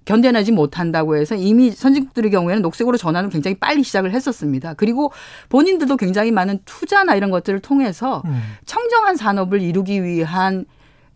[0.07, 4.75] 견뎌내지 못한다고 해서 이미 선진국들의 경우에는 녹색으로 전환을 굉장히 빨리 시작을 했었습니다.
[4.75, 5.13] 그리고
[5.49, 8.41] 본인들도 굉장히 많은 투자나 이런 것들을 통해서 음.
[8.65, 10.65] 청정한 산업을 이루기 위한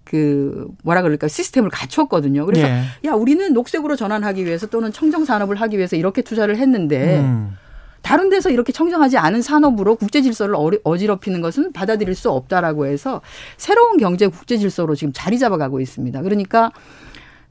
[0.05, 2.45] 그 뭐라 그럴까 시스템을 갖췄거든요.
[2.47, 2.83] 그래서 예.
[3.05, 7.57] 야 우리는 녹색으로 전환하기 위해서 또는 청정 산업을 하기 위해서 이렇게 투자를 했는데 음.
[8.03, 10.55] 다른 데서 이렇게 청정하지 않은 산업으로 국제 질서를
[10.85, 13.21] 어지럽히는 것은 받아들일 수 없다라고 해서
[13.57, 16.23] 새로운 경제 국제 질서로 지금 자리 잡아가고 있습니다.
[16.23, 16.73] 그러니까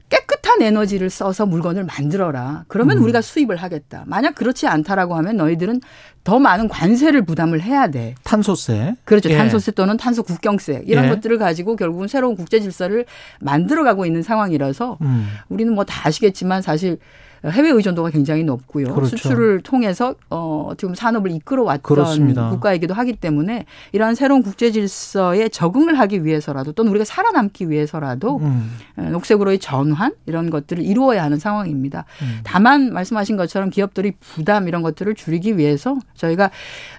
[0.08, 2.64] 깨끗한 에너지를 써서 물건을 만들어라.
[2.66, 3.04] 그러면 음.
[3.04, 4.02] 우리가 수입을 하겠다.
[4.06, 5.80] 만약 그렇지 않다라고 하면 너희들은
[6.24, 8.16] 더 많은 관세를 부담을 해야 돼.
[8.24, 8.96] 탄소세.
[9.04, 9.30] 그렇죠.
[9.30, 9.36] 예.
[9.36, 11.08] 탄소세 또는 탄소 국경세 이런 예.
[11.10, 13.06] 것들을 가지고 결국은 새로운 국제 질서를
[13.40, 15.28] 만들어가고 있는 상황이라서 음.
[15.48, 16.98] 우리는 뭐 다 아시겠지만 사실
[17.46, 18.94] 해외 의존도가 굉장히 높고요.
[18.94, 19.16] 그렇죠.
[19.16, 22.50] 수출을 통해서 어 보면 산업을 이끌어 왔던 그렇습니다.
[22.50, 28.72] 국가이기도 하기 때문에 이러한 새로운 국제 질서에 적응을 하기 위해서라도 또는 우리가 살아남기 위해서라도 음.
[28.96, 32.04] 어, 녹색으로의 전환 이런 것들을 이루어야 하는 상황입니다.
[32.22, 32.40] 음.
[32.44, 36.50] 다만 말씀하신 것처럼 기업들이 부담 이런 것들을 줄이기 위해서 저희가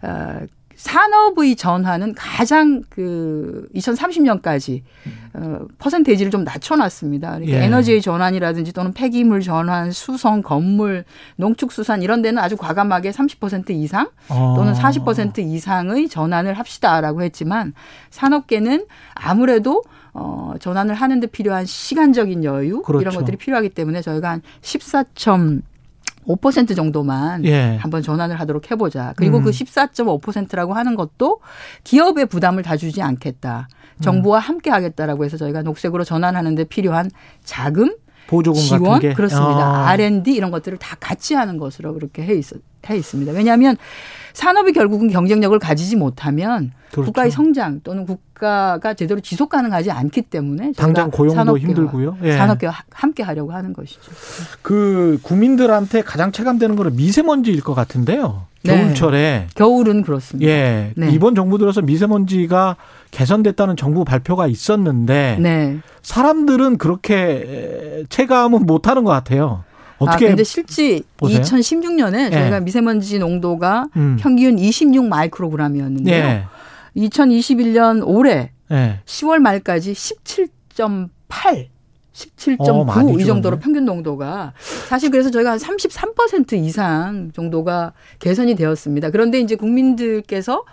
[0.04, 0.40] 어,
[0.82, 4.82] 산업의 전환은 가장 그 2030년까지
[5.34, 7.36] 어, 퍼센테이지를 좀 낮춰놨습니다.
[7.36, 7.66] 그러니까 예.
[7.66, 11.06] 에너지의 전환이라든지 또는 폐기물 전환, 수성, 건물,
[11.36, 14.56] 농축수산 이런 데는 아주 과감하게 30% 이상 어.
[14.58, 17.74] 또는 40% 이상의 전환을 합시다라고 했지만
[18.10, 19.84] 산업계는 아무래도
[20.14, 23.02] 어, 전환을 하는데 필요한 시간적인 여유 그렇죠.
[23.02, 24.42] 이런 것들이 필요하기 때문에 저희가 한
[26.28, 27.78] 14.5% 정도만 예.
[27.80, 29.14] 한번 전환을 하도록 해보자.
[29.16, 29.44] 그리고 음.
[29.44, 31.42] 그 14.5%라고 하는 것도
[31.84, 33.68] 기업의 부담을 다 주지 않겠다.
[34.02, 37.10] 정부와 함께 하겠다라고 해서 저희가 녹색으로 전환하는데 필요한
[37.44, 37.96] 자금,
[38.28, 39.60] 보조금 지원 그렇습니다.
[39.60, 39.90] 아.
[39.90, 42.46] R&D 이런 것들을 다 같이 하는 것으로 그렇게 해, 있,
[42.90, 43.32] 해 있습니다.
[43.34, 43.76] 왜냐하면
[44.34, 47.06] 산업이 결국은 경쟁력을 가지지 못하면 그렇죠.
[47.06, 52.18] 국가의 성장 또는 국가가 제대로 지속 가능하지 않기 때문에 당장 고용도 산업계와- 힘들고요.
[52.24, 52.34] 예.
[52.38, 54.02] 산업계와 하- 함께 하려고 하는 것이죠.
[54.62, 58.48] 그 국민들한테 가장 체감되는 거는 미세먼지일 것 같은데요.
[58.64, 58.76] 네.
[58.78, 60.48] 겨울철에 겨울은 그렇습니다.
[60.52, 61.10] 예 네.
[61.12, 62.76] 이번 정부 들어서 미세먼지가
[63.10, 65.80] 개선됐다는 정부 발표가 있었는데 네.
[66.04, 69.64] 사람들은 그렇게 체감은 못 하는 것 같아요.
[70.02, 71.42] 어떻게 아, 근데 실제 보세요?
[71.42, 72.30] 2016년에 예.
[72.32, 74.18] 저희가 미세먼지 농도가 음.
[74.20, 76.16] 평균 26 마이크로그램이었는데요.
[76.16, 76.46] 예.
[76.98, 79.00] 2021년 올해 예.
[79.06, 81.70] 10월 말까지 17.8
[82.60, 83.60] 어, 많이 17.9이 정도로.
[83.60, 84.54] 평균 농도가
[84.90, 89.12] 사실 그래서 저희가 한 33% 이상 정도가 개선이 되었습니다.
[89.12, 90.64] 그런데 이제 국민들께서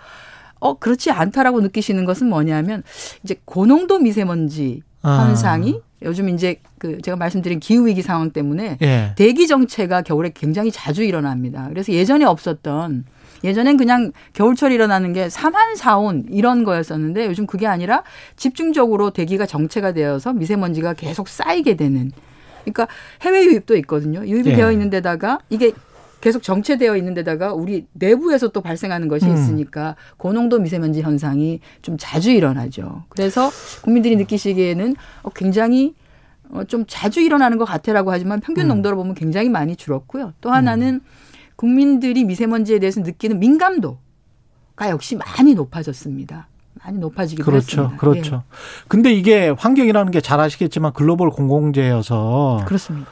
[0.61, 2.83] 어 그렇지 않다라고 느끼시는 것은 뭐냐면
[3.23, 5.27] 이제 고농도 미세먼지 아.
[5.27, 9.13] 현상이 요즘 이제 그 제가 말씀드린 기후 위기 상황 때문에 예.
[9.17, 11.67] 대기 정체가 겨울에 굉장히 자주 일어납니다.
[11.69, 13.05] 그래서 예전에 없었던
[13.45, 18.03] 예전엔 그냥 겨울철 일어나는 게 사만 사온 이런 거였었는데 요즘 그게 아니라
[18.37, 22.13] 집중적으로 대기가 정체가 되어서 미세먼지가 계속 쌓이게 되는.
[22.63, 22.89] 그러니까
[23.23, 24.25] 해외 유입도 있거든요.
[24.27, 24.57] 유입이 예.
[24.57, 25.73] 되어 있는 데다가 이게
[26.21, 29.35] 계속 정체되어 있는 데다가 우리 내부에서 또 발생하는 것이 음.
[29.35, 33.05] 있으니까 고농도 미세먼지 현상이 좀 자주 일어나죠.
[33.09, 33.51] 그래서
[33.83, 35.95] 국민들이 느끼시기에는 어, 굉장히
[36.51, 38.69] 어, 좀 자주 일어나는 것 같아라고 하지만 평균 음.
[38.69, 40.33] 농도로 보면 굉장히 많이 줄었고요.
[40.41, 41.01] 또 하나는
[41.57, 46.49] 국민들이 미세먼지에 대해서 느끼는 민감도가 역시 많이 높아졌습니다.
[46.85, 47.83] 많이 높아지기도 그렇죠.
[47.83, 47.97] 했습니다.
[47.97, 48.43] 그렇죠.
[48.87, 53.11] 근데 이게 환경이라는 게 잘 아시겠지만 글로벌 공공재여서 예, 그렇습니다.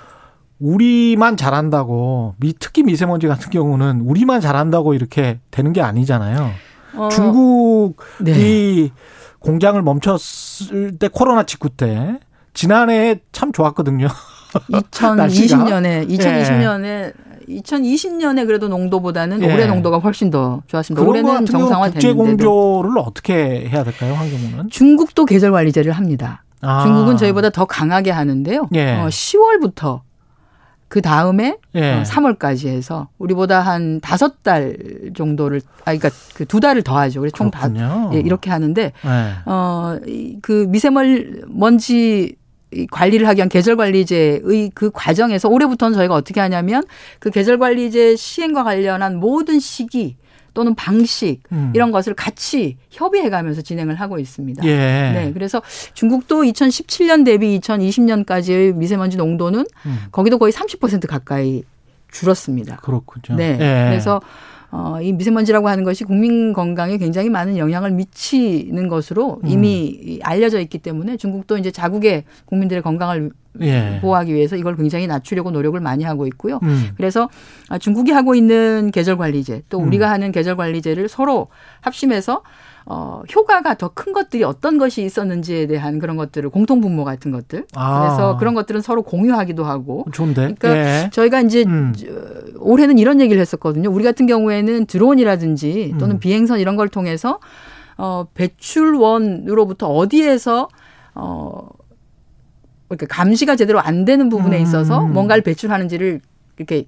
[0.58, 6.50] 우리만 잘한다고 미 특히 미세먼지 같은 경우는 우리만 잘한다고 이렇게 되는 게 아니잖아요.
[6.96, 8.90] 어, 중국이 네.
[9.38, 12.18] 공장을 멈췄을 때 코로나 직후 때
[12.54, 14.08] 지난해에 참 좋았거든요.
[15.16, 15.64] 날씨가?
[15.64, 17.12] 2020년에 2020년에
[17.48, 19.52] 2020년에 그래도 농도보다는 예.
[19.52, 21.06] 올해 농도가 훨씬 더 좋았습니다.
[21.06, 24.70] 올해는 정상화 국제 공조를 어떻게 해야 될까요, 환경부는?
[24.70, 26.42] 중국도 계절 관리제를 합니다.
[26.60, 26.82] 아.
[26.82, 28.68] 중국은 저희보다 더 강하게 하는데요.
[28.74, 28.94] 예.
[28.94, 30.00] 어, 10월부터
[30.88, 31.94] 그 다음에 예.
[31.94, 34.76] 어, 3월까지 해서 우리보다 한 다섯 달
[35.16, 37.20] 정도를 아 그러니까 그 두 달을 더 하죠.
[37.20, 37.62] 그래서 총 다.
[38.14, 39.32] 예, 이렇게 하는데 예.
[39.46, 42.36] 어, 이- 그 미세먼지
[42.72, 46.82] 이 관리를 하기 위한 계절 관리제의 그 과정에서 올해부터는 저희가 어떻게 하냐면
[47.20, 50.16] 그 계절 관리제 시행과 관련한 모든 시기
[50.56, 51.70] 또는 방식 음.
[51.74, 54.64] 이런 것을 같이 협의해 가면서 진행을 하고 있습니다.
[54.64, 54.70] 예.
[55.14, 55.30] 네.
[55.34, 55.60] 그래서
[55.92, 59.98] 중국도 2017년 대비 2020년까지의 미세먼지 농도는 음.
[60.10, 61.62] 거기도 거의 30% 가까이
[62.10, 62.76] 줄었습니다.
[62.76, 63.36] 그렇군요.
[63.36, 63.58] 네.
[63.60, 63.90] 예.
[63.90, 64.22] 그래서
[64.76, 70.78] 어, 이 미세먼지라고 하는 것이 국민 건강에 굉장히 많은 영향을 미치는 것으로 이미 알려져 있기
[70.78, 73.30] 때문에 중국도 이제 자국의 국민들의 건강을
[73.62, 73.98] 예.
[74.02, 76.60] 보호하기 위해서 이걸 굉장히 낮추려고 노력을 많이 하고 있고요.
[76.62, 76.90] 음.
[76.98, 77.30] 그래서
[77.70, 79.86] 아, 중국이 하고 있는 계절 관리제 또 음.
[79.86, 81.48] 우리가 하는 계절 관리제를 서로
[81.80, 82.42] 합심해서
[82.88, 87.66] 어, 효과가 더 큰 것들이 어떤 것이 있었는지에 대한 그런 것들을 공통 분모 같은 것들.
[87.74, 88.00] 아.
[88.00, 90.04] 그래서 그런 것들은 서로 공유하기도 하고.
[90.12, 90.54] 좋은데.
[90.58, 91.10] 그러니까 예.
[91.12, 91.92] 저희가 이제 음.
[91.96, 92.06] 저,
[92.58, 93.90] 올해는 이런 얘기를 했었거든요.
[93.90, 96.20] 우리 같은 경우에는 드론이라든지 또는 음.
[96.20, 97.40] 비행선 이런 걸 통해서
[97.96, 100.68] 어, 배출원으로부터 어디에서
[101.14, 101.68] 어,
[102.88, 104.62] 그러니까 감시가 제대로 안 되는 부분에 음.
[104.62, 106.20] 있어서 뭔가를 배출하는지를
[106.58, 106.86] 이렇게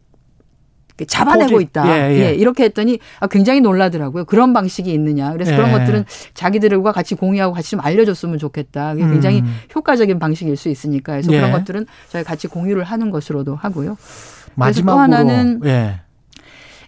[1.07, 1.69] 잡아내고 포집.
[1.69, 1.89] 있다.
[1.89, 2.35] 예, 예.
[2.35, 4.25] 이렇게 했더니 아, 굉장히 놀라더라고요.
[4.25, 5.33] 그런 방식이 있느냐.
[5.33, 5.79] 그래서 그런 예.
[5.79, 6.05] 것들은
[6.35, 8.95] 자기들과 같이 공유하고 같이 좀 알려줬으면 좋겠다.
[8.95, 9.57] 그게 굉장히 음.
[9.75, 11.13] 효과적인 방식일 수 있으니까.
[11.13, 11.37] 그래서 예.
[11.37, 13.97] 그런 것들은 저희 같이 공유를 하는 것으로도 하고요.
[14.55, 16.01] 마지막으로 하나는 예.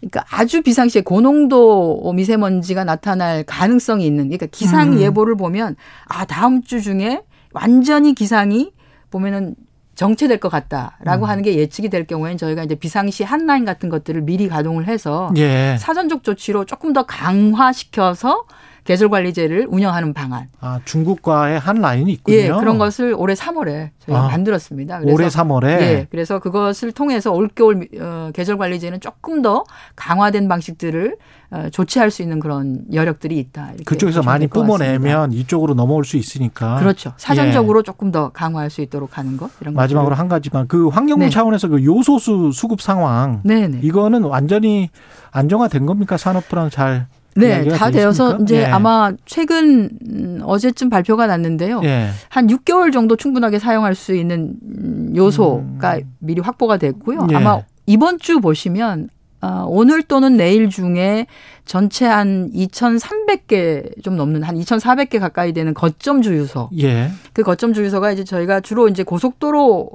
[0.00, 5.00] 그러니까 아주 비상시에 고농도 미세먼지가 나타날 가능성이 있는 그러니까 기상 음.
[5.00, 5.76] 예보를 보면
[6.06, 7.22] 아 다음 주 중에
[7.52, 8.72] 완전히 기상이
[9.10, 9.54] 보면은
[10.00, 11.28] 정체될 것 같다라고 음.
[11.28, 15.76] 하는 게 예측이 될 경우에는 저희가 이제 비상시 한라인 같은 것들을 미리 가동을 해서 예.
[15.78, 18.46] 사전적 조치로 조금 더 강화시켜서
[18.84, 20.48] 계절 관리제를 운영하는 방안.
[20.60, 22.36] 아, 중국과의 한 라인이 있군요.
[22.36, 25.00] 예, 그런 것을 올해 3월에 저희가 아, 만들었습니다.
[25.04, 29.64] 올해 3월에 예, 그래서 그것을 통해서 올겨울 어, 계절 관리제는 조금 더
[29.96, 31.16] 강화된 방식들을
[31.52, 33.72] 어, 조치할 수 있는 그런 여력들이 있다.
[33.84, 34.46] 그쪽에서 많이.
[34.46, 36.78] 뿜어내면 이쪽으로 넘어올 수 있으니까.
[36.78, 37.12] 그렇죠.
[37.16, 39.76] 사전적으로 조금 더 강화할 수 있도록 하는 것 이런 예.
[39.76, 40.18] 마지막으로 것들을.
[40.18, 41.30] 한 가지만 그 환경부 네.
[41.30, 43.80] 차원에서 그 요소수 수급 상황 네네.
[43.82, 44.90] 이거는 완전히
[45.30, 48.42] 안정화된 겁니까 산업부랑 잘 네, 다돼 되어서 있습니까?
[48.44, 48.64] 이제 예.
[48.66, 51.80] 아마 최근 음, 어제쯤 발표가 났는데요.
[51.84, 52.08] 예.
[52.28, 57.28] 한 6개월 정도 충분하게 사용할 수 있는 음, 요소가 미리 확보가 됐고요.
[57.30, 57.36] 예.
[57.36, 59.08] 아마 이번 주 보시면
[59.42, 61.26] 어, 오늘 또는 내일 중에
[61.64, 66.68] 전체 한 2,300개 좀 넘는 한 2,400개 가까이 되는 거점 주유소.
[66.78, 67.10] 예.
[67.32, 69.88] 그 거점 주유소가 이제 저희가 주로 이제 고속도로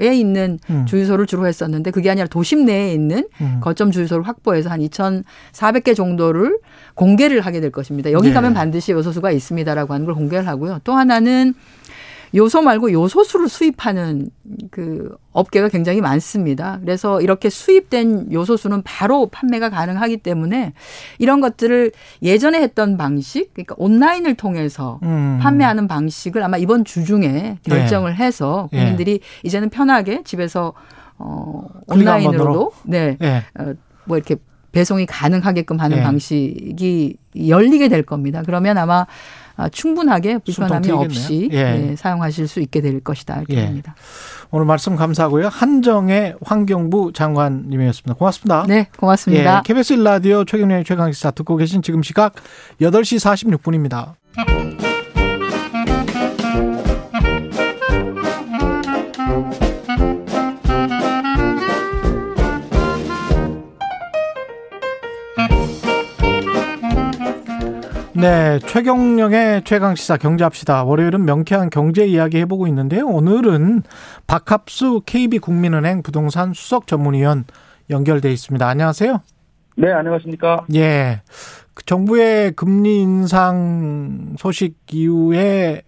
[0.00, 0.86] 에 있는 음.
[0.86, 3.58] 주유소를 주로 했었는데 그게 아니라 도심 내에 있는 음.
[3.60, 6.58] 거점 주유소를 확보해서 한 2,400개 정도를
[6.94, 8.12] 공개를 하게 될 것입니다.
[8.12, 8.34] 여기 네.
[8.34, 10.80] 가면 반드시 요소수가 있습니다라고 하는 걸 공개를 하고요.
[10.84, 11.54] 또 하나는
[12.34, 14.28] 요소 말고 요소수를 수입하는
[14.70, 16.78] 그 업계가 굉장히 많습니다.
[16.80, 20.72] 그래서 이렇게 수입된 요소수는 바로 판매가 가능하기 때문에
[21.18, 21.92] 이런 것들을
[22.22, 25.38] 예전에 했던 방식, 그러니까 온라인을 통해서 음.
[25.40, 28.78] 판매하는 방식을 아마 이번 주 중에 결정을 해서 예.
[28.78, 30.72] 국민들이 이제는 편하게 집에서
[31.18, 32.72] 어 온라인으로도?
[32.84, 33.16] 네.
[33.22, 33.44] 예.
[33.58, 33.74] 어,
[34.04, 34.36] 뭐 이렇게
[34.72, 36.02] 배송이 가능하게끔 하는 예.
[36.02, 37.16] 방식이
[37.48, 38.42] 열리게 될 겁니다.
[38.44, 39.06] 그러면 아마 아,
[39.70, 41.48] 충분하게 불편함이 없이.
[41.52, 41.90] 예.
[41.90, 43.66] 예, 사용하실 수 있게 될 것이다 이렇게 예.
[43.66, 43.94] 봅니다.
[44.50, 45.48] 오늘 말씀 감사하고요.
[45.48, 48.14] 한정의 환경부 장관님이었습니다.
[48.14, 48.64] 고맙습니다.
[48.68, 49.58] 네, 고맙습니다.
[49.58, 52.34] 예, KBS 1라디오 최경련의 최강시사 듣고 계신 지금 시각
[52.80, 53.18] 8시
[53.58, 54.14] 46분입니다.
[68.24, 70.84] 네, 최경령의 최강 시사 경제합시다.
[70.84, 73.06] 월요일은 명쾌한 경제 이야기 해보고 있는데요.
[73.06, 73.82] 오늘은
[74.26, 77.44] 박합수 KB국민은행 부동산 수석 전문위원
[77.90, 78.66] 연결돼 있습니다.
[78.66, 79.20] 안녕하세요.
[79.76, 80.64] 네, 안녕하십니까.
[80.74, 81.20] 예.
[81.74, 85.82] 그 정부의 금리 인상 소식 이후에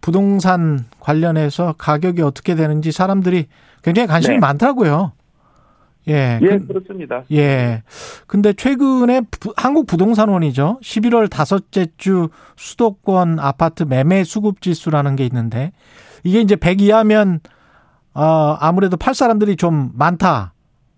[0.00, 3.46] 부동산 관련해서 가격이 어떻게 되는지 사람들이
[3.84, 4.40] 굉장히 관심이 네.
[4.40, 5.12] 많더라고요.
[6.08, 6.38] 예.
[6.40, 7.24] 예, 그- 그렇습니다.
[7.32, 7.82] 예.
[8.26, 10.78] 근데 최근에 부- 한국 부동산원이죠.
[10.82, 15.72] 11월 다섯째 주 수도권 아파트 매매 수급 지수라는 게 있는데
[16.22, 17.40] 이게 이제 100 이하면
[18.14, 20.52] 어 아무래도 팔 사람들이 좀 많다.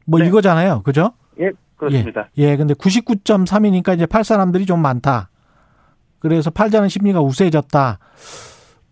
[0.04, 0.26] 뭐 네.
[0.26, 0.82] 이거잖아요.
[0.82, 1.12] 그죠?
[1.40, 2.28] 예, 그렇습니다.
[2.38, 2.42] 예.
[2.44, 2.56] 예.
[2.56, 5.30] 근데 99.3이니까 이제 팔 사람들이 좀 많다.
[6.18, 7.98] 그래서 팔자는 심리가 우세해졌다.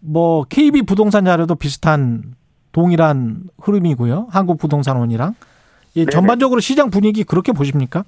[0.01, 2.35] 뭐 KB 부동산 자료도 비슷한
[2.73, 4.29] 동일한 흐름이고요.
[4.31, 5.35] 한국 부동산원이랑
[5.97, 6.05] 예.
[6.07, 8.05] 전반적으로 시장 분위기 그렇게 보십니까?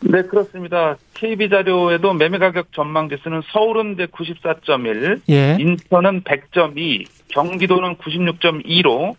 [0.00, 0.96] 네, 그렇습니다.
[1.14, 5.56] KB 자료에도 매매 가격 전망 지수는 서울은 이제 94.1, 예.
[5.58, 9.16] 인천은 100.2, 경기도는 96.2로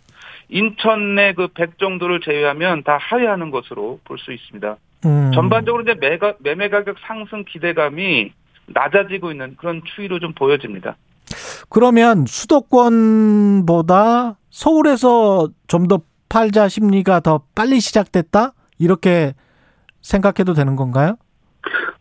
[0.49, 4.77] 인천 내 그 100 정도를 제외하면 다 하회하는 것으로 볼 수 있습니다.
[5.05, 5.31] 음.
[5.33, 8.31] 전반적으로 이제 매가, 매매 가격 상승 기대감이
[8.67, 10.95] 낮아지고 있는 그런 추이로 좀 보여집니다.
[11.69, 18.53] 그러면 수도권보다 서울에서 좀 더 팔자 심리가 더 빨리 시작됐다?
[18.77, 19.33] 이렇게
[20.01, 21.17] 생각해도 되는 건가요?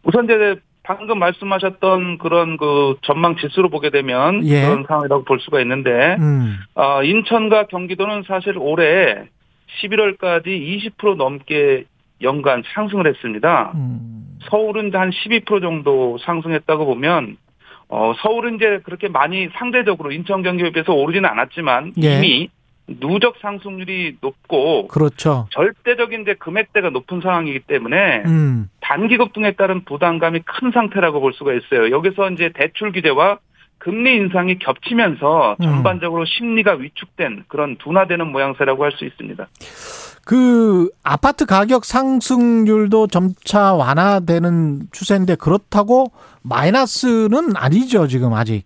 [0.05, 4.63] 우선 이제 방금 말씀하셨던 그런 그 전망 지수로 보게 되면 예.
[4.63, 6.57] 그런 상황이라고 볼 수가 있는데 음.
[6.75, 9.25] 어, 인천과 경기도는 사실 올해
[9.83, 10.47] 11월까지
[10.97, 11.85] 20% 넘게
[12.23, 13.73] 연간 상승을 했습니다.
[13.75, 14.39] 음.
[14.51, 17.37] 서울은 한 12% 정도 상승했다고 보면
[17.89, 22.17] 어, 서울은 이제 그렇게 많이 상대적으로 인천 경기에 비해서 오르지는 않았지만 예.
[22.17, 22.49] 이미
[23.01, 25.47] 누적 상승률이 높고 그렇죠.
[25.51, 28.71] 절대적인 이제 금액대가 높은 상황이기 때문에 음.
[28.81, 31.91] 단기 급등에 따른 부담감이 큰 상태라고 볼 수가 있어요.
[31.91, 33.39] 여기서 이제 대출 규제와
[33.79, 35.65] 금리 인상이 겹치면서 음.
[35.65, 39.47] 전반적으로 심리가 위축된 그런 둔화되는 모양새라고 할 수 있습니다.
[40.25, 46.13] 그 아파트 가격 상승률도 점차 완화되는 추세인데 그렇다고
[46.43, 48.65] 마이너스는 아니죠 지금 아직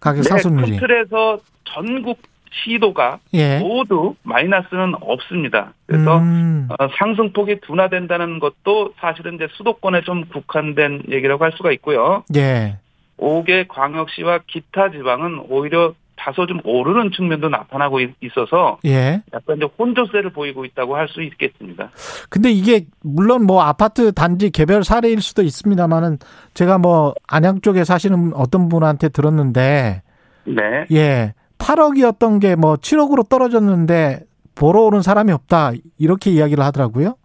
[0.00, 0.70] 가격 상승률이.
[0.72, 2.18] 네, 큰 틀에서 전국
[2.64, 3.58] 시도가 예.
[3.58, 5.72] 모두 마이너스는 없습니다.
[5.86, 6.68] 그래서 음.
[6.70, 12.24] 어, 상승폭이 둔화된다는 것도 사실은 이제 수도권에 좀 국한된 얘기라고 할 수가 있고요.
[12.36, 12.78] 예.
[13.18, 19.22] 5개 광역시와 기타 지방은 오히려 다소 좀 오르는 측면도 나타나고 있- 있어서 예.
[19.34, 21.90] 약간 이제 혼조세를 보이고 있다고 할 수 있겠습니다.
[22.30, 26.18] 근데 이게 물론 뭐 아파트 단지 개별 사례일 수도 있습니다만은
[26.54, 30.02] 제가 뭐 안양 쪽에 사시는 어떤 분한테 들었는데
[30.44, 30.62] 네.
[30.92, 31.34] 예.
[31.58, 34.20] 8억이었던 게 뭐 7억으로 떨어졌는데
[34.54, 35.72] 보러 오는 사람이 없다.
[35.98, 37.16] 이렇게 이야기를 하더라고요.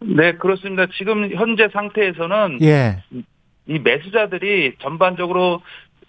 [0.00, 0.86] 네, 그렇습니다.
[0.98, 3.02] 지금 현재 상태에서는 예.
[3.66, 5.62] 이 매수자들이 전반적으로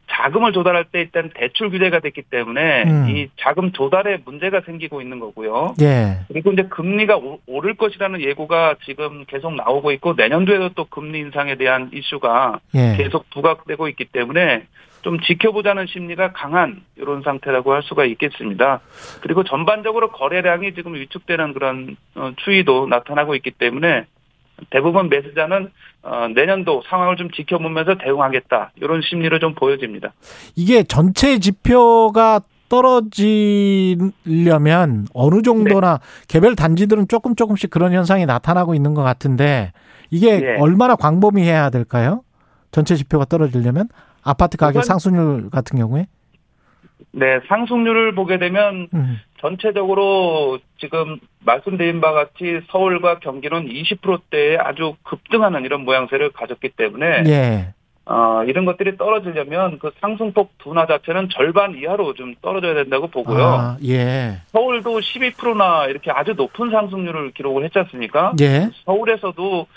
[0.10, 3.10] 자금을 조달할 때 일단 대출 규제가 됐기 때문에 음.
[3.10, 5.76] 이 자금 조달에 문제가 생기고 있는 거고요.
[5.82, 6.20] 예.
[6.30, 11.56] 그리고 이제 금리가 오- 오를 것이라는 예고가 지금 계속 나오고 있고 내년도에도 또 금리 인상에
[11.56, 12.96] 대한 이슈가 예.
[12.98, 14.64] 계속 부각되고 있기 때문에
[15.08, 18.82] 좀 지켜보자는 심리가 강한 이런 상태라고 할 수가 있겠습니다.
[19.22, 24.06] 그리고 전반적으로 거래량이 지금 위축되는 그런 어, 추이도 나타나고 있기 때문에
[24.70, 25.72] 대부분 매수자는
[26.04, 30.12] 어, 내년도 상황을 좀 지켜보면서 대응하겠다 이런 심리를 좀 보여집니다.
[30.58, 34.02] 이게 전체 지표가 떨어지려면
[35.14, 39.72] 어느 정도나 개별 단지들은 조금 조금씩 그런 현상이 나타나고 있는 것 같은데
[40.10, 40.58] 이게 예.
[40.60, 42.24] 얼마나 광범위해야 될까요?
[42.72, 43.88] 전체 지표가 떨어지려면
[44.28, 46.08] 아파트 가격 상승률 같은 경우에
[47.12, 49.20] 네, 상승률을 보게 되면 음.
[49.40, 57.74] 전체적으로 지금 말씀드린 바와 같이 서울과 경기는 20%대에 아주 급등하는 이런 모양새를 가졌기 때문에 예.
[58.10, 63.44] 어, 이런 것들이 떨어지려면 그 상승폭 둔화 자체는 절반 이하로 좀 떨어져야 된다고 보고요.
[63.44, 64.38] 아, 예.
[64.54, 68.34] 서울도 12%나 이렇게 아주 높은 상승률을 기록을 했지 않습니까?
[68.40, 68.70] 예.
[68.86, 69.68] 서울에서도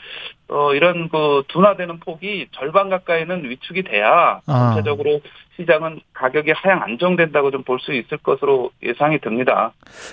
[0.49, 4.75] 어, 이런 그 둔화되는 폭이 절반 가까이는 위축이 돼야 아.
[4.75, 5.21] 전체적으로
[5.57, 9.73] 시장은 가격이 하향 안정된다고 좀 볼 수 있을 것으로 예상이 듭니다.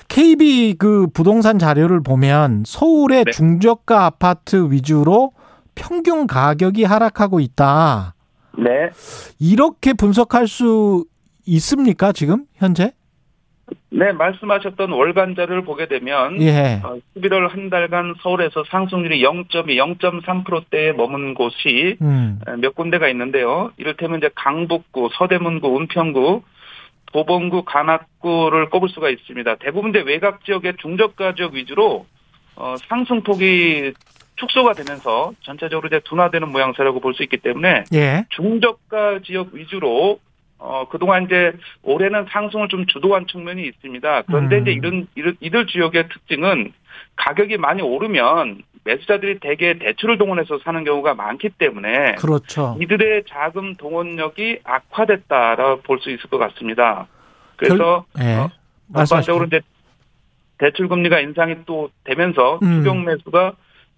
[0.09, 3.31] KB 그 부동산 자료를 보면 서울의 네.
[3.31, 5.31] 중저가 아파트 위주로
[5.77, 8.15] 평균 가격이 하락하고 있다.
[8.57, 8.89] 네.
[9.39, 11.05] 이렇게 분석할 수
[11.45, 12.91] 있습니까, 지금 현재?
[13.89, 16.81] 네, 말씀하셨던 월간 자료를 보게 되면 예.
[16.83, 22.39] 어, 11월 한 달간 서울에서 상승률이 0.2, 0.3%대에 머문 곳이 음.
[22.59, 23.71] 몇 군데가 있는데요.
[23.77, 26.41] 이를테면 이제 강북구, 서대문구, 은평구,
[27.13, 29.55] 도봉구, 관악구를 꼽을 수가 있습니다.
[29.55, 32.05] 대부분 이제 외곽 지역의 중저가 지역 위주로
[32.55, 33.93] 어, 상승폭이
[34.37, 38.25] 축소가 되면서 전체적으로 이제 둔화되는 모양새라고 볼 수 있기 때문에 예.
[38.29, 40.19] 중저가 지역 위주로
[40.59, 41.53] 어 그동안 이제
[41.83, 44.23] 올해는 상승을 좀 주도한 측면이 있습니다.
[44.23, 44.61] 그런데 음.
[44.61, 46.73] 이제 이런 이들, 이들 지역의 특징은
[47.15, 52.77] 가격이 많이 오르면 매수자들이 대개 대출을 동원해서 사는 경우가 많기 때문에 그렇죠.
[52.79, 57.07] 이들의 자금 동원력이 악화됐다라고 볼 수 있을 것 같습니다.
[57.55, 58.35] 그래서 예.
[58.35, 58.49] 어.
[58.95, 59.61] 전반적으로 이제
[60.59, 62.79] 대출 금리가 인상이 또 되면서 음.
[62.79, 63.53] 추경 매수가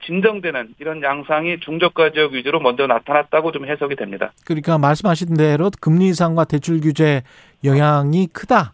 [0.06, 4.32] 진정되는 이런 양상이 중저가 지역 위주로 먼저 나타났다고 좀 해석이 됩니다.
[4.46, 7.24] 그러니까 말씀하신 대로 금리 인상과 대출 규제
[7.64, 8.74] 영향이 크다.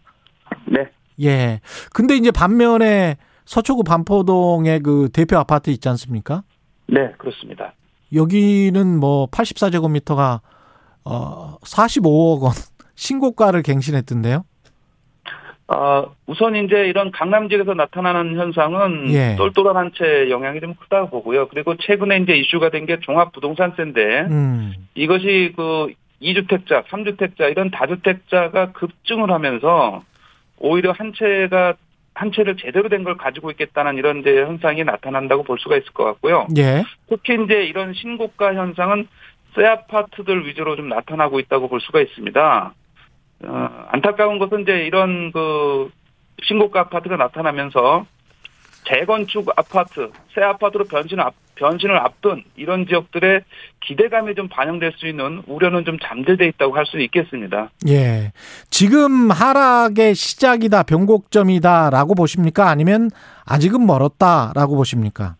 [0.66, 0.88] 네.
[1.22, 1.60] 예.
[1.92, 6.42] 근데 이제 반면에 서초구 반포동의 그 대표 아파트 있지 않습니까?
[6.88, 7.74] 네, 그렇습니다.
[8.12, 10.40] 여기는 뭐 84제곱미터가
[11.04, 12.52] 어 45억 원
[12.94, 14.44] 신고가를 갱신했던데요.
[15.68, 19.34] 어, 우선 이제 이런 강남 지역에서 나타나는 현상은 예.
[19.36, 21.48] 똘똘한 한 채 영향이 좀 크다고 보고요.
[21.48, 24.72] 그리고 최근에 이제 이슈가 된 게 종합부동산세인데 음.
[24.94, 30.02] 이것이 그 2주택자, 3주택자 이런 다주택자가 급증을 하면서
[30.58, 31.74] 오히려 한 채가
[32.14, 36.04] 한 채를 제대로 된 걸 가지고 있겠다는 이런 이제 현상이 나타난다고 볼 수가 있을 것
[36.04, 36.46] 같고요.
[36.56, 36.84] 예.
[37.08, 39.08] 특히 이제 이런 신고가 현상은
[39.54, 42.72] 새 아파트들 위주로 좀 나타나고 있다고 볼 수가 있습니다.
[43.44, 45.90] 어, 안타까운 것은 이제 이런 그
[46.42, 48.06] 신고가 아파트가 나타나면서
[48.88, 53.42] 재건축 아파트, 새 아파트로 변신을 앞, 변신을 앞둔 이런 지역들의
[53.80, 57.70] 기대감이 좀 반영될 수 있는 우려는 좀 잠재돼 있다고 할 수 있겠습니다.
[57.88, 58.32] 예.
[58.70, 62.68] 지금 하락의 시작이다, 변곡점이다라고 보십니까?
[62.68, 63.10] 아니면
[63.44, 65.34] 아직은 멀었다라고 보십니까?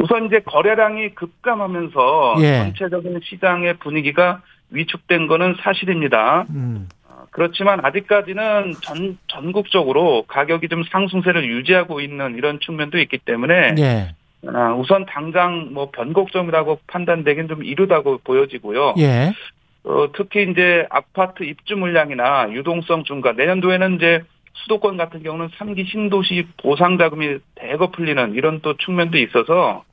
[0.00, 2.58] 우선 이제 거래량이 급감하면서 예.
[2.58, 4.40] 전체적인 시장의 분위기가
[4.72, 6.46] 위축된 거는 사실입니다.
[6.50, 6.88] 음.
[7.08, 14.14] 어, 그렇지만 아직까지는 전, 전국적으로 가격이 좀 상승세를 유지하고 있는 이런 측면도 있기 때문에 예.
[14.48, 18.94] 아, 우선 당장 뭐 변곡점이라고 판단되긴 좀 이르다고 보여지고요.
[18.98, 19.32] 예.
[19.84, 24.22] 어, 특히 이제 아파트 입주 물량이나 유동성 증가 내년도에는 이제
[24.54, 29.84] 수도권 같은 경우는 3기 신도시 보상 자금이 대거 풀리는 이런 또 측면도 있어서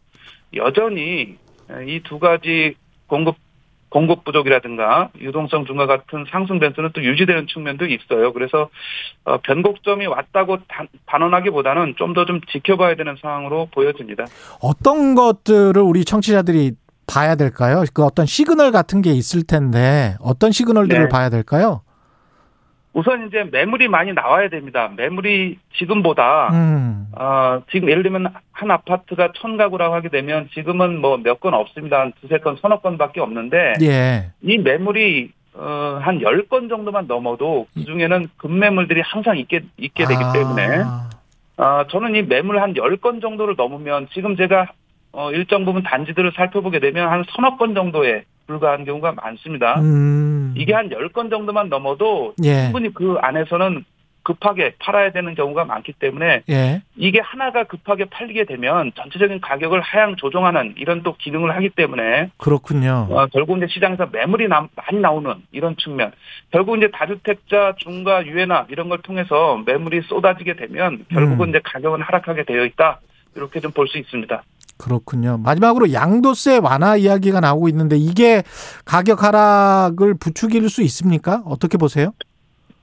[0.56, 1.38] 여전히
[1.88, 2.76] 이 두 가지
[3.08, 3.36] 공급
[3.90, 8.34] 공급 부족이라든가 유동성 증가 같은 상승 변수는 또 유지되는 측면도 있어요.
[8.34, 8.70] 그래서
[9.26, 14.26] 어, 변곡점이 왔다고 단, 단언하기보다는 좀더좀 지켜봐야 되는 상황으로 보여집니다.
[14.62, 16.74] 어떤 것들을 우리 청취자들이
[17.08, 17.84] 봐야 될까요?
[17.94, 21.10] 그 어떤 시그널 같은 게 있을 텐데 어떤 시그널들을 네.
[21.10, 21.82] 봐야 될까요?
[22.94, 24.92] 우선 이제 매물이 많이 나와야 됩니다.
[24.96, 27.08] 매물이 지금보다 음.
[27.18, 32.00] 어, 지금 예를 들면 한 아파트가 천 가구라고 하게 되면 지금은 뭐 몇 건 없습니다.
[32.02, 34.32] 한 두세 건, 서너 건밖에 없는데 예.
[34.42, 40.24] 이 매물이 어, 한 열 건 정도만 넘어도 그 중에는 급매물들이 항상 있게 있게 되기
[40.24, 40.32] 아.
[40.34, 40.84] 때문에
[41.58, 44.68] 아, 저는 이 매물 한 열 건 정도를 넘으면 지금 제가
[45.12, 49.80] 어, 일정 부분 단지들을 살펴보게 되면 한 서너 건 정도에 불과한 경우가 많습니다.
[49.80, 50.56] 음.
[50.58, 52.64] 이게 한열건 정도만 넘어도 예.
[52.64, 53.86] 충분히 그 안에서는
[54.24, 56.82] 급하게 팔아야 되는 경우가 많기 때문에 예.
[56.98, 63.08] 이게 하나가 급하게 팔리게 되면 전체적인 가격을 하향 조정하는 이런 또 기능을 하기 때문에 그렇군요.
[63.12, 66.12] 어, 결국 이제 시장에서 매물이 나- 많이 나오는 이런 측면
[66.52, 71.50] 결국 이제 다주택자 중과 유예나 이런 걸 통해서 매물이 쏟아지게 되면 결국은 음.
[71.50, 73.00] 이제 가격은 하락하게 되어 있다
[73.36, 74.44] 이렇게 좀 볼 수 있습니다.
[74.80, 75.38] 그렇군요.
[75.44, 78.44] 마지막으로 양도세 완화 이야기가 나오고 있는데 이게
[78.86, 81.44] 가격 하락을 부추길 수 있습니까?
[81.46, 82.14] 어떻게 보세요?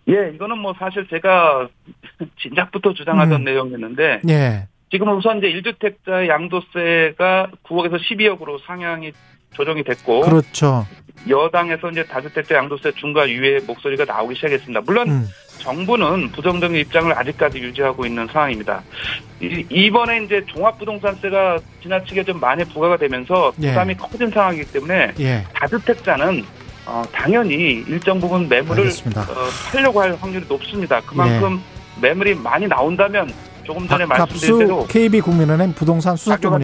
[0.09, 1.68] 예, 이거는 뭐 사실 제가
[2.39, 3.44] 진작부터 주장하던 음.
[3.44, 4.68] 내용이었는데 예.
[4.90, 9.12] 지금 우선 이제 1주택자 양도세가 9억에서 12억으로 상향이
[9.55, 10.86] 조정이 됐고 그렇죠.
[11.28, 14.80] 여당에서 이제 다주택자 양도세 중과 유예 목소리가 나오기 시작했습니다.
[14.84, 15.28] 물론 음.
[15.59, 18.82] 정부는 부정적인 입장을 아직까지 유지하고 있는 상황입니다.
[19.40, 23.68] 이- 이번에 이제 종합부동산세가 지나치게 좀 많이 부과가 되면서 예.
[23.70, 25.44] 부담이 커진 상황이기 때문에 예.
[25.55, 26.44] 다주택자는
[26.88, 29.22] 어, 당연히 일정 부분 매물을 알겠습니다.
[29.22, 29.34] 어,
[29.72, 31.01] 팔려고 할 확률이 높습니다.
[31.01, 31.60] 그만큼
[32.01, 33.32] 매물이 많이 나온다면
[33.64, 36.62] 조금 전에 말씀드린 대로 KB 국민은행 부동산 수석전문